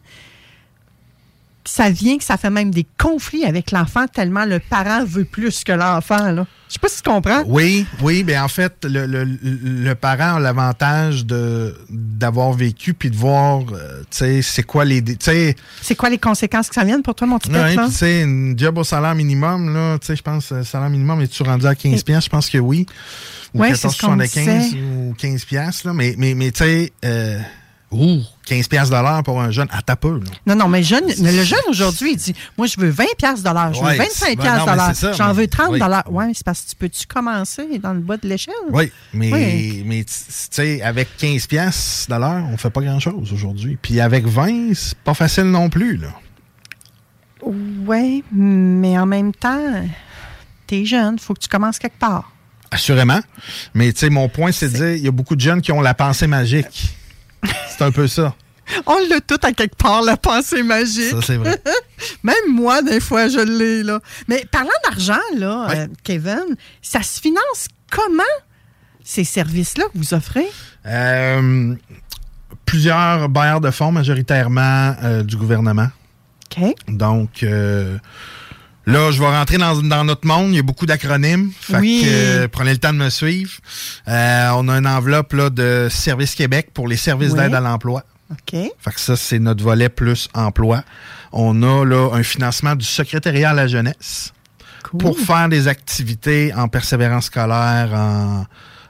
ça 1.66 1.90
vient 1.90 2.16
que 2.16 2.24
ça 2.24 2.37
fait 2.37 2.50
même 2.50 2.70
des 2.70 2.87
conflits 2.98 3.44
avec 3.44 3.70
l'enfant 3.70 4.07
tellement 4.07 4.44
le 4.44 4.61
parent 4.61 5.05
veut 5.05 5.24
plus 5.24 5.64
que 5.64 5.72
l'enfant. 5.72 6.35
Je 6.68 6.72
sais 6.72 6.79
pas 6.81 6.88
si 6.88 7.02
tu 7.02 7.09
comprends. 7.09 7.42
Oui, 7.46 7.87
oui, 8.02 8.24
mais 8.26 8.38
en 8.38 8.48
fait, 8.48 8.85
le, 8.85 9.07
le, 9.07 9.24
le 9.24 9.94
parent 9.94 10.37
a 10.37 10.40
l'avantage 10.40 11.24
d'avoir 11.26 12.52
vécu 12.52 12.94
puis 12.94 13.11
de 13.11 13.16
voir, 13.16 13.62
euh, 13.72 14.00
tu 14.11 14.18
sais, 14.18 14.42
c'est 14.42 14.62
quoi 14.62 14.85
les, 14.85 15.02
c'est 15.20 15.94
quoi 15.94 16.09
les 16.09 16.18
conséquences 16.18 16.68
que 16.68 16.74
ça 16.74 16.85
viennent 16.85 17.02
pour 17.02 17.14
toi, 17.14 17.26
mon 17.26 17.38
petit 17.38 17.50
Oui, 17.50 17.76
tu 17.87 17.92
sais, 17.92 18.22
une 18.22 18.59
job 18.59 18.79
au 18.79 18.85
salaire 18.85 19.14
minimum 19.14 19.72
là, 19.72 19.98
tu 19.98 20.07
sais, 20.07 20.16
je 20.16 20.22
pense, 20.22 20.50
le 20.50 20.59
euh, 20.59 20.64
salaire 20.64 20.90
minimum 20.90 21.20
est 21.20 21.29
tu 21.29 21.42
rendu 21.42 21.66
à 21.66 21.74
15 21.74 22.02
pièces, 22.02 22.24
je 22.24 22.31
pense 22.31 22.48
que 22.48 22.59
oui, 22.59 22.87
ou 23.55 23.61
ouais, 23.61 23.72
14,75 23.72 24.76
ou 24.83 25.14
15 25.14 25.44
pièces 25.44 25.85
là, 25.85 25.92
mais 25.92 26.14
mais 26.18 26.35
mais 26.35 26.50
tu 26.50 26.64
sais. 26.64 26.92
Euh, 27.05 27.38
Ouh, 27.92 28.20
15 28.46 28.66
pièces 28.66 28.90
pour 29.25 29.40
un 29.40 29.51
jeune 29.53 29.68
à 29.70 29.81
ta 29.81 29.94
peu. 29.94 30.20
Non, 30.44 30.57
non, 30.57 30.66
mais 30.66 30.83
jeune, 30.83 31.05
le 31.07 31.44
jeune 31.44 31.61
aujourd'hui, 31.68 32.12
il 32.12 32.16
dit 32.16 32.35
Moi, 32.59 32.66
je 32.66 32.81
veux 32.81 32.88
20 32.88 33.05
pièces 33.16 33.42
je 33.72 33.81
veux 33.81 33.96
25 33.96 34.38
pièces 34.38 35.16
j'en 35.16 35.33
veux 35.33 35.46
30 35.46 35.79
dollars. 35.79 36.05
Oui, 36.11 36.25
c'est 36.35 36.44
parce 36.44 36.62
que 36.62 36.70
tu 36.70 36.77
peux-tu 36.77 37.07
commencer 37.07 37.79
dans 37.79 37.92
le 37.94 38.01
bas 38.01 38.16
de 38.16 38.29
l'échelle? 38.29 38.55
Oui, 38.70 38.90
mais, 39.12 39.83
mais 39.85 40.05
tu 40.05 40.12
sais, 40.29 40.83
avec 40.83 41.16
15 41.16 41.46
pièces 41.46 42.07
l'heure, 42.18 42.44
on 42.53 42.57
fait 42.57 42.70
pas 42.70 42.81
grand-chose 42.81 43.33
aujourd'hui. 43.33 43.79
Puis 43.81 44.01
avec 44.01 44.27
20, 44.27 44.75
c'est 44.75 44.99
pas 44.99 45.14
facile 45.14 45.44
non 45.44 45.68
plus. 45.70 45.96
là. 45.96 46.09
Oui, 47.42 48.25
mais 48.33 48.99
en 48.99 49.07
même 49.07 49.33
temps, 49.33 49.61
t'es 50.66 50.85
jeune, 50.85 51.18
faut 51.18 51.35
que 51.35 51.40
tu 51.40 51.49
commences 51.49 51.79
quelque 51.79 51.99
part. 51.99 52.33
Assurément. 52.70 53.20
Mais 53.75 53.92
tu 53.92 54.01
sais, 54.01 54.11
mon 54.11 54.29
point, 54.29 54.51
c'est 54.51 54.68
de 54.68 54.75
dire, 54.77 54.92
il 54.92 55.05
y 55.05 55.09
a 55.09 55.12
beaucoup 55.12 55.37
de 55.37 55.40
jeunes 55.40 55.62
qui 55.62 55.70
ont 55.70 55.81
la 55.81 55.94
pensée 55.94 56.27
magique. 56.27 56.96
C'est 57.77 57.85
un 57.85 57.91
peu 57.91 58.07
ça. 58.07 58.35
On 58.87 58.99
l'a 59.09 59.21
tout 59.21 59.39
à 59.43 59.53
quelque 59.53 59.77
part, 59.77 60.03
la 60.03 60.17
pensée 60.17 60.62
magique. 60.62 61.11
Ça, 61.11 61.23
c'est 61.23 61.37
vrai. 61.37 61.61
Même 62.25 62.35
moi, 62.49 62.83
des 62.83 63.01
fois, 63.01 63.29
je 63.29 63.39
l'ai, 63.39 63.83
là. 63.83 64.01
Mais 64.29 64.45
parlant 64.51 64.71
d'argent, 64.85 65.21
là, 65.37 65.69
euh, 65.71 65.87
Kevin, 66.03 66.57
ça 66.83 67.03
se 67.03 67.21
finance 67.21 67.69
comment? 67.91 68.23
ces 69.07 69.23
services-là 69.23 69.85
que 69.85 69.99
vous 69.99 70.15
offrez? 70.15 70.49
Euh, 70.85 71.75
plusieurs 72.65 73.29
bailleurs 73.29 73.61
de 73.61 73.71
fonds, 73.71 73.93
majoritairement 73.93 74.97
euh, 75.03 75.23
du 75.23 75.37
gouvernement. 75.37 75.87
OK. 76.51 76.75
Donc, 76.89 77.45
là, 78.87 79.11
je 79.11 79.20
vais 79.20 79.27
rentrer 79.29 79.59
dans, 79.59 79.75
dans 79.83 80.05
notre 80.05 80.27
monde. 80.27 80.51
Il 80.53 80.57
y 80.57 80.59
a 80.59 80.62
beaucoup 80.62 80.87
d'acronymes. 80.87 81.51
Fait 81.61 81.79
Oui. 81.79 82.03
que, 82.05 82.09
euh, 82.11 82.49
prenez 82.49 82.72
le 82.72 82.79
temps 82.79 82.92
de 82.92 82.99
me 82.99 83.11
suivre. 83.11 83.53
Euh, 84.09 84.49
on 84.55 84.68
a 84.68 84.79
une 84.79 84.87
enveloppe 84.87 85.33
là, 85.33 85.51
de 85.51 85.88
Service 85.90 86.35
Québec 86.35 86.68
pour 86.72 86.88
les 86.88 86.96
services 86.96 87.33
Oui. 87.33 87.38
d'aide 87.38 87.55
à 87.55 87.61
l'emploi. 87.61 88.05
OK. 88.31 88.53
Fait 88.79 88.92
que 88.92 89.01
ça, 89.01 89.16
c'est 89.16 89.38
notre 89.38 89.62
volet 89.62 89.88
plus 89.88 90.29
emploi. 90.35 90.83
On 91.33 91.62
a 91.62 91.85
là 91.85 92.11
un 92.12 92.22
financement 92.22 92.75
du 92.75 92.85
secrétariat 92.85 93.51
à 93.51 93.55
la 93.55 93.66
jeunesse 93.68 94.33
Cool. 94.85 95.01
pour 95.01 95.18
faire 95.18 95.49
des 95.49 95.68
activités 95.68 96.53
en 96.55 96.68
persévérance 96.68 97.27
scolaire, 97.27 97.90
en, 97.92 98.46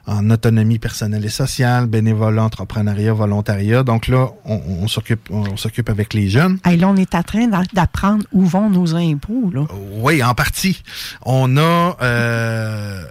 en 0.07 0.29
autonomie 0.29 0.79
personnelle 0.79 1.25
et 1.25 1.29
sociale, 1.29 1.85
bénévolat, 1.85 2.43
entrepreneuriat, 2.43 3.13
volontariat. 3.13 3.83
Donc 3.83 4.07
là, 4.07 4.29
on, 4.45 4.61
on 4.81 4.87
s'occupe 4.87 5.29
on, 5.29 5.57
s'occupe 5.57 5.89
avec 5.89 6.13
les 6.13 6.29
jeunes. 6.29 6.59
Hey, 6.65 6.77
là, 6.77 6.87
on 6.87 6.95
est 6.95 7.13
en 7.13 7.23
train 7.23 7.47
d'a- 7.47 7.63
d'apprendre 7.73 8.25
où 8.31 8.45
vont 8.45 8.69
nos 8.69 8.95
impôts. 8.95 9.51
Là. 9.53 9.65
Oui, 9.91 10.23
en 10.23 10.33
partie. 10.33 10.81
On 11.23 11.57
a 11.57 11.97
euh, 12.01 13.03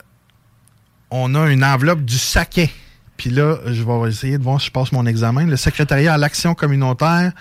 on 1.10 1.34
a 1.34 1.50
une 1.50 1.62
enveloppe 1.64 2.02
du 2.02 2.18
saquet. 2.18 2.70
Puis 3.16 3.30
là, 3.30 3.58
je 3.66 3.82
vais 3.82 4.08
essayer 4.08 4.38
de 4.38 4.42
voir 4.42 4.60
si 4.60 4.68
je 4.68 4.72
passe 4.72 4.92
mon 4.92 5.06
examen. 5.06 5.46
Le 5.46 5.56
secrétariat 5.56 6.14
à 6.14 6.18
l'action 6.18 6.54
communautaire 6.54 7.32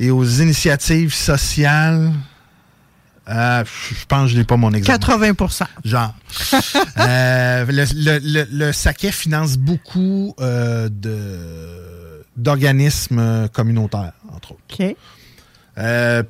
et 0.00 0.10
aux 0.10 0.24
initiatives 0.24 1.14
sociales. 1.14 2.12
Euh, 3.28 3.62
je 3.90 4.04
pense 4.06 4.22
que 4.24 4.28
je 4.32 4.38
n'ai 4.38 4.44
pas 4.44 4.56
mon 4.56 4.72
examen. 4.72 4.98
80% 4.98 5.64
Genre. 5.84 6.14
Euh, 6.98 7.64
le, 7.68 7.84
le- 7.94 8.18
le- 8.22 8.48
le 8.50 8.72
saquet 8.72 9.12
finance 9.12 9.56
beaucoup 9.56 10.34
euh, 10.40 10.88
de 10.90 12.24
d'organismes 12.36 13.48
communautaires, 13.52 14.12
entre 14.34 14.52
autres. 14.52 14.62
OK. 14.80 14.96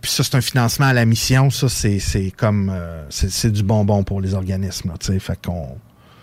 Puis 0.00 0.11
ça, 0.11 0.24
c'est 0.24 0.34
un 0.34 0.40
financement 0.40 0.87
à 0.87 0.92
la 0.92 1.04
mission. 1.06 1.50
Ça, 1.50 1.68
c'est 1.68 1.98
c'est 1.98 2.30
comme 2.30 2.72
c'est 3.11 3.30
c'est 3.30 3.50
du 3.50 3.62
bonbon 3.62 4.02
pour 4.04 4.20
les 4.20 4.34
organismes. 4.34 4.90
Là, 4.90 5.18
fait 5.20 5.38
qu'on 5.44 5.78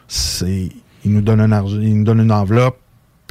c'est 0.07 0.69
ils 1.03 1.11
nous 1.11 1.21
donnent 1.21 1.41
un 1.41 1.51
argent, 1.51 1.79
ils 1.81 1.97
nous 1.97 2.03
donnent 2.03 2.21
une 2.21 2.31
enveloppe, 2.31 2.79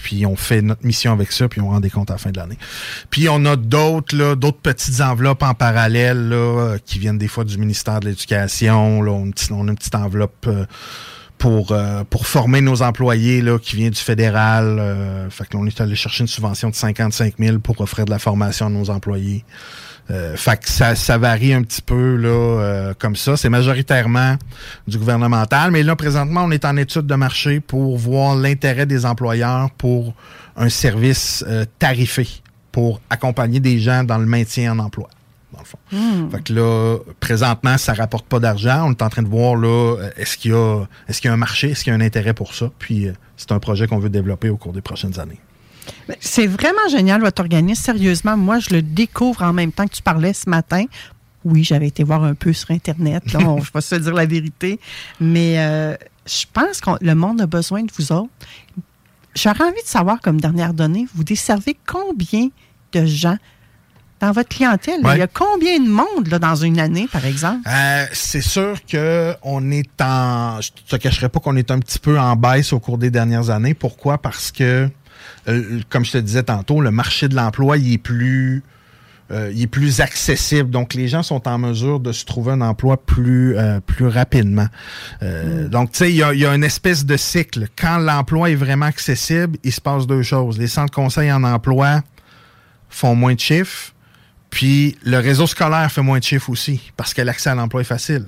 puis 0.04 0.26
on 0.26 0.36
fait 0.36 0.60
notre 0.60 0.84
mission 0.84 1.12
avec 1.12 1.32
ça, 1.32 1.48
puis 1.48 1.62
on 1.62 1.70
rend 1.70 1.80
des 1.80 1.88
comptes 1.90 2.10
à 2.10 2.14
la 2.14 2.18
fin 2.18 2.30
de 2.30 2.36
l'année. 2.36 2.58
Puis 3.10 3.26
on 3.30 3.44
a 3.46 3.56
d'autres 3.56 4.34
d'autres 4.34 4.60
petites 4.60 5.00
enveloppes 5.00 5.42
en 5.42 5.54
parallèle 5.54 6.28
là, 6.28 6.36
euh, 6.36 6.78
qui 6.84 6.98
viennent 6.98 7.18
des 7.18 7.26
fois 7.26 7.44
du 7.44 7.56
ministère 7.56 8.00
de 8.00 8.08
l'Éducation. 8.08 9.00
On, 9.00 9.02
a 9.06 9.24
une 9.24 9.32
petite- 9.32 9.50
on 9.50 9.66
a 9.66 9.70
une 9.70 9.76
petite 9.76 9.94
enveloppe. 9.94 10.46
euh, 10.46 10.66
pour, 11.36 11.72
euh, 11.72 12.04
pour 12.08 12.26
former 12.26 12.60
nos 12.60 12.80
employés 12.82 13.42
là, 13.42 13.58
qui 13.58 13.76
vient 13.76 13.90
du 13.90 14.00
fédéral. 14.00 14.78
Euh, 14.78 15.28
fait 15.28 15.46
que 15.46 15.66
est 15.66 15.80
allé 15.80 15.94
chercher 15.94 16.22
une 16.22 16.28
subvention 16.28 16.70
de 16.70 16.74
55 16.74 17.34
000 17.38 17.58
pour 17.58 17.80
offrir 17.80 18.04
de 18.04 18.10
la 18.10 18.18
formation 18.18 18.66
à 18.66 18.70
nos 18.70 18.88
employés. 18.88 19.44
Euh, 20.10 20.36
fait 20.36 20.60
que 20.60 20.68
ça, 20.68 20.94
ça 20.94 21.16
varie 21.16 21.54
un 21.54 21.62
petit 21.62 21.80
peu 21.80 22.16
là, 22.16 22.28
euh, 22.28 22.94
comme 22.98 23.16
ça. 23.16 23.36
C'est 23.36 23.48
majoritairement 23.48 24.36
du 24.86 24.98
gouvernemental, 24.98 25.70
mais 25.70 25.82
là, 25.82 25.96
présentement, 25.96 26.42
on 26.44 26.50
est 26.50 26.64
en 26.64 26.76
étude 26.76 27.06
de 27.06 27.14
marché 27.14 27.60
pour 27.60 27.96
voir 27.96 28.36
l'intérêt 28.36 28.86
des 28.86 29.06
employeurs 29.06 29.70
pour 29.72 30.14
un 30.56 30.68
service 30.68 31.44
euh, 31.48 31.64
tarifé 31.78 32.28
pour 32.70 33.00
accompagner 33.08 33.60
des 33.60 33.78
gens 33.78 34.04
dans 34.04 34.18
le 34.18 34.26
maintien 34.26 34.72
en 34.72 34.78
emploi. 34.78 35.08
Dans 35.52 35.60
le 35.60 35.64
fond. 35.64 36.30
Fait 36.32 36.42
que 36.42 36.52
là, 36.52 36.98
présentement, 37.20 37.78
ça 37.78 37.94
rapporte 37.94 38.26
pas 38.26 38.40
d'argent. 38.40 38.88
On 38.88 38.90
est 38.90 39.02
en 39.02 39.08
train 39.08 39.22
de 39.22 39.28
voir 39.28 39.54
là, 39.54 39.96
est-ce 40.16 40.36
qu'il 40.36 40.50
y 40.50 40.54
a 40.54 40.84
est-ce 41.06 41.20
qu'il 41.20 41.28
y 41.28 41.30
a 41.30 41.34
un 41.34 41.38
marché, 41.38 41.70
est-ce 41.70 41.84
qu'il 41.84 41.92
y 41.92 41.94
a 41.94 41.96
un 41.96 42.00
intérêt 42.00 42.34
pour 42.34 42.54
ça? 42.54 42.70
Puis 42.80 43.06
euh, 43.06 43.12
c'est 43.36 43.52
un 43.52 43.60
projet 43.60 43.86
qu'on 43.86 44.00
veut 44.00 44.10
développer 44.10 44.48
au 44.48 44.56
cours 44.56 44.72
des 44.72 44.80
prochaines 44.80 45.20
années. 45.20 45.38
Ben, 46.08 46.16
C'est 46.20 46.46
vraiment 46.46 46.88
génial, 46.90 47.20
votre 47.20 47.40
organisme. 47.42 47.82
Sérieusement, 47.82 48.36
moi, 48.36 48.58
je 48.58 48.70
le 48.74 48.82
découvre 48.82 49.42
en 49.42 49.52
même 49.52 49.72
temps 49.72 49.86
que 49.86 49.94
tu 49.94 50.02
parlais 50.02 50.32
ce 50.32 50.48
matin. 50.48 50.84
Oui, 51.44 51.62
j'avais 51.64 51.88
été 51.88 52.04
voir 52.04 52.24
un 52.24 52.34
peu 52.34 52.52
sur 52.52 52.70
Internet. 52.70 53.32
Là, 53.32 53.40
on- 53.40 53.60
je 53.60 53.70
vais 53.72 53.80
se 53.80 53.94
dire 53.96 54.14
la 54.14 54.26
vérité. 54.26 54.80
Mais 55.20 55.56
euh, 55.58 55.94
je 56.26 56.44
pense 56.52 56.80
que 56.80 56.90
le 57.02 57.14
monde 57.14 57.40
a 57.42 57.46
besoin 57.46 57.82
de 57.82 57.90
vous 57.98 58.12
autres. 58.12 58.30
J'aurais 59.34 59.64
envie 59.64 59.82
de 59.82 59.88
savoir, 59.88 60.20
comme 60.20 60.40
dernière 60.40 60.72
donnée, 60.74 61.06
vous 61.14 61.24
desservez 61.24 61.76
combien 61.86 62.48
de 62.92 63.04
gens 63.04 63.36
dans 64.20 64.30
votre 64.30 64.48
clientèle? 64.48 65.04
Ouais. 65.04 65.16
Il 65.16 65.18
y 65.18 65.22
a 65.22 65.26
combien 65.26 65.80
de 65.80 65.88
monde 65.88 66.28
là, 66.28 66.38
dans 66.38 66.54
une 66.54 66.78
année, 66.78 67.08
par 67.12 67.26
exemple? 67.26 67.68
Euh, 67.68 68.06
c'est 68.12 68.40
sûr 68.40 68.76
que 68.86 69.34
on 69.42 69.70
est 69.72 70.00
en. 70.00 70.60
Je 70.60 70.70
te 70.86 70.96
cacherai 70.96 71.28
pas 71.28 71.40
qu'on 71.40 71.56
est 71.56 71.70
un 71.72 71.80
petit 71.80 71.98
peu 71.98 72.18
en 72.18 72.36
baisse 72.36 72.72
au 72.72 72.78
cours 72.78 72.96
des 72.96 73.10
dernières 73.10 73.50
années. 73.50 73.74
Pourquoi? 73.74 74.18
Parce 74.18 74.52
que, 74.52 74.88
euh, 75.48 75.80
comme 75.88 76.04
je 76.04 76.12
te 76.12 76.18
disais 76.18 76.42
tantôt, 76.42 76.80
le 76.80 76.90
marché 76.90 77.28
de 77.28 77.34
l'emploi, 77.34 77.76
il 77.78 77.92
est 77.94 77.98
plus. 77.98 78.62
euh, 79.30 79.50
il 79.54 79.62
est 79.62 79.66
plus 79.66 80.00
accessible. 80.00 80.68
Donc, 80.70 80.92
les 80.94 81.08
gens 81.08 81.22
sont 81.22 81.48
en 81.48 81.56
mesure 81.58 81.98
de 81.98 82.12
se 82.12 82.24
trouver 82.26 82.52
un 82.52 82.60
emploi 82.60 82.98
plus, 82.98 83.56
euh, 83.56 83.80
plus 83.80 84.06
rapidement. 84.06 84.66
Euh, 85.22 85.66
Donc, 85.68 85.92
tu 85.92 85.98
sais, 85.98 86.10
il 86.10 86.16
y 86.16 86.22
a, 86.22 86.34
y 86.34 86.44
a 86.44 86.54
une 86.54 86.62
espèce 86.64 87.06
de 87.06 87.16
cycle. 87.16 87.68
Quand 87.76 87.98
l'emploi 87.98 88.50
est 88.50 88.54
vraiment 88.54 88.86
accessible, 88.86 89.56
il 89.64 89.72
se 89.72 89.80
passe 89.80 90.06
deux 90.06 90.22
choses. 90.22 90.58
Les 90.58 90.66
centres 90.68 90.92
conseils 90.92 91.32
en 91.32 91.42
emploi 91.42 92.02
font 92.90 93.14
moins 93.14 93.34
de 93.34 93.40
chiffres, 93.40 93.92
puis 94.50 94.96
le 95.04 95.18
réseau 95.18 95.46
scolaire 95.46 95.90
fait 95.90 96.02
moins 96.02 96.18
de 96.18 96.24
chiffres 96.24 96.50
aussi, 96.50 96.92
parce 96.96 97.12
que 97.14 97.22
l'accès 97.22 97.50
à 97.50 97.54
l'emploi 97.54 97.80
est 97.80 97.84
facile. 97.84 98.26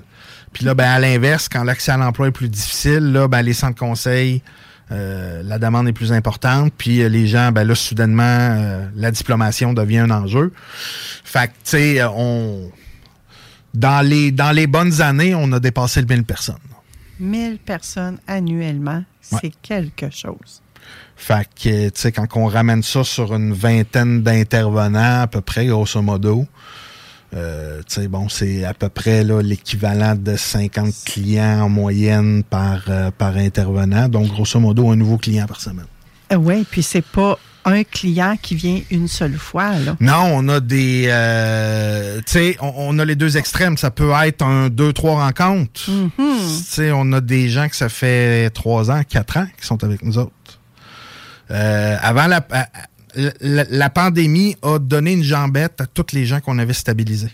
Puis 0.51 0.65
là, 0.65 0.73
ben, 0.73 0.89
à 0.89 0.99
l'inverse, 0.99 1.47
quand 1.47 1.63
l'accès 1.63 1.91
à 1.91 1.97
l'emploi 1.97 2.27
est 2.29 2.31
plus 2.31 2.49
difficile, 2.49 3.11
là, 3.13 3.27
ben, 3.27 3.43
les 3.43 3.53
centres 3.53 3.77
conseils, 3.79 4.41
euh, 4.91 5.41
la 5.43 5.59
demande 5.59 5.87
est 5.87 5.93
plus 5.93 6.11
importante, 6.13 6.71
puis 6.77 7.01
euh, 7.01 7.09
les 7.09 7.27
gens, 7.27 7.51
ben 7.51 7.63
là, 7.65 7.75
soudainement, 7.75 8.23
euh, 8.23 8.87
la 8.95 9.11
diplomation 9.11 9.73
devient 9.73 9.99
un 9.99 10.11
enjeu. 10.11 10.53
Fait 11.23 11.47
que, 11.47 11.53
tu 11.53 11.59
sais, 11.65 12.01
euh, 12.01 12.09
on... 12.11 12.71
Dans 13.73 14.01
les, 14.05 14.31
dans 14.31 14.51
les 14.51 14.65
bonnes 14.65 15.01
années, 15.01 15.35
on 15.35 15.51
a 15.51 15.59
dépassé 15.59 16.01
le 16.01 16.07
1000 16.07 16.23
personnes. 16.23 16.55
1000 17.19 17.57
personnes 17.59 18.17
annuellement, 18.27 19.03
Ouais. 19.31 19.39
c'est 19.41 19.53
quelque 19.61 20.09
chose. 20.09 20.61
Fait 21.17 21.45
que, 21.61 21.89
tu 21.89 21.91
sais, 22.01 22.11
quand 22.13 22.25
on 22.35 22.45
ramène 22.45 22.81
ça 22.81 23.03
sur 23.03 23.35
une 23.35 23.51
vingtaine 23.53 24.23
d'intervenants, 24.23 25.21
à 25.23 25.27
peu 25.27 25.41
près, 25.41 25.65
grosso 25.65 26.01
modo, 26.01 26.45
euh, 27.35 27.81
bon, 28.09 28.29
c'est 28.29 28.63
à 28.63 28.73
peu 28.73 28.89
près 28.89 29.23
l'équivalent 29.23 30.15
de 30.15 30.35
50 30.35 30.93
clients 31.05 31.61
en 31.63 31.69
moyenne 31.69 32.43
par, 32.43 32.83
euh, 32.89 33.11
par 33.11 33.35
intervenant. 33.35 34.07
Donc, 34.07 34.27
grosso 34.27 34.59
modo, 34.59 34.91
un 34.91 34.95
nouveau 34.95 35.17
client 35.17 35.45
par 35.45 35.59
semaine. 35.59 35.85
oui, 36.35 36.65
puis 36.69 36.83
c'est 36.83 37.05
pas 37.05 37.37
un 37.65 37.83
client 37.83 38.37
qui 38.41 38.55
vient 38.55 38.79
une 38.91 39.09
seule 39.09 39.37
fois. 39.37 39.77
Là. 39.77 39.97
Non, 39.99 40.31
on 40.35 40.47
a 40.47 40.61
des... 40.61 41.07
euh, 41.09 42.17
tu 42.19 42.23
sais, 42.27 42.57
on, 42.61 42.73
on 42.77 42.99
a 42.99 43.03
les 43.03 43.15
deux 43.15 43.35
extrêmes. 43.35 43.75
Ça 43.77 43.91
peut 43.91 44.11
être 44.23 44.41
un, 44.41 44.69
deux, 44.69 44.93
trois 44.93 45.15
rencontres. 45.25 45.81
Tu 45.83 46.11
sais, 46.63 46.91
on 46.93 47.11
a 47.11 47.19
des 47.19 47.49
gens 47.49 47.67
que 47.67 47.75
ça 47.75 47.89
fait 47.89 48.49
trois 48.51 48.89
ans, 48.89 49.01
quatre 49.07 49.35
ans 49.37 49.47
qui 49.59 49.67
sont 49.67 49.83
avec 49.83 50.01
nous 50.03 50.17
autres. 50.17 50.31
Euh, 51.51 51.97
avant 52.01 52.27
la, 52.27 52.45
la, 53.15 53.63
la 53.69 53.89
pandémie 53.89 54.55
a 54.61 54.79
donné 54.79 55.13
une 55.13 55.23
jambette 55.23 55.81
à 55.81 55.87
tous 55.87 56.13
les 56.13 56.25
gens 56.25 56.39
qu'on 56.39 56.59
avait 56.59 56.73
stabilisés. 56.73 57.31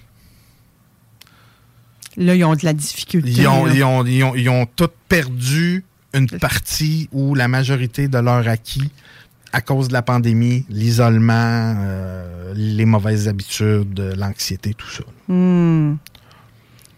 Là, 2.15 2.35
ils 2.35 2.43
ont 2.43 2.55
de 2.55 2.63
la 2.63 2.73
difficulté. 2.73 3.31
Ils 3.31 3.47
ont, 3.47 3.67
ils 3.67 3.83
ont, 3.83 4.05
ils 4.05 4.23
ont, 4.23 4.35
ils 4.35 4.49
ont 4.49 4.65
tous 4.65 4.89
perdu 5.09 5.83
une 6.13 6.29
partie 6.29 7.09
ou 7.11 7.33
la 7.33 7.47
majorité 7.47 8.07
de 8.07 8.19
leur 8.19 8.47
acquis 8.47 8.91
à 9.51 9.61
cause 9.61 9.87
de 9.87 9.93
la 9.93 10.01
pandémie, 10.01 10.65
l'isolement, 10.69 11.75
euh, 11.77 12.53
les 12.55 12.85
mauvaises 12.85 13.27
habitudes, 13.27 14.13
l'anxiété, 14.17 14.73
tout 14.73 14.89
ça. 14.89 15.03
Hmm. 15.27 15.97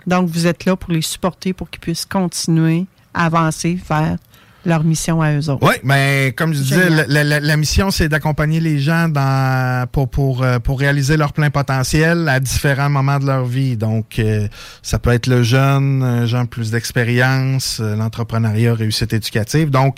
Donc, 0.07 0.29
vous 0.29 0.47
êtes 0.47 0.65
là 0.65 0.75
pour 0.75 0.93
les 0.93 1.01
supporter, 1.01 1.51
pour 1.51 1.69
qu'ils 1.69 1.81
puissent 1.81 2.05
continuer 2.05 2.85
à 3.13 3.25
avancer 3.25 3.77
vers 3.89 4.17
leur 4.65 4.83
mission 4.83 5.21
à 5.21 5.33
eux 5.33 5.49
autres. 5.49 5.65
Oui, 5.67 5.75
mais 5.83 6.33
comme 6.35 6.53
je 6.53 6.59
disais, 6.61 6.89
la, 7.07 7.23
la- 7.23 7.39
la 7.39 7.57
mission, 7.57 7.91
c'est 7.91 8.09
d'accompagner 8.09 8.59
les 8.59 8.79
gens 8.79 9.07
dans, 9.09 9.85
pour, 9.91 10.09
pour, 10.09 10.43
euh, 10.43 10.59
pour 10.59 10.79
réaliser 10.79 11.17
leur 11.17 11.33
plein 11.33 11.49
potentiel 11.49 12.27
à 12.29 12.39
différents 12.39 12.89
moments 12.89 13.19
de 13.19 13.25
leur 13.25 13.45
vie. 13.45 13.77
Donc, 13.77 14.19
euh, 14.19 14.47
ça 14.81 14.99
peut 14.99 15.11
être 15.11 15.27
le 15.27 15.43
jeune, 15.43 16.01
un 16.03 16.25
gens 16.25 16.45
plus 16.45 16.71
d'expérience, 16.71 17.79
euh, 17.79 17.95
l'entrepreneuriat, 17.95 18.73
réussite 18.73 19.13
éducative. 19.13 19.69
Donc, 19.69 19.97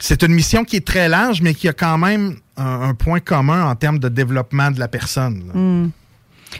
c'est 0.00 0.22
une 0.22 0.32
mission 0.32 0.64
qui 0.64 0.76
est 0.76 0.86
très 0.86 1.08
large, 1.08 1.40
mais 1.42 1.54
qui 1.54 1.68
a 1.68 1.72
quand 1.72 1.98
même 1.98 2.36
un, 2.56 2.82
un 2.90 2.94
point 2.94 3.20
commun 3.20 3.64
en 3.66 3.74
termes 3.76 3.98
de 3.98 4.08
développement 4.08 4.70
de 4.70 4.80
la 4.80 4.88
personne. 4.88 5.90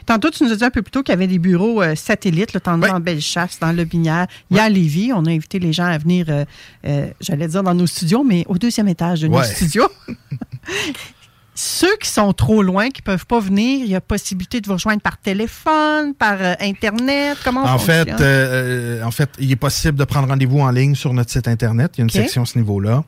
Tantôt, 0.07 0.31
tu 0.31 0.45
nous 0.45 0.53
as 0.53 0.57
dit 0.57 0.65
un 0.65 0.71
peu 0.71 0.83
plus 0.83 0.91
tôt 0.91 1.03
qu'il 1.03 1.13
y 1.13 1.17
avait 1.17 1.27
des 1.27 1.39
bureaux 1.39 1.83
euh, 1.83 1.95
satellites, 1.95 2.53
là, 2.53 2.61
tantôt 2.61 2.85
Oui. 2.87 2.91
en 2.91 3.01
Bellechasse, 3.01 3.59
dans 3.61 3.73
le 3.73 3.85
Binière. 3.85 4.27
Il 4.51 4.57
y 4.57 4.61
a 4.61 4.69
Lévis. 4.69 5.13
On 5.13 5.25
a 5.27 5.31
invité 5.31 5.59
les 5.59 5.73
gens 5.73 5.87
à 5.87 5.99
venir, 5.99 6.27
euh, 6.29 6.45
euh, 6.87 7.09
j'allais 7.21 7.49
dire 7.49 7.63
dans 7.63 7.75
nos 7.75 7.87
studios, 7.87 8.25
mais 8.25 8.45
au 8.49 8.59
deuxième 8.59 8.89
étage 8.89 9.21
de 9.21 9.29
nos 9.29 9.43
studios. 9.43 9.89
ceux 11.61 11.95
qui 12.01 12.09
sont 12.09 12.33
trop 12.33 12.63
loin, 12.63 12.89
qui 12.89 13.03
ne 13.03 13.05
peuvent 13.05 13.27
pas 13.27 13.39
venir, 13.39 13.81
il 13.85 13.91
y 13.91 13.95
a 13.95 14.01
possibilité 14.01 14.63
de 14.63 14.67
vous 14.67 14.75
rejoindre 14.75 15.03
par 15.03 15.19
téléphone, 15.19 16.15
par 16.15 16.39
euh, 16.41 16.55
Internet. 16.61 17.37
Comment 17.45 17.65
en 17.65 17.79
fait, 17.79 18.09
euh, 18.21 19.03
en 19.03 19.11
fait, 19.11 19.29
il 19.39 19.53
est 19.53 19.57
possible 19.57 19.99
de 19.99 20.05
prendre 20.05 20.29
rendez-vous 20.29 20.61
en 20.61 20.71
ligne 20.71 20.95
sur 20.95 21.13
notre 21.13 21.31
site 21.31 21.49
Internet. 21.49 21.93
Il 21.95 21.99
y 21.99 22.03
a 22.03 22.05
une 22.05 22.11
section 22.11 22.43
à 22.43 22.47
ce 22.47 22.57
niveau-là. 22.59 23.05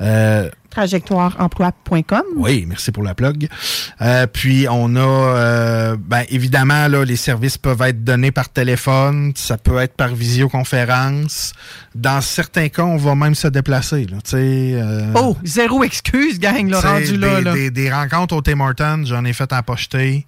Euh, 0.00 0.50
Trajectoireemploi.com. 0.72 2.22
Oui, 2.36 2.64
merci 2.66 2.92
pour 2.92 3.02
la 3.02 3.14
plug. 3.14 3.48
Euh, 4.00 4.26
puis 4.26 4.66
on 4.70 4.96
a, 4.96 5.00
euh, 5.00 5.96
ben, 5.98 6.24
évidemment, 6.30 6.88
là, 6.88 7.04
les 7.04 7.16
services 7.16 7.58
peuvent 7.58 7.82
être 7.82 8.02
donnés 8.02 8.30
par 8.30 8.48
téléphone, 8.48 9.32
ça 9.36 9.58
peut 9.58 9.78
être 9.78 9.94
par 9.94 10.14
visioconférence. 10.14 11.52
Dans 11.94 12.20
certains 12.20 12.68
cas, 12.68 12.84
on 12.84 12.96
va 12.96 13.14
même 13.14 13.34
se 13.34 13.48
déplacer. 13.48 14.06
Là, 14.06 14.18
euh, 14.34 15.12
Oh, 15.14 15.36
zéro 15.44 15.84
excuse, 15.84 16.38
gang, 16.38 16.68
là, 16.68 16.80
rendu 16.80 17.12
des, 17.12 17.40
là. 17.40 17.52
Des, 17.52 17.70
des 17.70 17.92
rencontres 17.92 18.34
au 18.36 18.40
Tim 18.40 18.60
Hortons, 18.60 19.04
j'en 19.04 19.24
ai 19.24 19.32
fait 19.32 19.52
en 19.52 19.62
pocheté. 19.62 20.26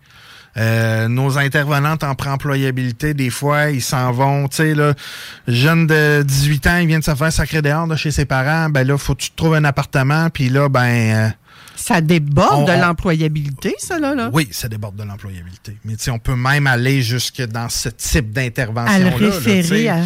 Euh, 0.57 1.09
nos 1.09 1.36
intervenantes 1.38 2.05
en 2.05 2.14
préemployabilité, 2.14 3.12
des 3.12 3.30
fois, 3.30 3.70
ils 3.70 3.82
s'en 3.82 4.12
vont, 4.12 4.46
tu 4.48 4.57
sais, 4.59 4.74
là, 4.74 4.94
jeune 5.48 5.86
de 5.88 6.22
18 6.22 6.66
ans, 6.68 6.76
il 6.78 6.86
vient 6.86 7.00
de 7.00 7.05
se 7.05 7.14
faire 7.14 7.32
sacrer 7.32 7.61
dehors 7.61 7.88
de 7.88 7.96
chez 7.96 8.12
ses 8.12 8.24
parents, 8.24 8.68
ben 8.70 8.86
là, 8.86 8.96
faut 8.96 9.14
que 9.16 9.22
tu 9.22 9.30
te 9.30 9.36
trouves 9.36 9.55
un 9.55 9.64
appartement, 9.64 10.30
puis 10.30 10.48
là, 10.48 10.68
ben... 10.68 10.80
euh, 11.16 11.28
Ça 11.74 12.00
déborde 12.00 12.62
On- 12.70 12.72
de 12.72 12.80
l'employabilité, 12.80 13.74
ça, 13.78 13.98
là. 13.98 14.14
là. 14.14 14.30
Oui, 14.32 14.48
ça 14.52 14.68
déborde 14.68 14.94
de 14.96 15.02
l'employabilité. 15.02 15.76
Mais 15.84 15.96
tu 15.96 16.05
sais, 16.05 16.11
on 16.12 16.20
peut 16.20 16.36
même 16.36 16.68
aller 16.68 17.02
jusque 17.02 17.42
dans 17.42 17.68
ce 17.68 17.88
type 17.88 18.26
à 18.36 18.40
d'intervention-là. 18.42 19.11
là, 19.11 19.32
sais. 19.32 19.50
référer 19.52 19.88
à. 19.88 19.98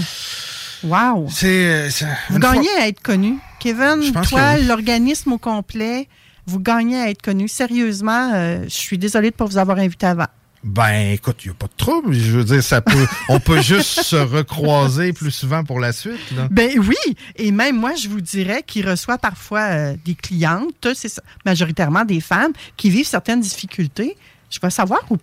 Wow! 0.84 1.28
C'est, 1.30 1.88
Vous 2.30 2.40
fois- 2.40 2.52
gagnez 2.54 2.68
à 2.80 2.88
être 2.88 3.02
connu. 3.02 3.34
Kevin, 3.60 4.00
Je 4.02 4.12
pense 4.12 4.28
toi, 4.28 4.54
oui. 4.58 4.64
l'organisme 4.66 5.32
au 5.32 5.38
complet, 5.38 6.08
vous 6.46 6.60
gagnez 6.60 6.96
à 7.00 7.10
être 7.10 7.20
connu. 7.20 7.48
Sérieusement, 7.48 8.30
euh, 8.32 8.62
je 8.64 8.68
suis 8.74 8.96
désolée 8.96 9.30
de 9.30 9.34
ne 9.34 9.38
pas 9.38 9.44
vous 9.44 9.58
avoir 9.58 9.78
invité 9.78 10.06
avant. 10.06 10.26
Ben, 10.64 11.12
écoute, 11.12 11.44
il 11.44 11.48
n'y 11.48 11.52
a 11.52 11.54
pas 11.54 11.66
de 11.66 11.76
trouble. 11.76 12.12
Je 12.14 12.32
veux 12.32 12.44
dire, 12.44 12.62
ça 12.62 12.80
peut, 12.80 13.06
on 13.28 13.38
peut 13.38 13.60
juste 13.60 14.02
se 14.02 14.16
recroiser 14.16 15.12
plus 15.12 15.30
souvent 15.30 15.62
pour 15.62 15.78
la 15.78 15.92
suite. 15.92 16.18
Là. 16.36 16.48
Ben 16.50 16.78
oui, 16.78 17.16
et 17.36 17.52
même 17.52 17.78
moi, 17.78 17.94
je 17.94 18.08
vous 18.08 18.20
dirais 18.20 18.62
qu'il 18.66 18.88
reçoit 18.88 19.18
parfois 19.18 19.60
euh, 19.60 19.96
des 20.04 20.14
clientes, 20.14 20.88
c'est 20.94 21.20
majoritairement 21.44 22.04
des 22.04 22.20
femmes, 22.20 22.52
qui 22.76 22.90
vivent 22.90 23.06
certaines 23.06 23.40
difficultés. 23.40 24.16
Je 24.50 24.58
vais 24.60 24.70
savoir 24.70 25.00
où, 25.10 25.16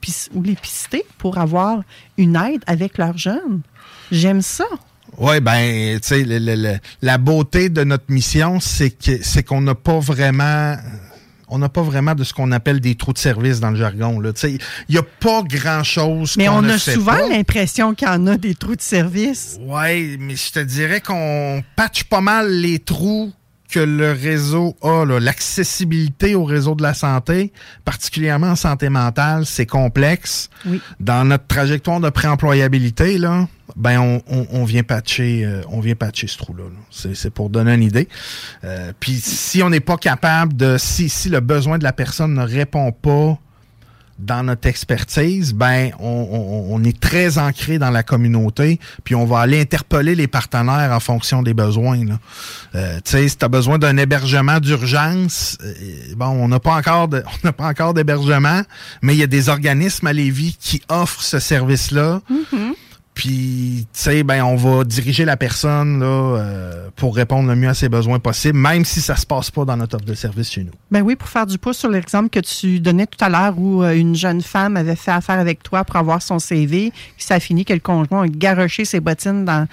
les 0.44 0.56
pister 0.56 1.04
pour 1.18 1.38
avoir 1.38 1.82
une 2.18 2.36
aide 2.36 2.62
avec 2.68 2.98
leurs 2.98 3.18
jeunes. 3.18 3.62
J'aime 4.12 4.42
ça. 4.42 4.66
Oui, 5.18 5.40
ben, 5.40 6.00
tu 6.00 6.08
sais, 6.26 6.80
la 7.02 7.18
beauté 7.18 7.70
de 7.70 7.84
notre 7.84 8.06
mission, 8.10 8.60
c'est 8.60 8.92
que 8.92 9.24
c'est 9.24 9.44
qu'on 9.44 9.62
n'a 9.62 9.76
pas 9.76 10.00
vraiment. 10.00 10.76
On 11.48 11.60
n'a 11.60 11.70
pas 11.70 11.82
vraiment 11.82 12.16
de 12.16 12.24
ce 12.24 12.34
qu'on 12.34 12.52
appelle 12.52 12.80
des 12.80 12.96
trous 12.96 13.14
de 13.14 13.18
service 13.18 13.60
dans 13.60 13.72
le 13.72 13.78
jargon. 13.78 14.22
Il 14.44 14.60
n'y 14.90 14.98
a 14.98 15.04
pas 15.04 15.44
grand-chose 15.44 16.36
Mais 16.38 16.50
on 16.50 16.64
a 16.64 16.78
souvent 16.78 17.28
l'impression 17.30 17.94
qu'il 17.94 18.08
y 18.08 18.12
en 18.12 18.26
a 18.28 18.38
des 18.38 18.56
trous 18.56 18.76
de 18.76 18.82
service. 18.82 19.58
Oui, 19.62 20.18
mais 20.20 20.36
je 20.36 20.52
te 20.52 20.60
dirais 20.60 21.02
qu'on 21.02 21.64
patche 21.76 22.06
pas 22.06 22.22
mal 22.22 22.50
les 22.52 22.80
trous 22.80 23.32
que 23.70 23.80
le 23.80 24.12
réseau 24.12 24.76
a. 24.82 25.04
L'accessibilité 25.20 26.36
au 26.36 26.44
réseau 26.44 26.76
de 26.76 26.84
la 26.84 26.94
santé, 26.94 27.52
particulièrement 27.84 28.48
en 28.52 28.56
santé 28.56 28.90
mentale, 28.90 29.46
c'est 29.46 29.66
complexe. 29.66 30.50
Oui. 30.66 30.82
Dans 31.00 31.26
notre 31.26 31.48
trajectoire 31.48 32.00
de 32.00 32.10
préemployabilité, 32.10 33.18
là, 33.18 33.48
ben 33.76 34.00
on, 34.00 34.22
on- 34.28 34.48
on 34.52 34.64
vient 34.66 34.84
patcher, 34.84 35.44
euh, 35.44 35.62
on 35.70 35.80
vient 35.80 35.96
patcher 35.96 36.28
ce 36.28 36.38
trou-là. 36.38 36.64
là. 36.66 36.80
C'est, 36.92 37.16
c'est 37.16 37.30
pour 37.32 37.50
donner 37.50 37.74
une 37.74 37.84
idée. 37.84 38.08
Euh, 38.64 38.92
Puis 39.00 39.20
si 39.22 39.64
on 39.64 39.70
n'est 39.70 39.80
pas 39.80 39.98
capable 39.98 40.56
de, 40.56 40.78
si, 40.78 41.10
si 41.10 41.30
le 41.30 41.40
besoin 41.40 41.78
de 41.78 41.84
la 41.84 41.94
personne 41.94 42.34
ne 42.36 42.44
répond 42.44 42.92
pas 42.92 43.38
dans 44.18 44.44
notre 44.44 44.68
expertise, 44.68 45.54
ben 45.54 45.92
on, 46.00 46.06
on- 46.32 46.76
on 46.76 46.84
est 46.84 46.98
très 47.00 47.38
ancré 47.38 47.78
dans 47.80 47.90
la 47.90 48.02
communauté, 48.04 48.80
puis 49.04 49.14
on 49.16 49.26
va 49.26 49.40
aller 49.40 49.60
interpeller 49.60 50.16
les 50.16 50.28
partenaires 50.28 50.92
en 50.94 51.00
fonction 51.00 51.44
des 51.44 51.54
besoins. 51.54 52.00
Euh, 52.76 52.96
tu 53.04 53.12
sais, 53.12 53.28
si 53.28 53.38
tu 53.38 53.44
as 53.46 53.50
besoin 53.50 53.78
d'un 53.78 53.98
hébergement 53.98 54.60
d'urgence, 54.60 55.58
euh, 55.64 55.74
bon, 56.16 56.28
on 56.28 56.48
n'a 56.48 56.60
pas 56.60 56.76
encore 56.76 57.10
on 57.14 57.48
n'a 57.48 57.52
pas 57.54 57.68
encore 57.68 57.94
d'hébergement, 57.94 58.62
mais 59.02 59.16
il 59.16 59.20
y 59.20 59.24
a 59.24 59.28
des 59.28 59.50
organismes 59.50 60.08
à 60.08 60.14
Lévis 60.14 60.56
qui 60.60 60.82
offrent 60.90 61.22
ce 61.24 61.40
service-là. 61.40 62.22
Puis, 63.16 63.88
tu 63.94 64.00
sais, 64.00 64.24
ben, 64.24 64.44
on 64.44 64.58
va 64.58 64.84
diriger 64.84 65.24
la 65.24 65.38
personne 65.38 66.02
là, 66.02 66.06
euh, 66.06 66.90
pour 66.98 67.16
répondre 67.16 67.48
le 67.48 67.56
mieux 67.56 67.70
à 67.70 67.74
ses 67.74 67.88
besoins 67.88 68.20
possibles, 68.20 68.60
même 68.60 68.84
si 68.84 69.00
ça 69.00 69.16
se 69.16 69.26
passe 69.26 69.50
pas 69.50 69.64
dans 69.64 69.78
notre 69.78 69.96
offre 69.96 70.06
de 70.06 70.14
service 70.14 70.52
chez 70.52 70.66
nous. 70.66 70.74
Ben 70.92 71.02
oui, 71.02 71.16
pour 71.16 71.30
faire 71.30 71.48
du 71.48 71.58
pouce 71.58 71.78
sur 71.78 71.90
l'exemple 71.90 72.30
que 72.30 72.42
tu 72.42 72.82
donnais 72.82 73.08
tout 73.08 73.24
à 73.24 73.30
l'heure 73.30 73.58
où 73.58 73.82
euh, 73.84 73.96
une 73.96 74.16
jeune 74.16 74.42
femme 74.42 74.76
avait 74.76 74.98
fait 74.98 75.12
affaire 75.12 75.40
avec 75.40 75.64
toi 75.64 75.86
pour 75.86 75.96
avoir 75.96 76.22
son 76.22 76.40
CV, 76.40 76.92
qui 77.18 77.26
ça 77.26 77.36
a 77.36 77.40
fini 77.40 77.64
que 77.64 77.72
le 77.72 77.80
conjoint 77.80 78.24
a 78.24 78.28
garoché 78.28 78.84
ses 78.84 79.00
bottines 79.00 79.46
dans, 79.46 79.68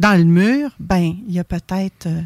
le 0.00 0.24
mur, 0.24 0.70
ben 0.78 1.16
il 1.26 1.34
y 1.34 1.40
a 1.40 1.44
peut-être 1.44 2.06
euh, 2.06 2.20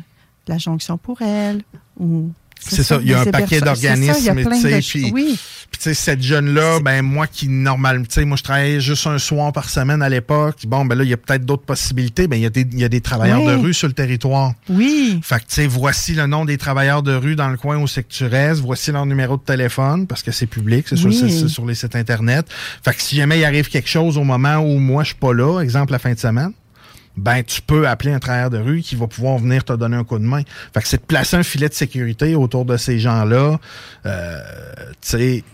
la 0.48 0.58
jonction 0.58 0.98
pour 0.98 1.22
elle 1.22 1.62
ou 1.98 2.30
C'est 2.66 2.82
ça, 2.82 2.98
il 3.02 3.08
y 3.10 3.14
a 3.14 3.20
un 3.20 3.24
paquet 3.26 3.60
d'organismes, 3.60 4.34
puis-. 4.80 5.10
Oui, 5.12 5.38
Puis 5.70 5.80
sais, 5.80 5.94
cette 5.94 6.22
jeune-là, 6.22 6.80
ben 6.80 7.02
moi 7.02 7.26
qui 7.26 7.48
normalement, 7.48 8.04
tu 8.04 8.10
sais, 8.12 8.24
moi 8.24 8.36
je 8.36 8.42
travaillais 8.42 8.80
juste 8.80 9.06
un 9.06 9.18
soir 9.18 9.52
par 9.52 9.68
semaine 9.68 10.02
à 10.02 10.08
l'époque. 10.08 10.58
Bon, 10.66 10.84
ben 10.84 10.96
là, 10.96 11.04
il 11.04 11.10
y 11.10 11.12
a 11.12 11.16
peut-être 11.16 11.44
d'autres 11.44 11.64
possibilités. 11.64 12.28
Ben 12.28 12.36
il 12.36 12.42
y 12.42 12.46
a 12.46 12.50
des, 12.50 12.60
il 12.72 12.78
y 12.78 12.84
a 12.84 12.88
des 12.88 13.00
travailleurs 13.00 13.44
de 13.44 13.54
rue 13.54 13.74
sur 13.74 13.88
le 13.88 13.94
territoire. 13.94 14.52
oui. 14.68 15.18
Fait 15.22 15.36
que 15.36 15.40
tu 15.48 15.54
sais, 15.56 15.66
voici 15.66 16.14
le 16.14 16.26
nom 16.26 16.44
des 16.44 16.58
travailleurs 16.58 17.02
de 17.02 17.14
rue 17.14 17.36
dans 17.36 17.48
le 17.48 17.56
coin 17.56 17.76
où 17.78 17.86
c'est 17.86 18.02
que 18.02 18.12
tu 18.12 18.24
restes. 18.26 18.60
Voici 18.60 18.92
leur 18.92 19.06
numéro 19.06 19.36
de 19.36 19.42
téléphone 19.42 20.06
parce 20.06 20.22
que 20.22 20.30
c'est 20.30 20.46
public, 20.46 20.86
c'est 20.88 20.96
sur, 20.96 21.08
Oui. 21.08 21.48
sur 21.48 21.66
les 21.66 21.74
sites 21.74 21.96
internet. 21.96 22.46
Fait 22.84 22.94
que 22.94 23.02
si 23.02 23.16
jamais 23.16 23.38
il 23.38 23.44
arrive 23.44 23.68
quelque 23.68 23.88
chose 23.88 24.16
au 24.18 24.24
moment 24.24 24.56
où 24.58 24.78
moi 24.78 25.02
je 25.02 25.08
suis 25.08 25.16
pas 25.18 25.32
là, 25.32 25.60
exemple 25.60 25.92
la 25.92 25.98
fin 25.98 26.12
de 26.12 26.18
semaine. 26.18 26.52
Ben, 27.16 27.42
tu 27.44 27.60
peux 27.60 27.86
appeler 27.86 28.12
un 28.12 28.18
travailleur 28.18 28.50
de 28.50 28.58
rue 28.58 28.80
qui 28.80 28.96
va 28.96 29.06
pouvoir 29.06 29.38
venir 29.38 29.64
te 29.64 29.72
donner 29.74 29.96
un 29.96 30.04
coup 30.04 30.18
de 30.18 30.24
main. 30.24 30.42
Fait 30.72 30.80
que 30.80 30.88
c'est 30.88 31.00
de 31.00 31.06
placer 31.06 31.36
un 31.36 31.42
filet 31.42 31.68
de 31.68 31.74
sécurité 31.74 32.34
autour 32.34 32.64
de 32.64 32.76
ces 32.76 32.98
gens-là. 32.98 33.58
Euh, 34.06 34.40
tu 35.02 35.08
sais, 35.08 35.44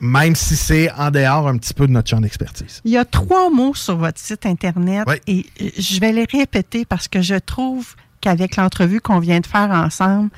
même 0.00 0.34
si 0.34 0.56
c'est 0.56 0.90
en 0.92 1.10
dehors 1.10 1.46
un 1.46 1.56
petit 1.56 1.74
peu 1.74 1.86
de 1.86 1.92
notre 1.92 2.08
champ 2.10 2.20
d'expertise. 2.20 2.80
Il 2.84 2.90
y 2.90 2.96
a 2.98 3.04
trois 3.04 3.50
mots 3.50 3.74
sur 3.74 3.96
votre 3.96 4.18
site 4.18 4.44
Internet 4.46 5.04
Oui. 5.06 5.16
et 5.26 5.46
euh, 5.62 5.70
je 5.78 6.00
vais 6.00 6.12
les 6.12 6.24
répéter 6.24 6.84
parce 6.84 7.06
que 7.06 7.22
je 7.22 7.36
trouve 7.36 7.94
qu'avec 8.20 8.56
l'entrevue 8.56 9.00
qu'on 9.00 9.18
vient 9.20 9.40
de 9.40 9.46
faire 9.46 9.70
ensemble, 9.70 10.30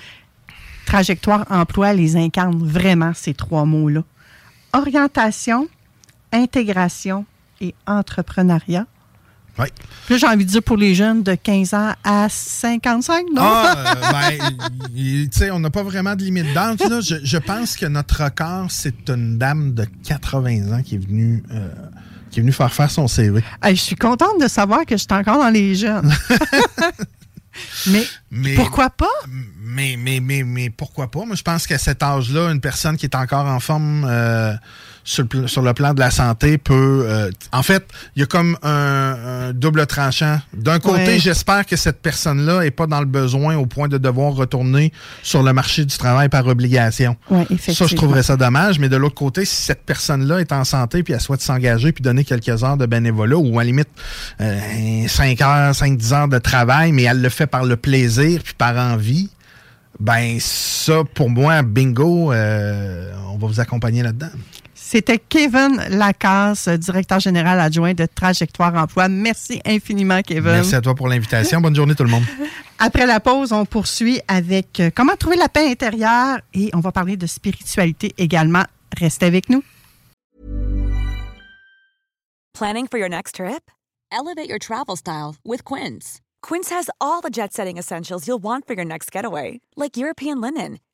Trajectoire 0.85 1.47
Emploi 1.49 1.95
les 1.95 2.17
incarne 2.17 2.59
vraiment, 2.67 3.13
ces 3.15 3.35
trois 3.35 3.65
mots-là. 3.65 4.03
Orientation, 4.75 5.69
intégration 6.33 7.25
et 7.61 7.75
entrepreneuriat. 7.87 8.87
Oui. 9.59 9.67
Là, 10.09 10.17
j'ai 10.17 10.27
envie 10.27 10.45
de 10.45 10.51
dire 10.51 10.63
pour 10.63 10.77
les 10.77 10.95
jeunes 10.95 11.23
de 11.23 11.35
15 11.35 11.75
ans 11.75 11.93
à 12.05 12.29
55, 12.29 13.27
non? 13.35 13.43
Ah, 13.43 13.75
euh, 13.97 14.39
ben, 14.39 14.53
tu 14.95 15.29
sais, 15.31 15.51
on 15.51 15.61
n'a 15.61 15.71
pas 15.71 15.83
vraiment 15.83 16.17
de 16.17 16.23
limite 16.23 16.53
d'âge. 16.55 16.79
Je, 16.81 17.17
je 17.23 17.39
pense 17.39 17.77
que 17.77 17.87
notre 17.87 18.25
record, 18.25 18.67
c'est 18.71 19.11
une 19.11 19.39
dame 19.39 19.75
de 19.75 19.87
80 20.05 20.73
ans 20.73 20.83
qui 20.83 20.95
est 20.95 21.05
venue, 21.07 21.43
euh, 21.51 21.69
qui 22.31 22.41
est 22.41 22.43
venue 22.43 22.53
faire 22.53 22.73
faire 22.73 22.91
son 22.91 23.09
CV. 23.09 23.43
Hey, 23.63 23.77
je 23.77 23.83
suis 23.83 23.97
contente 23.97 24.41
de 24.41 24.49
savoir 24.49 24.87
que 24.87 24.97
je 24.97 25.03
suis 25.03 25.13
encore 25.13 25.39
dans 25.39 25.51
les 25.51 25.75
jeunes. 25.75 26.13
Mais, 27.87 28.07
Mais, 28.31 28.55
pourquoi 28.55 28.91
pas? 28.91 29.07
Mais, 29.61 29.97
mais, 29.99 30.21
mais, 30.21 30.43
mais 30.43 30.71
pourquoi 30.71 31.11
pas? 31.11 31.25
Moi, 31.25 31.37
je 31.37 31.43
pense 31.43 31.67
qu'à 31.67 31.79
cet 31.79 32.03
âge-là, 32.03 32.51
une 32.51 32.61
personne 32.61 32.97
qui 32.97 33.07
est 33.07 33.15
encore 33.15 33.47
en 33.47 33.61
forme 33.61 34.07
euh, 34.09 34.55
sur, 35.05 35.23
le, 35.25 35.29
pl- 35.29 35.49
sur 35.49 35.63
le 35.63 35.73
plan 35.75 35.95
de 35.95 36.01
la 36.01 36.11
santé 36.11 36.59
peut... 36.59 37.05
euh, 37.09 37.31
en 37.53 37.63
fait, 37.63 37.85
il 38.17 38.21
y 38.21 38.23
a 38.23 38.27
comme 38.27 38.57
un, 38.63 39.49
un 39.49 39.53
double 39.53 39.87
tranchant. 39.87 40.41
D'un 40.55 40.79
côté, 40.79 41.03
Ouais. 41.03 41.19
j'espère 41.19 41.67
que 41.67 41.77
cette 41.77 42.01
personne-là 42.03 42.63
est 42.63 42.71
pas 42.71 42.87
dans 42.87 43.01
le 43.01 43.07
besoin 43.07 43.57
au 43.57 43.67
point 43.67 43.89
de 43.89 43.99
devoir 43.99 44.33
retourner 44.35 44.93
sur 45.23 45.43
le 45.43 45.53
marché 45.53 45.85
du 45.85 45.97
travail 45.97 46.29
par 46.29 46.47
obligation. 46.47 47.17
Oui, 47.31 47.45
Ça, 47.73 47.87
je 47.87 47.95
trouverais 47.97 48.23
ça 48.23 48.37
dommage. 48.37 48.79
Mais 48.79 48.89
de 48.89 48.97
l'autre 48.97 49.15
côté, 49.15 49.45
si 49.45 49.57
cette 49.63 49.83
personne-là 49.85 50.39
est 50.41 50.53
en 50.53 50.65
santé 50.65 51.03
puis 51.03 51.15
elle 51.15 51.21
souhaite 51.21 51.43
s'engager 51.43 51.93
puis 51.93 52.03
donner 52.03 52.25
quelques 52.25 52.63
heures 52.63 52.77
de 52.77 52.87
bénévolat 52.87 53.37
ou 53.37 53.59
à 53.59 53.63
la 53.63 53.67
limite 53.67 53.89
euh, 54.41 55.09
5 55.09 55.41
heures, 55.41 55.73
5-10 55.73 56.13
heures 56.15 56.29
de 56.29 56.39
travail, 56.39 56.93
mais 56.93 57.03
elle 57.05 57.21
le 57.21 57.29
fait 57.29 57.47
par 57.47 57.65
le 57.65 57.77
plaisir 57.77 58.41
puis 58.45 58.55
par 58.57 58.77
envie, 58.77 59.31
ben 60.01 60.39
ça, 60.41 61.03
pour 61.15 61.31
moi, 61.31 61.63
bingo, 61.63 62.33
euh, 62.33 63.13
on 63.33 63.39
va 63.39 63.47
vous 63.47 63.61
accompagner 63.61 64.03
là-dedans. 64.03 64.31
C'était 64.93 65.17
Kevin 65.17 65.81
Lacasse, 65.89 66.69
directeur 66.69 67.19
général 67.19 67.59
adjoint 67.59 67.95
de 67.95 68.05
Trajectoire 68.05 68.75
Emploi. 68.75 69.09
Merci 69.09 69.63
infiniment, 69.65 70.21
Kevin. 70.21 70.53
Merci 70.53 70.75
à 70.75 70.83
toi 70.83 70.95
pour 70.95 71.09
l'invitation. 71.09 71.63
Bonne 71.63 71.75
journée 71.75 71.95
tout 71.95 72.05
le 72.05 72.11
monde. 72.11 72.25
Après 72.79 73.07
la 73.07 73.19
pause, 73.19 73.53
on 73.53 73.65
poursuit 73.65 74.21
avec 74.29 74.81
euh, 74.81 74.91
comment 74.95 75.17
trouver 75.17 75.37
la 75.37 75.49
paix 75.49 75.67
intérieure 75.71 76.41
et 76.53 76.69
on 76.75 76.81
va 76.81 76.93
parler 76.93 77.17
de 77.17 77.27
spiritualité 77.27 78.13
également. 78.19 78.65
Restez 78.95 79.25
avec 79.25 79.49
nous. 79.49 79.63
Planning 82.53 82.87
for 82.87 82.99
your 82.99 83.09
next 83.09 83.37
trip? 83.37 83.71
Elevate 84.13 84.51
your 84.51 84.59
travel 84.59 84.99
style 84.99 85.37
with 85.43 85.65
Quince. 85.65 86.21
Quince 86.43 86.71
has 86.71 86.91
all 87.01 87.23
the 87.23 87.31
jet 87.33 87.55
setting 87.55 87.79
essentials 87.79 88.27
you'll 88.29 88.43
want 88.43 88.67
for 88.67 88.75
your 88.75 88.85
next 88.85 89.11
getaway, 89.11 89.61
like 89.75 89.97
European 89.97 90.43
linen, 90.43 90.81